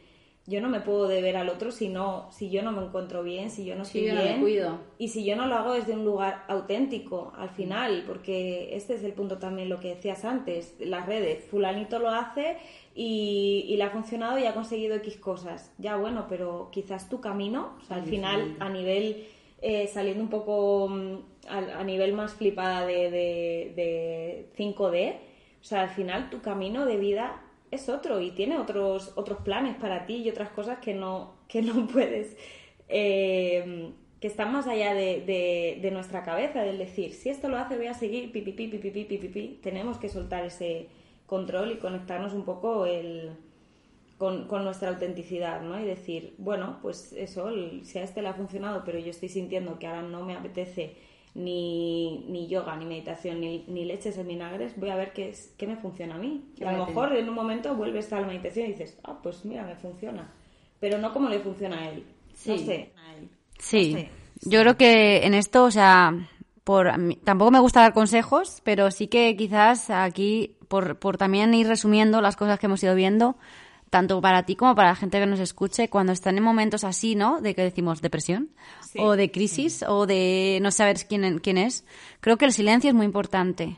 yo 0.46 0.60
no 0.60 0.68
me 0.68 0.80
puedo 0.80 1.06
deber 1.06 1.36
al 1.36 1.48
otro 1.48 1.70
si 1.70 1.88
no, 1.88 2.26
si 2.32 2.50
yo 2.50 2.62
no 2.62 2.72
me 2.72 2.82
encuentro 2.82 3.22
bien, 3.22 3.50
si 3.50 3.64
yo 3.64 3.76
no 3.76 3.82
estoy 3.82 4.10
bien, 4.10 4.40
cuido. 4.40 4.80
y 4.98 5.06
si 5.06 5.24
yo 5.24 5.36
no 5.36 5.46
lo 5.46 5.54
hago 5.54 5.74
desde 5.74 5.92
un 5.92 6.04
lugar 6.04 6.44
auténtico 6.48 7.32
al 7.36 7.50
final, 7.50 8.02
porque 8.04 8.74
este 8.74 8.94
es 8.94 9.04
el 9.04 9.12
punto 9.12 9.38
también 9.38 9.68
lo 9.68 9.78
que 9.78 9.94
decías 9.94 10.24
antes, 10.24 10.74
las 10.80 11.06
redes, 11.06 11.44
fulanito 11.44 12.00
lo 12.00 12.08
hace 12.08 12.56
y, 12.96 13.66
y 13.68 13.76
le 13.76 13.84
ha 13.84 13.90
funcionado 13.90 14.36
y 14.36 14.46
ha 14.46 14.54
conseguido 14.54 14.96
X 14.96 15.18
cosas, 15.18 15.72
ya 15.78 15.94
bueno, 15.94 16.26
pero 16.28 16.70
quizás 16.72 17.08
tu 17.08 17.20
camino, 17.20 17.76
o 17.80 17.84
sea, 17.84 17.98
al 17.98 18.04
final 18.06 18.56
a 18.58 18.68
nivel 18.68 19.28
eh, 19.62 19.86
saliendo 19.88 20.22
un 20.22 20.30
poco 20.30 20.88
mm, 20.88 21.16
a, 21.48 21.84
nivel 21.84 22.12
más 22.12 22.32
flipada 22.32 22.86
de, 22.86 23.10
de, 23.10 24.48
5D, 24.56 25.16
o 25.60 25.64
sea, 25.64 25.82
al 25.82 25.90
final 25.90 26.30
tu 26.30 26.40
camino 26.40 26.86
de 26.86 26.96
vida 26.96 27.42
es 27.70 27.88
otro 27.88 28.20
y 28.20 28.30
tiene 28.30 28.58
otros, 28.58 29.12
otros 29.16 29.40
planes 29.42 29.76
para 29.76 30.06
ti 30.06 30.16
y 30.16 30.30
otras 30.30 30.50
cosas 30.50 30.78
que 30.78 30.94
no, 30.94 31.34
que 31.48 31.62
no 31.62 31.86
puedes, 31.92 32.36
eh, 32.88 33.92
que 34.20 34.26
están 34.26 34.52
más 34.52 34.66
allá 34.66 34.94
de, 34.94 35.78
de, 35.80 35.90
nuestra 35.90 36.22
cabeza, 36.22 36.62
del 36.62 36.78
decir, 36.78 37.12
si 37.12 37.28
esto 37.28 37.48
lo 37.48 37.56
hace 37.56 37.76
voy 37.76 37.86
a 37.86 37.94
seguir, 37.94 38.32
pipipi, 38.32 38.68
pipipi, 38.68 39.04
pipipi, 39.04 39.60
tenemos 39.62 39.98
que 39.98 40.08
soltar 40.08 40.44
ese 40.44 40.88
control 41.26 41.72
y 41.72 41.76
conectarnos 41.76 42.32
un 42.34 42.44
poco 42.44 42.86
el 42.86 43.32
con, 44.20 44.46
con, 44.48 44.64
nuestra 44.64 44.90
autenticidad, 44.90 45.62
¿no? 45.62 45.80
Y 45.80 45.86
decir, 45.86 46.34
bueno, 46.36 46.78
pues 46.82 47.14
eso, 47.14 47.50
si 47.84 47.98
a 47.98 48.02
este 48.02 48.20
le 48.20 48.28
ha 48.28 48.34
funcionado, 48.34 48.82
pero 48.84 48.98
yo 48.98 49.08
estoy 49.08 49.30
sintiendo 49.30 49.78
que 49.78 49.86
ahora 49.86 50.02
no 50.02 50.26
me 50.26 50.36
apetece 50.36 50.94
ni, 51.34 52.26
ni 52.28 52.46
yoga, 52.46 52.76
ni 52.76 52.84
meditación, 52.84 53.40
ni, 53.40 53.64
ni 53.66 53.86
leches 53.86 54.18
en 54.18 54.28
vinagres, 54.28 54.78
voy 54.78 54.90
a 54.90 54.96
ver 54.96 55.14
qué, 55.14 55.30
es, 55.30 55.54
qué 55.56 55.66
me 55.66 55.78
funciona 55.78 56.16
a 56.16 56.18
mí. 56.18 56.52
Y 56.58 56.64
a 56.64 56.72
lo 56.72 56.84
mejor 56.84 57.16
en 57.16 57.30
un 57.30 57.34
momento 57.34 57.74
vuelves 57.74 58.12
a 58.12 58.20
la 58.20 58.26
meditación 58.26 58.66
y 58.66 58.72
dices, 58.72 58.98
ah, 59.04 59.18
pues 59.22 59.42
mira, 59.46 59.64
me 59.64 59.76
funciona. 59.76 60.30
Pero 60.80 60.98
no 60.98 61.14
como 61.14 61.30
le 61.30 61.40
funciona 61.40 61.80
a 61.80 61.88
él. 61.88 62.04
Sí. 62.34 62.50
No 62.50 62.58
sé. 62.58 62.92
Sí. 63.58 64.06
Yo 64.42 64.60
creo 64.60 64.76
que 64.76 65.24
en 65.24 65.32
esto, 65.32 65.64
o 65.64 65.70
sea, 65.70 66.12
por 66.62 66.92
tampoco 67.24 67.50
me 67.50 67.60
gusta 67.60 67.80
dar 67.80 67.94
consejos, 67.94 68.60
pero 68.64 68.90
sí 68.90 69.06
que 69.06 69.34
quizás 69.34 69.88
aquí, 69.88 70.58
por, 70.68 70.98
por 70.98 71.16
también 71.16 71.54
ir 71.54 71.68
resumiendo 71.68 72.20
las 72.20 72.36
cosas 72.36 72.58
que 72.58 72.66
hemos 72.66 72.82
ido 72.82 72.94
viendo, 72.94 73.38
tanto 73.90 74.20
para 74.20 74.44
ti 74.44 74.54
como 74.56 74.74
para 74.74 74.90
la 74.90 74.96
gente 74.96 75.18
que 75.18 75.26
nos 75.26 75.40
escuche, 75.40 75.88
cuando 75.88 76.12
están 76.12 76.38
en 76.38 76.44
momentos 76.44 76.84
así, 76.84 77.16
¿no? 77.16 77.40
De 77.40 77.54
que 77.54 77.62
decimos 77.62 78.00
depresión 78.00 78.50
o 78.96 79.16
de 79.16 79.30
crisis 79.30 79.84
o 79.86 80.06
de 80.06 80.60
no 80.62 80.70
saber 80.70 80.96
quién, 81.08 81.40
quién 81.40 81.58
es, 81.58 81.84
creo 82.20 82.38
que 82.38 82.44
el 82.44 82.52
silencio 82.52 82.88
es 82.88 82.94
muy 82.94 83.04
importante. 83.04 83.76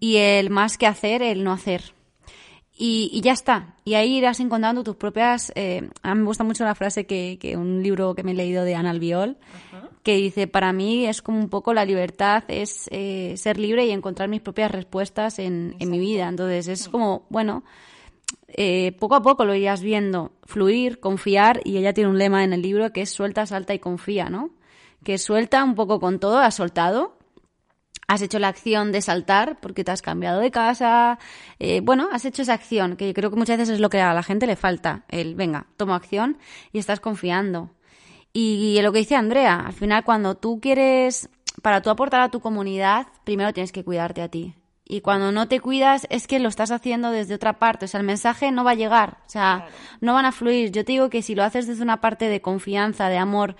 Y 0.00 0.16
el 0.16 0.50
más 0.50 0.76
que 0.76 0.86
hacer, 0.86 1.22
el 1.22 1.44
no 1.44 1.52
hacer. 1.52 1.94
Y, 2.76 3.20
ya 3.22 3.32
está. 3.32 3.76
Y 3.84 3.94
ahí 3.94 4.16
irás 4.16 4.40
encontrando 4.40 4.82
tus 4.82 4.96
propias... 4.96 5.52
Eh, 5.54 5.88
a 6.02 6.14
mí 6.14 6.20
me 6.20 6.26
gusta 6.26 6.42
mucho 6.42 6.64
la 6.64 6.74
frase 6.74 7.06
que, 7.06 7.38
que 7.40 7.56
un 7.56 7.82
libro 7.82 8.14
que 8.14 8.24
me 8.24 8.32
he 8.32 8.34
leído 8.34 8.64
de 8.64 8.74
Ana 8.74 8.90
Albiol, 8.90 9.36
que 10.02 10.16
dice, 10.16 10.48
para 10.48 10.72
mí 10.72 11.06
es 11.06 11.22
como 11.22 11.38
un 11.38 11.48
poco 11.48 11.74
la 11.74 11.84
libertad, 11.84 12.42
es 12.48 12.88
eh, 12.90 13.34
ser 13.36 13.58
libre 13.58 13.86
y 13.86 13.92
encontrar 13.92 14.28
mis 14.28 14.40
propias 14.40 14.72
respuestas 14.72 15.38
en, 15.38 15.76
en 15.78 15.90
mi 15.90 16.00
vida. 16.00 16.26
Entonces 16.28 16.66
es 16.66 16.88
como, 16.88 17.26
bueno, 17.28 17.62
eh, 18.48 18.92
poco 18.98 19.14
a 19.14 19.22
poco 19.22 19.44
lo 19.44 19.54
irías 19.54 19.82
viendo, 19.82 20.32
fluir, 20.44 21.00
confiar, 21.00 21.60
y 21.64 21.78
ella 21.78 21.92
tiene 21.92 22.10
un 22.10 22.18
lema 22.18 22.44
en 22.44 22.52
el 22.52 22.62
libro 22.62 22.92
que 22.92 23.02
es 23.02 23.10
suelta, 23.10 23.46
salta 23.46 23.74
y 23.74 23.78
confía, 23.78 24.28
¿no? 24.28 24.50
Que 25.04 25.18
suelta 25.18 25.64
un 25.64 25.74
poco 25.74 26.00
con 26.00 26.20
todo, 26.20 26.38
has 26.38 26.54
soltado, 26.56 27.16
has 28.08 28.22
hecho 28.22 28.38
la 28.38 28.48
acción 28.48 28.92
de 28.92 29.00
saltar 29.00 29.58
porque 29.60 29.84
te 29.84 29.90
has 29.90 30.02
cambiado 30.02 30.40
de 30.40 30.50
casa, 30.50 31.18
eh, 31.58 31.80
bueno, 31.82 32.08
has 32.12 32.24
hecho 32.24 32.42
esa 32.42 32.54
acción, 32.54 32.96
que 32.96 33.08
yo 33.08 33.14
creo 33.14 33.30
que 33.30 33.36
muchas 33.36 33.58
veces 33.58 33.74
es 33.74 33.80
lo 33.80 33.90
que 33.90 34.00
a 34.00 34.12
la 34.14 34.22
gente 34.22 34.46
le 34.46 34.56
falta, 34.56 35.04
el 35.08 35.34
venga, 35.34 35.66
tomo 35.76 35.94
acción 35.94 36.38
y 36.72 36.78
estás 36.78 37.00
confiando. 37.00 37.70
Y, 38.34 38.76
y 38.78 38.82
lo 38.82 38.92
que 38.92 39.00
dice 39.00 39.16
Andrea, 39.16 39.60
al 39.66 39.72
final 39.72 40.04
cuando 40.04 40.36
tú 40.36 40.60
quieres, 40.60 41.28
para 41.62 41.82
tú 41.82 41.90
aportar 41.90 42.20
a 42.20 42.30
tu 42.30 42.40
comunidad, 42.40 43.06
primero 43.24 43.52
tienes 43.52 43.72
que 43.72 43.84
cuidarte 43.84 44.22
a 44.22 44.28
ti. 44.28 44.54
Y 44.84 45.00
cuando 45.00 45.32
no 45.32 45.48
te 45.48 45.60
cuidas 45.60 46.06
es 46.10 46.26
que 46.26 46.38
lo 46.38 46.48
estás 46.48 46.70
haciendo 46.70 47.10
desde 47.10 47.34
otra 47.34 47.58
parte. 47.58 47.84
O 47.84 47.88
sea, 47.88 48.00
el 48.00 48.06
mensaje 48.06 48.50
no 48.50 48.64
va 48.64 48.72
a 48.72 48.74
llegar. 48.74 49.18
O 49.26 49.30
sea, 49.30 49.68
no 50.00 50.14
van 50.14 50.24
a 50.24 50.32
fluir. 50.32 50.70
Yo 50.70 50.84
te 50.84 50.92
digo 50.92 51.08
que 51.08 51.22
si 51.22 51.34
lo 51.34 51.44
haces 51.44 51.66
desde 51.66 51.82
una 51.82 52.00
parte 52.00 52.28
de 52.28 52.40
confianza, 52.40 53.08
de 53.08 53.18
amor, 53.18 53.56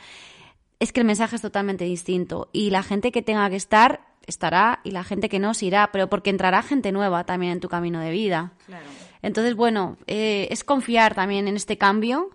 es 0.81 0.93
que 0.93 1.01
el 1.01 1.07
mensaje 1.07 1.37
es 1.37 1.43
totalmente 1.43 1.85
distinto. 1.85 2.49
Y 2.53 2.71
la 2.71 2.83
gente 2.83 3.13
que 3.13 3.23
tenga 3.23 3.49
que 3.49 3.57
estar, 3.57 4.01
estará. 4.27 4.81
Y 4.85 4.91
la 4.91 5.05
gente 5.05 5.29
que 5.29 5.39
no, 5.39 5.55
se 5.55 5.67
irá. 5.67 5.91
Pero 5.93 6.09
porque 6.11 6.31
entrará 6.31 6.63
gente 6.63 6.93
nueva 6.93 7.25
también 7.25 7.53
en 7.53 7.61
tu 7.61 7.69
camino 7.69 8.01
de 8.01 8.11
vida. 8.11 8.53
Entonces, 9.23 9.55
bueno, 9.55 9.97
eh, 10.09 10.49
es 10.51 10.65
confiar 10.65 11.15
también 11.15 11.47
en 11.47 11.57
este 11.57 11.79
cambio 11.79 12.31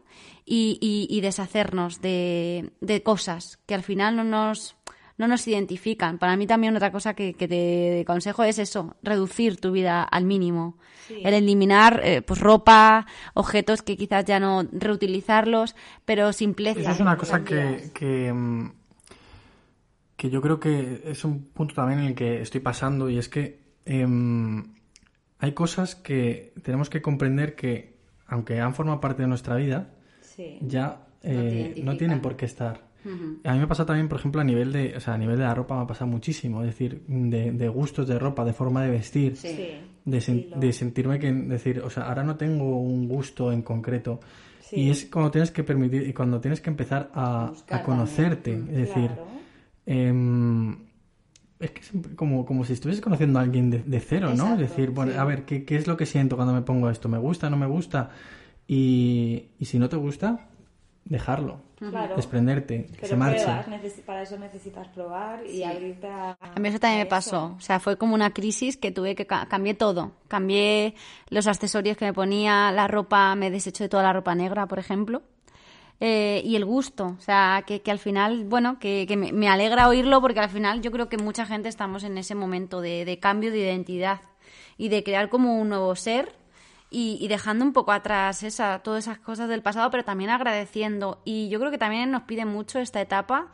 y, 0.49 1.19
deshacernos 1.21 2.01
de, 2.01 3.01
cosas 3.03 3.59
que 3.65 3.75
al 3.75 3.83
final 3.83 4.15
no 4.15 4.23
nos, 4.23 4.76
no 5.17 5.27
nos 5.27 5.47
identifican. 5.47 6.17
Para 6.17 6.37
mí 6.37 6.45
también 6.45 6.75
otra 6.75 6.91
cosa 6.91 7.13
que, 7.13 7.33
te 7.33 8.03
consejo 8.05 8.43
es 8.43 8.59
eso, 8.59 8.95
reducir 9.01 9.59
tu 9.59 9.71
vida 9.71 10.03
al 10.03 10.25
mínimo. 10.25 10.77
El 11.09 11.33
eliminar 11.33 12.01
eh, 12.03 12.21
pues 12.21 12.39
ropa, 12.39 13.07
objetos 13.33 13.81
que 13.81 13.95
quizás 13.95 14.25
ya 14.25 14.39
no 14.39 14.67
reutilizarlos, 14.71 15.75
pero 16.05 16.33
simpleza. 16.33 16.81
Esa 16.81 16.91
es 16.91 16.99
una 16.99 17.17
cosa 17.17 17.43
que, 17.43 17.91
que, 17.93 18.31
mm, 18.31 18.71
que, 20.17 20.29
yo 20.29 20.41
creo 20.41 20.59
que 20.59 21.03
es 21.05 21.23
un 21.23 21.45
punto 21.45 21.73
también 21.73 21.99
en 21.99 22.05
el 22.07 22.15
que 22.15 22.41
estoy 22.41 22.59
pasando 22.59 23.09
y 23.09 23.17
es 23.17 23.29
que 23.29 23.61
em, 23.85 24.75
hay 25.39 25.53
cosas 25.53 25.95
que 25.95 26.53
tenemos 26.61 26.89
que 26.89 27.01
comprender 27.01 27.55
que, 27.55 27.97
aunque 28.27 28.59
han 28.59 28.75
formado 28.75 28.99
parte 28.99 29.21
de 29.21 29.29
nuestra 29.29 29.55
vida, 29.55 29.93
ya 30.61 31.07
eh, 31.23 31.81
no, 31.83 31.97
tienen 31.97 32.21
por 32.21 32.35
qué 32.35 32.45
estar. 32.45 32.86
A 33.43 33.53
mí 33.53 33.59
me 33.59 33.67
pasa 33.67 33.85
también, 33.85 34.09
por 34.09 34.19
ejemplo, 34.19 34.41
a 34.41 34.43
nivel 34.43 34.71
de, 34.71 34.95
o 34.97 34.99
sea, 34.99 35.13
a 35.13 35.17
nivel 35.17 35.37
de 35.37 35.43
la 35.43 35.53
ropa 35.53 35.75
me 35.75 35.83
ha 35.83 35.87
pasado 35.87 36.09
muchísimo, 36.09 36.61
es 36.61 36.67
decir, 36.67 37.03
de, 37.07 37.69
gustos 37.69 38.07
de 38.07 38.19
ropa, 38.19 38.43
de 38.43 38.53
forma 38.53 38.83
de 38.83 38.91
vestir, 38.91 39.37
de, 40.05 40.71
sentirme 40.73 41.19
que, 41.19 41.31
decir, 41.31 41.79
o 41.79 41.89
sea, 41.89 42.03
ahora 42.03 42.23
no 42.23 42.35
tengo 42.35 42.79
un 42.79 43.07
gusto 43.07 43.51
en 43.51 43.61
concreto. 43.61 44.19
Y 44.71 44.89
es 44.89 45.05
cuando 45.05 45.31
tienes 45.31 45.51
que 45.51 45.63
permitir, 45.63 46.07
y 46.07 46.13
cuando 46.13 46.41
tienes 46.41 46.59
que 46.59 46.69
empezar 46.69 47.09
a, 47.13 47.53
conocerte, 47.85 48.53
es 48.53 48.77
decir, 48.77 49.11
em, 49.85 50.75
es 51.59 51.71
que 51.71 51.81
es 51.81 51.91
como, 52.15 52.45
como 52.45 52.65
si 52.65 52.73
estuvieses 52.73 53.01
conociendo 53.01 53.39
a 53.39 53.43
alguien 53.43 53.69
de, 53.69 53.99
cero, 53.99 54.33
¿no? 54.35 54.53
Es 54.53 54.59
decir, 54.59 54.91
bueno, 54.91 55.19
a 55.19 55.23
ver, 55.23 55.45
¿qué, 55.45 55.63
¿qué, 55.63 55.77
es 55.77 55.87
lo 55.87 55.95
que 55.95 56.05
siento 56.05 56.35
cuando 56.35 56.53
me 56.53 56.61
pongo 56.61 56.89
esto? 56.89 57.07
¿Me 57.07 57.17
gusta? 57.17 57.49
¿No 57.49 57.57
me 57.57 57.65
gusta? 57.65 58.09
Y, 58.67 59.45
y 59.57 59.65
si 59.65 59.79
no 59.79 59.87
te 59.87 59.95
gusta, 59.95 60.49
dejarlo. 61.09 61.61
Desprenderte, 62.15 62.87
que 62.99 63.05
se 63.05 63.15
marche. 63.15 63.45
para 64.05 64.23
eso 64.23 64.37
necesitas 64.37 64.87
probar 64.87 65.45
y 65.45 65.63
abrirte 65.63 66.07
a... 66.07 66.37
A 66.39 66.59
mí 66.59 66.69
eso 66.69 66.79
también 66.79 67.03
me 67.03 67.05
pasó. 67.05 67.55
O 67.57 67.61
sea, 67.61 67.79
fue 67.79 67.97
como 67.97 68.15
una 68.15 68.31
crisis 68.31 68.77
que 68.77 68.91
tuve 68.91 69.15
que... 69.15 69.27
cambié 69.27 69.75
todo. 69.75 70.13
Cambié 70.27 70.95
los 71.29 71.45
accesorios 71.45 71.95
que 71.95 72.05
me 72.05 72.13
ponía, 72.13 72.71
la 72.71 72.87
ropa, 72.87 73.35
me 73.35 73.51
deshecho 73.51 73.83
de 73.83 73.89
toda 73.89 74.03
la 74.03 74.13
ropa 74.13 74.33
negra, 74.33 74.65
por 74.65 74.79
ejemplo. 74.79 75.21
Eh, 75.99 76.41
y 76.45 76.55
el 76.55 76.65
gusto, 76.65 77.15
o 77.17 77.21
sea, 77.21 77.63
que, 77.65 77.81
que 77.81 77.89
al 77.89 77.97
final, 77.97 78.43
bueno, 78.45 78.77
que, 78.77 79.05
que 79.07 79.17
me, 79.17 79.49
alegra 79.49 79.87
oírlo 79.87 80.21
porque 80.21 80.39
al 80.39 80.49
final 80.49 80.81
yo 80.81 80.91
creo 80.91 81.09
que 81.09 81.17
mucha 81.17 81.45
gente 81.47 81.69
estamos 81.69 82.03
en 82.03 82.19
ese 82.19 82.35
momento 82.35 82.81
de, 82.81 83.03
de 83.03 83.17
cambio 83.17 83.51
de 83.51 83.59
identidad 83.59 84.21
y 84.77 84.89
de 84.89 85.03
crear 85.03 85.29
como 85.29 85.59
un 85.59 85.69
nuevo 85.69 85.95
ser 85.95 86.35
y, 86.89 87.27
dejando 87.27 87.65
un 87.65 87.73
poco 87.73 87.91
atrás 87.91 88.43
esa, 88.43 88.79
todas 88.79 89.05
esas 89.05 89.19
cosas 89.19 89.49
del 89.49 89.61
pasado, 89.61 89.91
pero 89.91 90.03
también 90.03 90.29
agradeciendo. 90.29 91.21
Y 91.25 91.49
yo 91.49 91.59
creo 91.59 91.71
que 91.71 91.77
también 91.77 92.11
nos 92.11 92.23
pide 92.23 92.45
mucho 92.45 92.79
esta 92.79 93.01
etapa, 93.01 93.53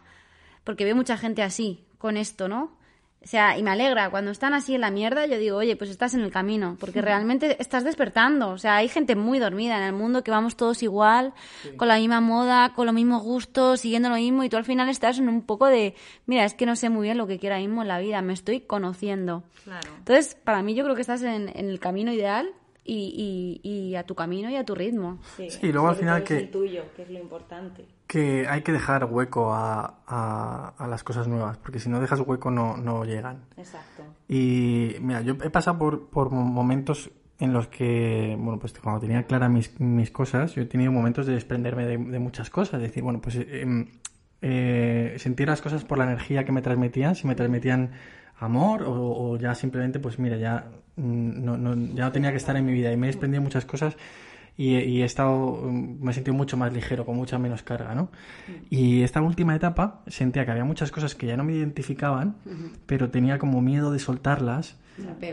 porque 0.64 0.86
veo 0.86 0.96
mucha 0.96 1.18
gente 1.18 1.42
así, 1.42 1.86
con 1.98 2.18
esto, 2.18 2.48
¿no? 2.48 2.78
O 3.24 3.28
sea, 3.28 3.58
y 3.58 3.64
me 3.64 3.72
alegra, 3.72 4.10
cuando 4.10 4.32
están 4.32 4.54
así 4.54 4.76
en 4.76 4.82
la 4.82 4.92
mierda, 4.92 5.26
yo 5.26 5.38
digo, 5.38 5.58
oye, 5.58 5.78
pues 5.78 5.90
estás 5.90 6.14
en 6.14 6.20
el 6.20 6.30
camino, 6.30 6.76
porque 6.78 7.02
realmente 7.02 7.56
estás 7.62 7.86
despertando. 7.86 8.50
O 8.50 8.58
sea, 8.58 8.76
hay 8.76 8.90
gente 8.90 9.16
muy 9.16 9.40
dormida 9.40 9.78
en 9.78 9.84
el 9.84 9.94
mundo 9.94 10.26
que 10.26 10.32
vamos 10.32 10.58
todos 10.58 10.84
igual, 10.84 11.34
con 11.78 11.88
la 11.88 11.96
misma 11.96 12.20
moda, 12.20 12.74
con 12.76 12.86
los 12.86 12.94
mismos 12.94 13.24
gustos, 13.24 13.80
siguiendo 13.80 14.10
lo 14.10 14.16
mismo, 14.16 14.44
y 14.44 14.50
tú 14.50 14.58
al 14.58 14.66
final 14.66 14.90
estás 14.90 15.20
en 15.20 15.30
un 15.30 15.42
poco 15.42 15.68
de, 15.68 15.96
mira, 16.26 16.44
es 16.44 16.54
que 16.54 16.66
no 16.66 16.76
sé 16.76 16.90
muy 16.90 17.04
bien 17.08 17.18
lo 17.18 17.26
que 17.26 17.40
quiero 17.40 17.56
ahora 17.56 17.66
mismo 17.66 17.82
en 17.82 17.88
la 17.88 18.00
vida, 18.00 18.22
me 18.22 18.34
estoy 18.34 18.60
conociendo. 18.60 19.44
Claro. 19.64 19.90
Entonces, 20.00 20.36
para 20.36 20.62
mí 20.62 20.76
yo 20.76 20.84
creo 20.84 20.96
que 20.96 21.02
estás 21.02 21.24
en 21.24 21.50
el 21.56 21.80
camino 21.80 22.12
ideal 22.12 22.54
y, 22.86 23.62
y, 23.64 23.96
a 23.96 24.04
tu 24.04 24.16
camino 24.16 24.50
y 24.50 24.56
a 24.56 24.66
tu 24.66 24.76
ritmo. 24.76 25.20
Sí, 25.38 25.48
y 25.62 25.72
luego 25.72 25.90
al 25.90 25.96
final 25.96 26.24
que... 26.24 26.38
Es 26.38 26.52
tuyo, 26.52 26.84
que 26.96 27.04
es 27.04 27.10
lo 27.10 27.20
importante. 27.20 27.86
Que 28.08 28.48
hay 28.48 28.62
que 28.62 28.72
dejar 28.72 29.06
hueco 29.06 29.54
a, 29.54 30.02
a, 30.08 30.88
las 30.88 31.04
cosas 31.04 31.28
nuevas, 31.28 31.58
porque 31.58 31.80
si 31.80 31.90
no 31.90 32.00
dejas 32.00 32.20
hueco 32.20 32.52
no, 32.52 32.78
no 32.78 33.06
llegan. 33.06 33.46
Exacto. 33.58 34.04
Y 34.28 34.96
mira, 35.00 35.22
yo 35.22 35.34
he 35.44 35.50
pasado 35.50 35.78
por, 35.78 36.10
por 36.10 36.30
momentos 36.30 37.10
en 37.40 37.54
los 37.54 37.68
que, 37.68 38.36
bueno, 38.38 38.60
pues 38.60 38.74
cuando 38.74 39.02
tenía 39.02 39.24
claras 39.24 39.50
mis, 39.50 39.80
mis 39.80 40.12
cosas, 40.12 40.56
yo 40.56 40.62
he 40.62 40.66
tenido 40.66 40.92
momentos 40.92 41.26
de 41.26 41.34
desprenderme 41.34 41.86
de, 41.86 41.98
muchas 42.20 42.50
cosas, 42.50 42.82
decir, 42.82 43.04
bueno, 43.04 43.22
pues 43.22 43.36
eh, 43.36 43.88
eh, 44.42 45.16
sentir 45.18 45.48
las 45.48 45.62
cosas 45.62 45.84
por 45.84 45.98
la 45.98 46.06
energía 46.06 46.46
que 46.46 46.52
me 46.52 46.62
transmitían, 46.62 47.16
si 47.16 47.28
me 47.28 47.36
transmitían 47.36 47.92
amor 48.44 48.84
o, 48.86 49.38
ya 49.38 49.56
simplemente, 49.56 50.00
pues 50.00 50.20
mira, 50.20 50.38
ya 50.38 50.66
mm, 50.96 51.44
no, 51.44 51.58
no, 51.58 51.76
ya 51.96 52.06
no 52.06 52.12
tenía 52.12 52.32
que 52.32 52.38
estar 52.38 52.56
en 52.56 52.66
mi 52.66 52.74
vida 52.74 52.92
y 52.92 52.98
me 52.98 53.08
he 53.08 53.10
desprendido 53.10 53.42
muchas 53.42 53.66
cosas 53.66 53.98
y, 54.56 55.02
he 55.02 55.04
estado, 55.04 55.62
mm, 55.64 56.04
me 56.04 56.12
he 56.12 56.14
sentido 56.14 56.36
mucho 56.36 56.58
más 56.58 56.72
ligero, 56.74 57.06
con 57.06 57.16
mucha 57.16 57.38
menos 57.40 57.64
carga, 57.64 57.96
¿no? 57.96 58.10
Y 58.70 59.02
esta 59.02 59.22
última 59.22 59.56
etapa 59.56 60.02
sentía 60.08 60.46
que 60.46 60.52
había 60.52 60.66
muchas 60.66 60.92
cosas 60.92 61.16
que 61.16 61.28
ya 61.28 61.38
no 61.38 61.44
me 61.44 61.54
identificaban, 61.54 62.36
pero 62.86 63.10
tenía 63.10 63.40
como 63.40 63.62
miedo 63.62 63.92
de 63.92 64.00
soltarlas 64.00 64.78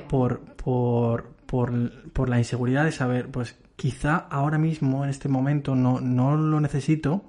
por, 0.08 0.40
por, 0.40 1.32
por, 1.46 2.10
por, 2.12 2.28
la 2.28 2.38
inseguridad 2.38 2.84
de 2.84 2.92
saber, 2.92 3.28
pues 3.30 3.56
quizá 3.76 4.16
ahora 4.16 4.56
mismo, 4.56 5.04
en 5.04 5.10
este 5.10 5.28
momento, 5.28 5.74
no, 5.74 6.00
no 6.00 6.36
lo 6.36 6.60
necesito, 6.60 7.24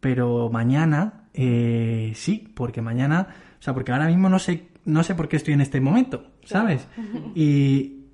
pero 0.00 0.48
mañana 0.50 1.26
eh, 1.38 2.12
sí, 2.14 2.50
porque 2.54 2.80
mañana, 2.80 3.28
o 3.60 3.62
sea, 3.62 3.74
porque 3.74 3.92
ahora 3.92 4.06
mismo 4.06 4.30
no 4.30 4.38
sé 4.38 4.68
no 4.86 5.02
sé 5.02 5.14
por 5.14 5.28
qué 5.28 5.36
estoy 5.36 5.54
en 5.54 5.60
este 5.60 5.80
momento, 5.80 6.30
¿sabes? 6.44 6.86
Y, 7.34 8.04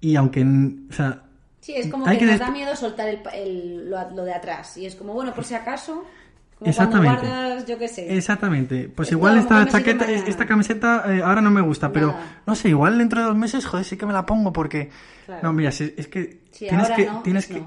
y 0.00 0.16
aunque, 0.16 0.42
o 0.42 0.92
sea... 0.92 1.24
Sí, 1.60 1.74
es 1.76 1.88
como 1.88 2.06
que, 2.06 2.24
nos 2.24 2.40
da 2.40 2.50
miedo 2.50 2.74
soltar 2.74 3.08
el, 3.08 3.90
lo, 3.90 4.24
de 4.24 4.32
atrás. 4.32 4.76
Y 4.76 4.86
es 4.86 4.96
como, 4.96 5.12
bueno, 5.12 5.34
por 5.34 5.44
si 5.44 5.54
acaso... 5.54 6.04
Como 6.58 6.70
Exactamente. 6.70 7.18
Cuando 7.18 7.38
guardas, 7.38 7.66
yo 7.66 7.78
qué 7.78 7.88
sé. 7.88 8.16
Exactamente. 8.16 8.88
Pues 8.88 9.10
igual 9.12 9.38
esta 9.38 9.66
chaqueta, 9.66 10.10
esta 10.10 10.46
camiseta 10.46 11.04
eh, 11.08 11.22
ahora 11.22 11.40
no 11.40 11.50
me 11.50 11.60
gusta, 11.60 11.92
pero 11.92 12.16
no 12.46 12.54
sé, 12.54 12.68
igual 12.68 12.98
dentro 12.98 13.20
de 13.20 13.26
dos 13.26 13.36
meses, 13.36 13.66
joder, 13.66 13.84
sí 13.84 13.96
que 13.96 14.06
me 14.06 14.12
la 14.12 14.24
pongo 14.26 14.52
porque... 14.52 14.90
No, 15.42 15.52
mira, 15.52 15.70
es, 15.70 15.78
que 16.08 16.42
tienes 16.56 16.90
que... 16.90 17.10
tienes 17.24 17.46
pues 17.46 17.60
que... 17.60 17.64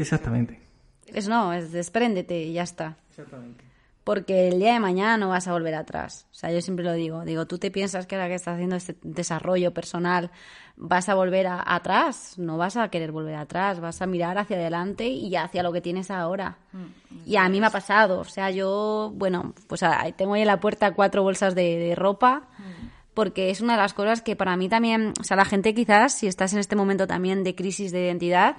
Exactamente. 0.00 0.60
Es 1.06 1.28
no, 1.28 1.52
es 1.52 1.72
despréndete 1.72 2.40
y 2.42 2.54
ya 2.54 2.62
está. 2.62 2.96
Exactamente 3.10 3.67
porque 4.08 4.48
el 4.48 4.58
día 4.58 4.72
de 4.72 4.80
mañana 4.80 5.18
no 5.18 5.28
vas 5.28 5.48
a 5.48 5.52
volver 5.52 5.74
atrás. 5.74 6.26
O 6.32 6.34
sea, 6.34 6.50
yo 6.50 6.62
siempre 6.62 6.82
lo 6.82 6.94
digo, 6.94 7.26
digo, 7.26 7.46
tú 7.46 7.58
te 7.58 7.70
piensas 7.70 8.06
que 8.06 8.14
ahora 8.14 8.28
que 8.28 8.36
estás 8.36 8.54
haciendo 8.54 8.74
este 8.74 8.96
desarrollo 9.02 9.74
personal 9.74 10.30
vas 10.76 11.10
a 11.10 11.14
volver 11.14 11.46
atrás, 11.46 12.38
no 12.38 12.56
vas 12.56 12.78
a 12.78 12.88
querer 12.88 13.12
volver 13.12 13.34
atrás, 13.34 13.80
vas 13.80 14.00
a 14.00 14.06
mirar 14.06 14.38
hacia 14.38 14.56
adelante 14.56 15.08
y 15.08 15.36
hacia 15.36 15.62
lo 15.62 15.74
que 15.74 15.82
tienes 15.82 16.10
ahora. 16.10 16.56
Mm, 16.72 16.86
y 17.26 17.36
a 17.36 17.46
mí 17.50 17.60
me 17.60 17.66
ha 17.66 17.70
pasado, 17.70 18.20
o 18.20 18.24
sea, 18.24 18.50
yo, 18.50 19.12
bueno, 19.14 19.52
pues 19.66 19.84
tengo 20.16 20.32
ahí 20.32 20.40
en 20.40 20.46
la 20.46 20.58
puerta 20.58 20.94
cuatro 20.94 21.22
bolsas 21.22 21.54
de, 21.54 21.92
ropa. 21.94 22.48
Mm. 22.56 22.88
Porque 23.12 23.50
es 23.50 23.60
una 23.60 23.74
de 23.74 23.82
las 23.82 23.92
cosas 23.92 24.22
que 24.22 24.36
para 24.36 24.56
mí 24.56 24.70
también, 24.70 25.12
o 25.20 25.24
sea, 25.24 25.36
la 25.36 25.44
gente 25.44 25.74
quizás, 25.74 26.14
si 26.14 26.28
estás 26.28 26.54
en 26.54 26.60
este 26.60 26.76
momento 26.76 27.06
también 27.06 27.44
de 27.44 27.54
crisis 27.54 27.92
de 27.92 28.06
identidad, 28.06 28.56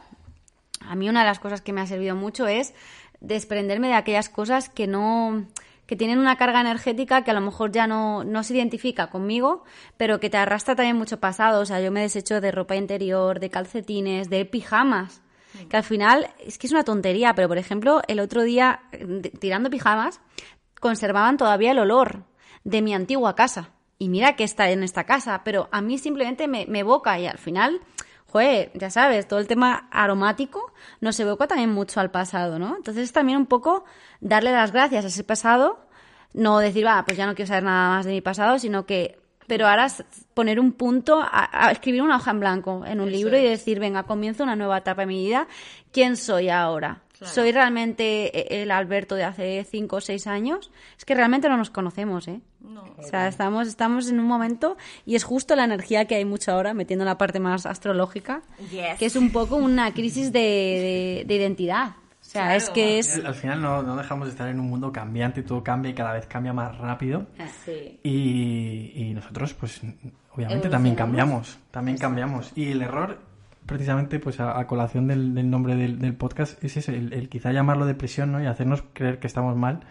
a 0.81 0.95
mí 0.95 1.09
una 1.09 1.21
de 1.21 1.25
las 1.25 1.39
cosas 1.39 1.61
que 1.61 1.73
me 1.73 1.81
ha 1.81 1.87
servido 1.87 2.15
mucho 2.15 2.47
es 2.47 2.75
desprenderme 3.21 3.87
de 3.87 3.95
aquellas 3.95 4.29
cosas 4.29 4.69
que 4.69 4.87
no 4.87 5.45
que 5.89 5.95
tienen 5.95 6.19
una 6.19 6.35
carga 6.35 6.61
energética 6.61 7.23
que 7.23 7.31
a 7.31 7.33
lo 7.33 7.41
mejor 7.41 7.71
ya 7.71 7.87
no, 7.87 8.23
no 8.23 8.43
se 8.43 8.53
identifica 8.53 9.07
conmigo, 9.07 9.63
pero 9.97 10.19
que 10.19 10.29
te 10.29 10.37
arrastra 10.37 10.75
también 10.75 10.95
mucho 10.95 11.19
pasado. 11.19 11.61
O 11.61 11.65
sea, 11.65 11.81
yo 11.81 11.91
me 11.91 12.01
desecho 12.01 12.39
de 12.41 12.51
ropa 12.51 12.75
interior, 12.75 13.39
de 13.39 13.49
calcetines, 13.49 14.29
de 14.29 14.45
pijamas, 14.45 15.23
que 15.67 15.77
al 15.77 15.83
final 15.83 16.29
es 16.45 16.59
que 16.59 16.67
es 16.67 16.73
una 16.73 16.83
tontería, 16.83 17.33
pero 17.33 17.47
por 17.47 17.57
ejemplo, 17.57 18.03
el 18.07 18.19
otro 18.19 18.43
día, 18.43 18.81
tirando 19.39 19.71
pijamas, 19.71 20.21
conservaban 20.79 21.37
todavía 21.37 21.71
el 21.71 21.79
olor 21.79 22.23
de 22.63 22.83
mi 22.83 22.93
antigua 22.93 23.35
casa. 23.35 23.71
Y 23.97 24.09
mira 24.09 24.35
que 24.35 24.43
está 24.43 24.69
en 24.69 24.83
esta 24.83 25.05
casa, 25.05 25.41
pero 25.43 25.69
a 25.71 25.81
mí 25.81 25.97
simplemente 25.97 26.47
me, 26.47 26.67
me 26.67 26.81
evoca 26.81 27.19
y 27.19 27.25
al 27.25 27.39
final 27.39 27.81
joder, 28.31 28.71
ya 28.73 28.89
sabes, 28.89 29.27
todo 29.27 29.39
el 29.39 29.47
tema 29.47 29.87
aromático 29.91 30.71
nos 31.01 31.19
evoca 31.19 31.47
también 31.47 31.71
mucho 31.71 31.99
al 31.99 32.11
pasado, 32.11 32.59
¿no? 32.59 32.75
Entonces 32.75 33.03
es 33.05 33.11
también 33.11 33.37
un 33.37 33.45
poco 33.45 33.85
darle 34.21 34.51
las 34.51 34.71
gracias 34.71 35.05
a 35.05 35.07
ese 35.07 35.23
pasado, 35.23 35.79
no 36.33 36.59
decir, 36.59 36.85
va, 36.85 37.03
pues 37.05 37.17
ya 37.17 37.25
no 37.25 37.35
quiero 37.35 37.47
saber 37.47 37.63
nada 37.63 37.89
más 37.89 38.05
de 38.05 38.11
mi 38.11 38.21
pasado, 38.21 38.59
sino 38.59 38.85
que, 38.85 39.19
pero 39.47 39.67
ahora 39.67 39.87
poner 40.33 40.59
un 40.59 40.73
punto, 40.73 41.21
a, 41.21 41.71
escribir 41.71 42.01
una 42.01 42.17
hoja 42.17 42.31
en 42.31 42.39
blanco 42.39 42.83
en 42.85 43.01
un 43.01 43.11
libro 43.11 43.37
y 43.37 43.43
decir, 43.43 43.79
venga, 43.79 44.03
comienzo 44.03 44.43
una 44.43 44.55
nueva 44.55 44.77
etapa 44.77 45.01
de 45.01 45.07
mi 45.07 45.25
vida, 45.25 45.47
¿quién 45.91 46.15
soy 46.17 46.49
ahora? 46.49 47.01
¿Soy 47.21 47.51
realmente 47.51 48.61
el 48.61 48.71
Alberto 48.71 49.15
de 49.15 49.25
hace 49.25 49.65
cinco 49.69 49.97
o 49.97 50.01
seis 50.01 50.25
años? 50.25 50.71
Es 50.97 51.03
que 51.03 51.15
realmente 51.15 51.49
no 51.49 51.57
nos 51.57 51.69
conocemos, 51.69 52.29
¿eh? 52.29 52.39
No. 52.61 52.83
O 52.97 53.03
sea, 53.03 53.27
estamos, 53.27 53.67
estamos 53.67 54.09
en 54.09 54.19
un 54.19 54.25
momento 54.25 54.77
y 55.05 55.15
es 55.15 55.23
justo 55.23 55.55
la 55.55 55.63
energía 55.63 56.05
que 56.05 56.15
hay 56.15 56.25
mucho 56.25 56.51
ahora, 56.51 56.73
metiendo 56.73 57.05
la 57.05 57.17
parte 57.17 57.39
más 57.39 57.65
astrológica, 57.65 58.41
que 58.69 59.05
es 59.05 59.15
un 59.15 59.31
poco 59.31 59.55
una 59.55 59.93
crisis 59.93 60.31
de, 60.31 61.23
de, 61.25 61.35
identidad. 61.35 61.95
O 62.21 62.31
sea, 62.31 62.55
es 62.55 62.69
que 62.69 62.99
es... 62.99 63.23
Al 63.23 63.33
final 63.33 63.61
no, 63.61 63.81
no, 63.81 63.95
dejamos 63.95 64.27
de 64.27 64.31
estar 64.31 64.47
en 64.49 64.59
un 64.59 64.67
mundo 64.67 64.91
cambiante, 64.91 65.41
todo 65.41 65.63
cambia 65.63 65.91
y 65.91 65.93
cada 65.95 66.13
vez 66.13 66.27
cambia 66.27 66.53
más 66.53 66.77
rápido. 66.77 67.25
Sí. 67.65 67.99
Y, 68.03 68.91
y 68.93 69.13
nosotros, 69.13 69.53
pues, 69.53 69.81
obviamente 70.35 70.69
también 70.69 70.95
cambiamos, 70.95 71.57
también 71.71 71.97
cambiamos. 71.97 72.51
Y 72.55 72.71
el 72.71 72.81
error 72.81 73.19
precisamente, 73.69 74.19
pues 74.19 74.39
a, 74.39 74.65
colación 74.65 75.07
del, 75.07 75.49
nombre 75.49 75.75
del, 75.75 76.13
podcast, 76.15 76.61
es 76.63 76.75
ese, 76.75 76.97
el, 76.97 77.29
quizá 77.29 77.51
llamarlo 77.51 77.85
depresión, 77.85 78.31
¿no? 78.31 78.41
Y 78.41 78.47
hacernos 78.47 78.83
creer 78.93 79.19
que 79.19 79.27
estamos 79.27 79.55
mal, 79.55 79.81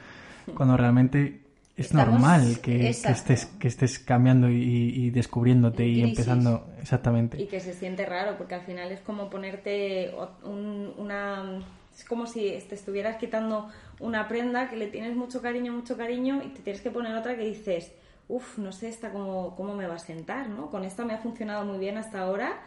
cuando 0.54 0.76
realmente 0.76 1.42
es 1.78 1.94
normal 1.94 2.58
que, 2.60 2.88
estés, 2.88 3.46
que 3.46 3.68
estés 3.68 4.00
cambiando 4.00 4.50
y, 4.50 5.10
descubriéndote 5.10 5.86
y 5.86 6.02
empezando 6.02 6.66
exactamente. 6.80 7.40
Y 7.40 7.46
que 7.46 7.60
se 7.60 7.72
siente 7.72 8.04
raro, 8.04 8.36
porque 8.36 8.56
al 8.56 8.62
final 8.62 8.90
es 8.90 9.00
como 9.00 9.30
ponerte 9.30 10.12
una... 10.44 11.60
Es 11.96 12.04
como 12.04 12.26
si 12.26 12.56
te 12.68 12.74
estuvieras 12.74 13.16
quitando 13.16 13.68
una 13.98 14.28
prenda 14.28 14.68
que 14.68 14.76
le 14.76 14.86
tienes 14.86 15.16
mucho 15.16 15.40
cariño, 15.40 15.72
mucho 15.72 15.96
cariño, 15.96 16.42
y 16.44 16.48
te 16.48 16.60
tienes 16.60 16.82
que 16.82 16.90
poner 16.90 17.16
otra 17.16 17.36
que 17.36 17.44
dices, 17.44 17.92
uff, 18.28 18.58
no 18.58 18.72
sé 18.72 18.88
esta 18.88 19.10
cómo, 19.10 19.56
cómo 19.56 19.74
me 19.74 19.86
va 19.86 19.96
a 19.96 19.98
sentar, 20.00 20.48
¿no? 20.48 20.70
Con 20.70 20.84
esta 20.84 21.04
me 21.04 21.14
ha 21.14 21.18
funcionado 21.18 21.64
muy 21.64 21.78
bien 21.78 21.96
hasta 21.96 22.20
ahora, 22.20 22.60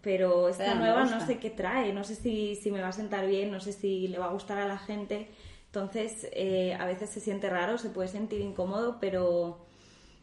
pero 0.00 0.48
esta 0.48 0.74
nueva 0.74 1.04
no 1.04 1.24
sé 1.26 1.38
qué 1.38 1.50
trae, 1.50 1.92
no 1.92 2.04
sé 2.04 2.14
si, 2.14 2.54
si 2.54 2.70
me 2.70 2.80
va 2.80 2.88
a 2.88 2.92
sentar 2.92 3.26
bien, 3.26 3.50
no 3.50 3.60
sé 3.60 3.72
si 3.72 4.08
le 4.08 4.18
va 4.18 4.26
a 4.26 4.32
gustar 4.32 4.58
a 4.58 4.66
la 4.66 4.78
gente. 4.78 5.28
Entonces, 5.68 6.26
eh, 6.32 6.74
a 6.74 6.86
veces 6.86 7.10
se 7.10 7.20
siente 7.20 7.48
raro, 7.50 7.78
se 7.78 7.90
puede 7.90 8.08
sentir 8.08 8.40
incómodo, 8.40 8.98
pero... 9.00 9.66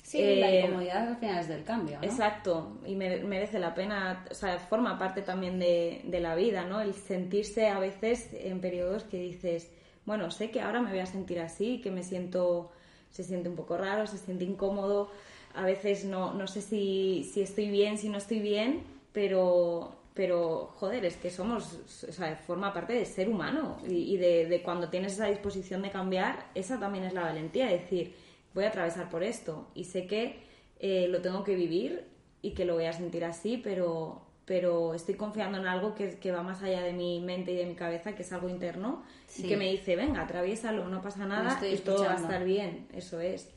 Sí, 0.01 0.19
la 0.19 0.51
eh, 0.51 0.61
incomodidad 0.61 1.07
al 1.07 1.17
final 1.17 1.39
es 1.39 1.47
del 1.47 1.63
cambio, 1.63 1.97
¿no? 1.97 2.03
Exacto, 2.03 2.77
y 2.85 2.95
merece 2.95 3.57
la 3.57 3.73
pena, 3.73 4.25
o 4.29 4.35
sea, 4.35 4.59
forma 4.59 4.99
parte 4.99 5.23
también 5.23 5.57
de, 5.59 6.01
de 6.03 6.19
la 6.19 6.35
vida, 6.35 6.63
¿no? 6.63 6.79
El 6.79 6.93
sentirse 6.93 7.69
a 7.69 7.79
veces 7.79 8.29
en 8.33 8.61
periodos 8.61 9.03
que 9.03 9.17
dices, 9.17 9.71
bueno, 10.05 10.29
sé 10.29 10.51
que 10.51 10.61
ahora 10.61 10.81
me 10.81 10.91
voy 10.91 10.99
a 10.99 11.07
sentir 11.07 11.39
así, 11.39 11.81
que 11.81 11.89
me 11.89 12.03
siento, 12.03 12.71
se 13.09 13.23
siente 13.23 13.49
un 13.49 13.55
poco 13.55 13.77
raro, 13.77 14.05
se 14.05 14.19
siente 14.19 14.43
incómodo, 14.45 15.09
a 15.55 15.63
veces 15.63 16.05
no, 16.05 16.33
no 16.33 16.47
sé 16.47 16.61
si, 16.61 17.29
si 17.33 17.41
estoy 17.41 17.69
bien, 17.69 17.97
si 17.97 18.09
no 18.09 18.17
estoy 18.17 18.39
bien, 18.39 18.83
pero, 19.11 19.95
pero 20.15 20.71
joder, 20.77 21.03
es 21.03 21.17
que 21.17 21.29
somos, 21.29 22.03
o 22.07 22.11
sea, 22.13 22.37
forma 22.37 22.73
parte 22.73 22.93
de 22.93 23.05
ser 23.05 23.27
humano. 23.27 23.77
Y, 23.85 24.15
de, 24.15 24.61
cuando 24.63 24.89
tienes 24.89 25.13
esa 25.13 25.27
disposición 25.27 25.81
de 25.81 25.91
cambiar, 25.91 26.49
esa 26.55 26.79
también 26.79 27.03
es 27.03 27.13
la 27.13 27.23
valentía, 27.23 27.69
es 27.69 27.81
decir, 27.81 28.15
voy 28.53 28.63
a 28.63 28.69
atravesar 28.69 29.09
por 29.09 29.23
esto. 29.23 29.67
Y 29.75 29.83
sé 29.83 30.07
que 30.07 30.39
eh, 30.79 31.09
lo 31.09 31.21
tengo 31.21 31.43
que 31.43 31.53
vivir 31.53 32.07
y 32.41 32.51
que 32.51 32.63
lo 32.63 32.75
voy 32.75 32.85
a 32.85 32.93
sentir 32.93 33.25
así, 33.25 33.57
pero, 33.57 34.25
pero 34.45 34.93
estoy 34.93 35.15
confiando 35.15 35.57
en 35.57 35.67
algo 35.67 35.93
que, 35.93 36.17
que 36.17 36.31
va 36.31 36.43
más 36.43 36.63
allá 36.63 36.81
de 36.81 36.93
mi 36.93 37.19
mente 37.19 37.51
y 37.51 37.57
de 37.57 37.65
mi 37.65 37.75
cabeza, 37.75 38.15
que 38.15 38.21
es 38.21 38.31
algo 38.31 38.47
interno 38.47 39.03
y 39.37 39.43
que 39.43 39.57
me 39.57 39.69
dice, 39.69 39.97
venga, 39.97 40.21
atraviésalo, 40.21 40.87
no 40.87 41.01
pasa 41.01 41.25
nada 41.25 41.59
y 41.67 41.75
todo 41.79 42.05
va 42.05 42.13
a 42.13 42.15
estar 42.15 42.45
bien, 42.45 42.87
eso 42.93 43.19
es. 43.19 43.49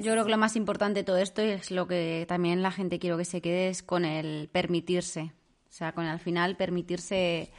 Yo 0.00 0.12
creo 0.12 0.24
que 0.24 0.30
lo 0.30 0.38
más 0.38 0.56
importante 0.56 1.00
de 1.00 1.04
todo 1.04 1.18
esto 1.18 1.44
y 1.44 1.50
es 1.50 1.70
lo 1.70 1.86
que 1.86 2.24
también 2.26 2.62
la 2.62 2.70
gente 2.70 2.98
quiero 2.98 3.18
que 3.18 3.26
se 3.26 3.42
quede 3.42 3.68
es 3.68 3.82
con 3.82 4.06
el 4.06 4.48
permitirse. 4.48 5.34
O 5.68 5.72
sea, 5.72 5.92
con 5.92 6.06
al 6.06 6.18
final 6.18 6.56
permitirse 6.56 7.50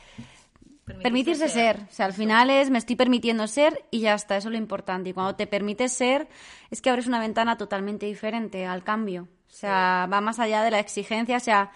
permitirse, 1.02 1.48
ser. 1.48 1.78
O 1.90 1.92
sea, 1.92 2.06
al 2.08 2.14
final 2.14 2.50
es 2.50 2.70
me 2.70 2.78
estoy 2.78 2.96
permitiendo 2.96 3.48
ser 3.48 3.86
y 3.92 4.02
ya 4.02 4.16
está, 4.16 4.38
eso 4.38 4.50
es 4.50 4.54
lo 4.54 4.58
importante. 4.58 5.10
Y 5.10 5.14
cuando 5.14 5.36
te 5.36 5.48
permites 5.48 5.94
ser, 5.94 6.28
es 6.72 6.82
que 6.82 6.90
abres 6.90 7.08
una 7.08 7.20
ventana 7.20 7.58
totalmente 7.58 8.06
diferente 8.06 8.66
al 8.66 8.84
cambio. 8.84 9.28
O 9.48 9.52
sea, 9.52 10.08
va 10.12 10.22
más 10.22 10.40
allá 10.40 10.64
de 10.64 10.72
la 10.72 10.80
exigencia. 10.80 11.38
O 11.38 11.40
sea, 11.42 11.72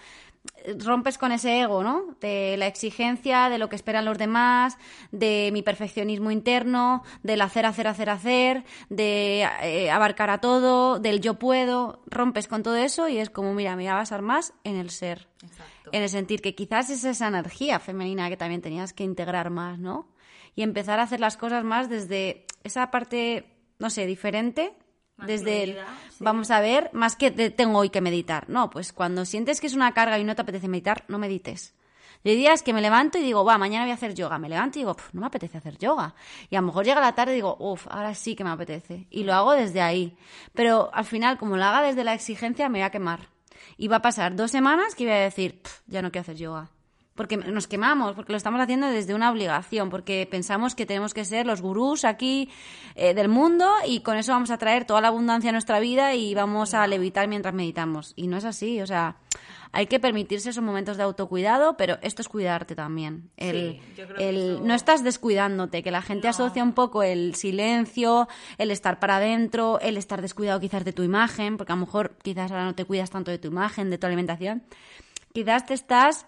rompes 0.78 1.18
con 1.18 1.32
ese 1.32 1.60
ego, 1.60 1.82
¿no? 1.82 2.16
De 2.20 2.56
la 2.56 2.66
exigencia, 2.66 3.48
de 3.48 3.58
lo 3.58 3.68
que 3.68 3.76
esperan 3.76 4.04
los 4.04 4.18
demás, 4.18 4.78
de 5.10 5.50
mi 5.52 5.62
perfeccionismo 5.62 6.30
interno, 6.30 7.02
del 7.22 7.40
hacer, 7.42 7.66
hacer, 7.66 7.86
hacer, 7.86 8.10
hacer, 8.10 8.64
de 8.88 9.46
eh, 9.62 9.90
abarcar 9.90 10.30
a 10.30 10.38
todo, 10.38 10.98
del 10.98 11.20
yo 11.20 11.38
puedo. 11.38 12.02
Rompes 12.06 12.48
con 12.48 12.62
todo 12.62 12.76
eso 12.76 13.08
y 13.08 13.18
es 13.18 13.30
como, 13.30 13.54
mira, 13.54 13.76
me 13.76 13.84
voy 13.84 13.90
a 13.90 13.94
basar 13.94 14.22
más 14.22 14.54
en 14.64 14.76
el 14.76 14.90
ser. 14.90 15.28
En 15.92 16.02
el 16.02 16.08
sentir 16.08 16.40
que 16.40 16.54
quizás 16.54 16.90
es 16.90 17.04
esa 17.04 17.28
energía 17.28 17.78
femenina 17.78 18.28
que 18.28 18.36
también 18.36 18.62
tenías 18.62 18.92
que 18.92 19.04
integrar 19.04 19.50
más, 19.50 19.78
¿no? 19.78 20.08
Y 20.54 20.62
empezar 20.62 20.98
a 20.98 21.02
hacer 21.02 21.20
las 21.20 21.36
cosas 21.36 21.64
más 21.64 21.88
desde 21.88 22.46
esa 22.62 22.90
parte, 22.90 23.52
no 23.78 23.90
sé, 23.90 24.06
diferente 24.06 24.74
desde 25.16 25.62
el, 25.62 25.78
vamos 26.18 26.50
a 26.50 26.60
ver, 26.60 26.90
más 26.92 27.16
que 27.16 27.30
tengo 27.30 27.78
hoy 27.78 27.90
que 27.90 28.00
meditar. 28.00 28.48
No, 28.48 28.70
pues 28.70 28.92
cuando 28.92 29.24
sientes 29.24 29.60
que 29.60 29.66
es 29.66 29.74
una 29.74 29.92
carga 29.92 30.18
y 30.18 30.24
no 30.24 30.34
te 30.34 30.42
apetece 30.42 30.68
meditar, 30.68 31.04
no 31.08 31.18
medites. 31.18 31.74
Yo 32.24 32.30
hay 32.30 32.36
días 32.36 32.62
que 32.62 32.72
me 32.72 32.80
levanto 32.80 33.18
y 33.18 33.22
digo, 33.22 33.44
va, 33.44 33.58
mañana 33.58 33.84
voy 33.84 33.90
a 33.90 33.94
hacer 33.94 34.14
yoga. 34.14 34.38
Me 34.38 34.48
levanto 34.48 34.78
y 34.78 34.82
digo, 34.82 34.96
no 35.12 35.20
me 35.20 35.26
apetece 35.26 35.58
hacer 35.58 35.76
yoga. 35.76 36.14
Y 36.48 36.56
a 36.56 36.60
lo 36.62 36.68
mejor 36.68 36.86
llega 36.86 37.00
la 37.00 37.14
tarde 37.14 37.32
y 37.32 37.36
digo, 37.36 37.56
uff, 37.58 37.86
ahora 37.90 38.14
sí 38.14 38.34
que 38.34 38.44
me 38.44 38.50
apetece. 38.50 39.06
Y 39.10 39.24
lo 39.24 39.34
hago 39.34 39.52
desde 39.52 39.82
ahí. 39.82 40.16
Pero 40.54 40.88
al 40.94 41.04
final, 41.04 41.36
como 41.36 41.58
lo 41.58 41.64
haga 41.64 41.82
desde 41.82 42.02
la 42.02 42.14
exigencia, 42.14 42.70
me 42.70 42.78
voy 42.78 42.86
a 42.86 42.90
quemar. 42.90 43.28
Y 43.76 43.88
va 43.88 43.96
a 43.96 44.02
pasar 44.02 44.36
dos 44.36 44.50
semanas 44.50 44.94
que 44.94 45.04
voy 45.04 45.12
a 45.12 45.18
decir, 45.18 45.60
ya 45.86 46.00
no 46.00 46.10
quiero 46.10 46.22
hacer 46.22 46.36
yoga 46.36 46.70
porque 47.14 47.36
nos 47.36 47.68
quemamos, 47.68 48.14
porque 48.14 48.32
lo 48.32 48.36
estamos 48.36 48.60
haciendo 48.60 48.88
desde 48.88 49.14
una 49.14 49.30
obligación, 49.30 49.88
porque 49.88 50.26
pensamos 50.28 50.74
que 50.74 50.84
tenemos 50.84 51.14
que 51.14 51.24
ser 51.24 51.46
los 51.46 51.62
gurús 51.62 52.04
aquí 52.04 52.50
eh, 52.96 53.14
del 53.14 53.28
mundo 53.28 53.70
y 53.86 54.00
con 54.00 54.16
eso 54.16 54.32
vamos 54.32 54.50
a 54.50 54.58
traer 54.58 54.84
toda 54.84 55.00
la 55.00 55.08
abundancia 55.08 55.50
a 55.50 55.52
nuestra 55.52 55.78
vida 55.78 56.14
y 56.14 56.34
vamos 56.34 56.74
a 56.74 56.86
levitar 56.86 57.28
mientras 57.28 57.54
meditamos. 57.54 58.14
Y 58.16 58.26
no 58.26 58.36
es 58.36 58.44
así, 58.44 58.80
o 58.80 58.86
sea, 58.86 59.16
hay 59.70 59.86
que 59.86 60.00
permitirse 60.00 60.50
esos 60.50 60.62
momentos 60.62 60.96
de 60.96 61.02
autocuidado, 61.04 61.76
pero 61.76 61.98
esto 62.02 62.22
es 62.22 62.28
cuidarte 62.28 62.74
también. 62.74 63.30
El, 63.36 63.80
el 64.18 64.66
No 64.66 64.74
estás 64.74 65.02
descuidándote, 65.02 65.82
que 65.82 65.90
la 65.90 66.02
gente 66.02 66.28
asocia 66.28 66.62
un 66.62 66.72
poco 66.72 67.02
el 67.02 67.34
silencio, 67.34 68.28
el 68.58 68.70
estar 68.70 68.98
para 68.98 69.16
adentro, 69.16 69.80
el 69.80 69.96
estar 69.96 70.22
descuidado 70.22 70.60
quizás 70.60 70.84
de 70.84 70.92
tu 70.92 71.02
imagen, 71.02 71.56
porque 71.56 71.72
a 71.72 71.76
lo 71.76 71.80
mejor 71.80 72.16
quizás 72.22 72.52
ahora 72.52 72.64
no 72.64 72.74
te 72.74 72.84
cuidas 72.84 73.10
tanto 73.10 73.30
de 73.30 73.38
tu 73.38 73.48
imagen, 73.48 73.90
de 73.90 73.98
tu 73.98 74.06
alimentación. 74.06 74.62
Quizás 75.32 75.66
te 75.66 75.74
estás 75.74 76.26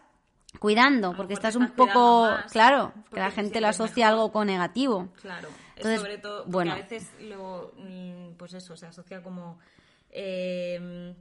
cuidando, 0.59 1.15
porque, 1.17 1.35
estás 1.35 1.57
un 1.57 1.71
poco, 1.71 2.31
claro, 2.51 2.93
que 3.13 3.21
la 3.21 3.31
gente 3.31 3.61
lo 3.61 3.69
asocia 3.69 4.09
algo 4.09 4.33
con 4.33 4.47
negativo. 4.47 5.09
Claro, 5.21 5.49
Entonces, 5.77 6.01
sobre 6.01 6.19
todo, 6.19 6.45
bueno. 6.47 6.73
a 6.73 6.77
veces 6.77 7.11
lo, 7.21 7.73
mm, 7.77 8.35
pues 8.37 8.55
eso, 8.55 8.77
se 8.77 8.87
asocia 8.87 9.23
como 9.23 9.59
eh, 10.11 11.15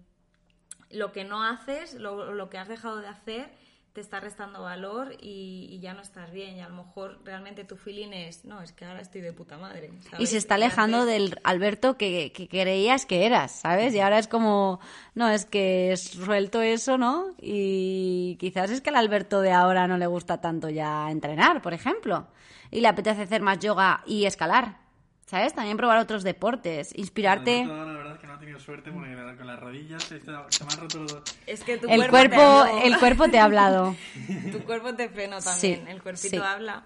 lo 0.92 1.12
que 1.12 1.24
no 1.24 1.44
haces, 1.44 1.96
lo, 1.96 2.34
lo 2.34 2.50
que 2.50 2.58
has 2.58 2.68
dejado 2.68 2.98
de 2.98 3.08
hacer 3.08 3.52
te 3.96 4.02
está 4.02 4.20
restando 4.20 4.62
valor 4.62 5.16
y, 5.22 5.80
ya 5.80 5.94
no 5.94 6.02
estás 6.02 6.30
bien. 6.30 6.58
Y 6.58 6.62
a 6.62 6.68
lo 6.68 6.76
mejor 6.76 7.22
realmente 7.24 7.64
tu 7.64 7.78
feeling 7.78 8.10
es, 8.10 8.44
no, 8.44 8.62
es 8.62 8.74
que 8.74 8.84
ahora 8.84 9.00
estoy 9.00 9.22
de 9.22 9.32
puta 9.32 9.58
madre. 9.58 9.90
Y 10.20 10.26
se 10.26 10.36
está 10.36 10.56
alejando 10.56 11.06
del 11.06 11.40
Alberto 11.46 11.98
que, 11.98 12.34
que, 12.34 12.50
creías 12.50 13.06
que 13.06 13.26
eras, 13.26 13.54
¿sabes? 13.54 13.96
Y 13.96 14.02
ahora 14.02 14.20
es 14.20 14.28
como, 14.28 14.82
no, 15.14 15.30
es 15.30 15.46
que 15.46 15.94
es 15.94 16.04
suelto 16.04 16.62
eso, 16.62 16.98
¿no? 16.98 17.36
Y 17.40 18.36
quizás 18.38 18.70
es 18.70 18.82
que 18.82 18.90
al 18.90 18.98
Alberto 18.98 19.40
de 19.40 19.54
ahora 19.54 19.88
no 19.88 19.98
le 19.98 20.08
gusta 20.08 20.42
tanto 20.42 20.68
ya 20.68 21.10
entrenar, 21.10 21.62
por 21.62 21.74
ejemplo. 21.74 22.28
Y 22.72 22.82
le 22.82 22.90
apetece 22.90 23.22
hacer 23.22 23.42
más 23.42 23.60
yoga 23.60 24.04
y 24.06 24.26
escalar. 24.26 24.85
¿Sabes? 25.26 25.56
También 25.56 25.76
probar 25.76 25.98
otros 25.98 26.24
deportes, 26.24 26.96
inspirarte. 26.96 27.66
la 27.66 27.84
verdad 27.84 28.14
es 28.14 28.20
que 28.20 28.28
no 28.28 28.36
he 28.36 28.38
tenido 28.38 28.60
suerte 28.60 28.92
porque 28.92 29.16
con 29.38 29.48
las 29.48 29.60
rodillas 29.60 30.04
se, 30.04 30.20
me 30.20 30.34
han 30.36 30.80
roto 30.80 31.00
los... 31.00 31.22
Es 31.48 31.64
que 31.64 31.78
tu 31.78 31.90
el 31.90 32.08
cuerpo, 32.10 32.66
el 32.84 32.98
cuerpo 33.00 33.28
te 33.28 33.40
ha 33.40 33.46
hablado. 33.46 33.96
tu 34.52 34.64
cuerpo 34.64 34.94
te 34.94 35.10
frenó 35.10 35.40
también, 35.42 35.88
el 35.88 36.04
cuerpito 36.04 36.44
habla. 36.44 36.86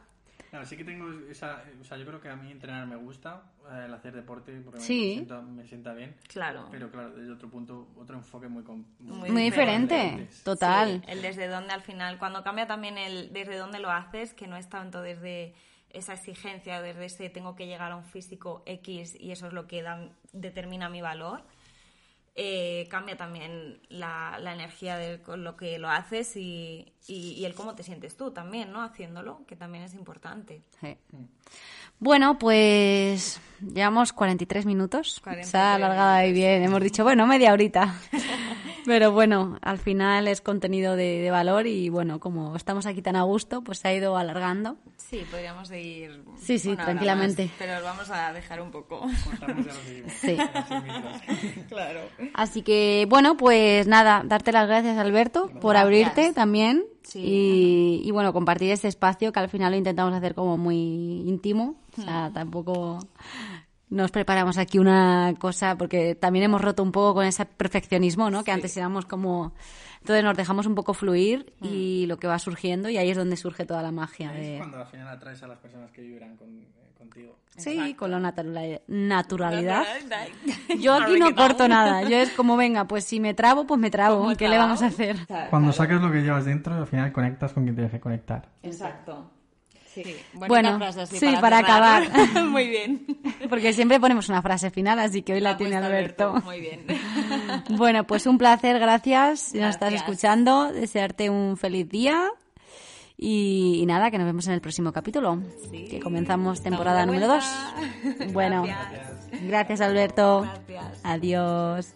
Claro, 0.50 0.66
sí 0.66 0.78
que 0.78 0.84
tengo 0.84 1.08
esa, 1.30 1.64
o 1.80 1.84
sea, 1.84 1.98
yo 1.98 2.06
creo 2.08 2.20
que 2.20 2.30
a 2.30 2.36
mí 2.36 2.52
entrenar 2.52 2.88
me 2.88 2.96
gusta, 2.96 3.44
el 3.86 3.94
hacer 3.94 4.16
deporte 4.16 4.52
porque 4.62 4.80
me, 4.80 4.86
sienta, 4.86 5.42
me, 5.42 5.64
sienta, 5.66 5.94
bien. 5.94 6.16
Claro. 6.28 6.68
Pero 6.72 6.90
claro, 6.90 7.12
desde 7.12 7.32
otro 7.32 7.50
punto, 7.50 7.90
otro 7.98 8.16
enfoque 8.16 8.48
muy 8.48 8.64
muy, 9.00 9.30
muy 9.30 9.44
diferente, 9.44 10.28
total. 10.44 11.04
el 11.08 11.22
desde 11.22 11.48
dónde 11.48 11.74
al 11.74 11.82
final, 11.82 12.18
cuando 12.18 12.44
cambia 12.44 12.66
también 12.66 12.98
el 12.98 13.32
desde 13.32 13.58
dónde 13.58 13.78
lo 13.78 13.92
haces, 13.92 14.34
que 14.34 14.48
no 14.48 14.58
es 14.58 14.68
tanto 14.70 15.04
desde 15.04 15.54
esa 15.92 16.14
exigencia 16.14 16.82
desde 16.82 17.06
ese 17.06 17.30
tengo 17.30 17.56
que 17.56 17.68
llegar 17.68 17.92
a 17.92 17.96
un 17.96 18.06
físico 18.06 18.64
X 18.66 19.16
y 19.20 19.32
eso 19.32 19.48
es 19.48 19.54
lo 19.54 19.68
que 19.68 19.84
determina 20.34 20.90
mi 20.90 21.02
valor, 21.02 21.44
eh, 22.36 22.88
cambia 22.90 23.18
también 23.18 23.82
la, 23.90 24.40
energía 24.42 24.98
de 24.98 25.22
con 25.22 25.44
lo 25.44 25.58
que 25.58 25.78
lo 25.80 25.90
haces 25.90 26.36
y, 26.36 26.94
y, 27.08 27.43
el 27.45 27.56
cómo 27.56 27.76
te 27.76 27.84
sientes 27.84 28.16
tú 28.16 28.32
también, 28.32 28.72
¿no? 28.72 28.84
Haciéndolo, 28.84 29.41
que 29.47 29.56
también 29.56 29.84
es 29.84 29.93
importante. 29.93 30.62
Bueno, 32.00 32.38
pues 32.38 33.41
llevamos 33.62 34.14
43 34.14 34.66
minutos. 34.66 35.22
Se 35.41 35.58
ha 35.58 35.74
alargado 35.74 36.12
ahí 36.12 36.32
bien. 36.32 36.64
Hemos 36.64 36.82
dicho, 36.82 37.04
bueno, 37.04 37.28
media 37.28 37.52
horita. 37.52 37.95
Pero 38.86 39.12
bueno, 39.12 39.60
al 39.62 39.78
final 39.78 40.28
es 40.28 40.41
contenido 40.41 40.95
de, 40.95 41.30
valor 41.30 41.68
y 41.68 41.89
bueno, 41.89 42.20
como 42.20 42.56
estamos 42.56 42.86
aquí 42.86 43.02
tan 43.02 43.16
a 43.16 43.22
gusto, 43.22 43.62
pues 43.62 43.80
se 43.80 43.88
ha 43.88 43.93
ido 43.93 44.18
alargando. 44.18 44.78
Sí, 44.97 45.24
podríamos 45.30 45.70
ir. 45.72 46.24
Sí, 46.41 46.58
sí, 46.58 46.76
tranquilamente. 46.76 47.52
pero 47.60 47.84
vamos 47.84 48.10
a 48.10 48.34
dejar 48.34 48.62
un 48.62 48.72
poco. 48.72 49.06
sí. 50.22 50.38
claro. 51.68 52.02
Así 52.34 52.64
que 52.64 53.06
bueno, 53.10 53.38
pues 53.38 53.86
nada, 53.86 54.24
darte 54.26 54.52
las 54.52 54.68
gracias 54.68 54.97
Alberto 54.97 55.50
por 55.62 55.78
abrirte 55.78 56.34
también. 56.34 56.86
Y, 57.14 58.02
y, 58.04 58.12
bueno, 58.12 58.34
compartir 58.34 58.72
este 58.72 58.88
espacio 58.88 59.32
que 59.32 59.39
al 59.39 59.50
final 59.50 59.72
lo 59.72 59.78
intentamos 59.78 60.14
hacer 60.14 60.36
como 60.36 60.58
muy 60.58 60.76
íntimo. 61.26 61.76
O 61.97 62.02
sea, 62.02 62.32
tampoco 62.34 63.00
nos 63.89 64.12
preparamos 64.12 64.58
aquí 64.58 64.78
una 64.78 65.34
cosa, 65.39 65.78
porque 65.78 66.16
también 66.16 66.45
hemos 66.45 66.62
roto 66.62 66.84
un 66.84 66.91
poco 66.91 67.16
con 67.16 67.26
ese 67.26 67.45
perfeccionismo, 67.45 68.30
¿no? 68.30 68.43
Que 68.43 68.52
antes 68.52 68.76
éramos 68.78 69.06
como... 69.06 69.54
Entonces 70.02 70.24
nos 70.24 70.38
dejamos 70.38 70.66
un 70.66 70.76
poco 70.76 70.93
fluir 70.93 71.54
y 71.62 72.06
lo 72.06 72.18
que 72.18 72.28
va 72.28 72.39
surgiendo 72.39 72.89
y 72.89 72.97
ahí 72.97 73.10
es 73.10 73.18
donde 73.18 73.36
surge 73.36 73.66
toda 73.66 73.82
la 73.82 73.91
magia. 73.91 74.34
Es 74.38 74.47
de... 74.47 74.58
cuando 74.58 74.78
al 74.78 74.88
final 74.88 75.08
atraes 75.10 75.43
a 75.43 75.47
las 75.47 75.58
personas 75.58 75.91
que 75.91 76.02
vibran 76.02 76.38
con, 76.38 76.66
contigo. 77.00 77.36
Sí, 77.58 77.93
con 77.95 78.12
la 78.12 78.20
naturali- 78.20 78.80
naturalidad. 78.88 79.84
Yo 80.80 80.93
aquí 80.93 81.20
no 81.20 81.34
corto 81.36 81.68
nada. 81.68 82.04
Yo 82.04 82.18
es 82.18 82.30
como, 82.32 82.56
venga, 82.56 82.86
pues 82.86 83.04
si 83.06 83.20
me 83.20 83.34
trabo, 83.34 83.66
pues 83.66 83.80
me 83.80 83.89
trabo. 83.89 84.32
¿Qué 84.38 84.47
le 84.47 84.58
vamos 84.58 84.82
a 84.84 84.88
hacer? 84.88 85.18
Cuando 85.50 85.74
sacas 85.74 86.02
lo 86.02 86.12
que 86.12 86.22
llevas 86.22 86.45
dentro, 86.45 86.76
al 86.76 86.88
final 86.88 87.12
conectas 87.12 87.52
con 87.54 87.64
quien 87.64 87.76
tienes 87.76 87.91
que 87.91 88.00
conectar. 88.00 88.47
Exacto. 88.62 89.32
Sí. 89.93 90.16
Bueno, 90.34 90.78
frase 90.78 91.02
así 91.02 91.18
sí, 91.18 91.34
para 91.41 91.58
acabar. 91.58 92.04
Muy 92.45 92.68
bien. 92.70 93.06
Porque 93.50 93.74
siempre 93.74 94.00
ponemos 94.00 94.30
una 94.30 94.41
frase 94.43 94.70
final, 94.70 95.00
así 95.00 95.24
que 95.24 95.34
hoy 95.34 95.39
la 95.41 95.58
tiene 95.58 95.80
puesto 95.80 95.88
Alberto. 95.88 96.34
Muy 96.45 96.60
bien. 96.62 96.86
Bueno, 97.72 98.04
pues 98.06 98.28
un 98.28 98.38
placer, 98.38 98.80
gracias. 98.80 99.39
Si 99.39 99.60
nos 99.60 99.72
estás 99.72 99.93
escuchando, 99.93 100.72
desearte 100.72 101.30
un 101.32 101.58
feliz 101.58 101.89
día. 101.89 102.30
Y, 103.22 103.80
y 103.82 103.86
nada, 103.86 104.11
que 104.11 104.17
nos 104.17 104.26
vemos 104.26 104.47
en 104.47 104.53
el 104.53 104.61
próximo 104.61 104.93
capítulo. 104.93 105.39
Que 105.72 105.99
comenzamos 105.99 106.61
temporada 106.61 107.05
número 107.05 107.28
vuelta. 107.28 107.74
2. 108.17 108.32
Bueno, 108.34 108.63
Gracias. 108.63 109.28
gracias 109.43 109.82
Alberto. 109.82 110.41
Gracias. 110.67 111.01
Adiós. 111.03 111.95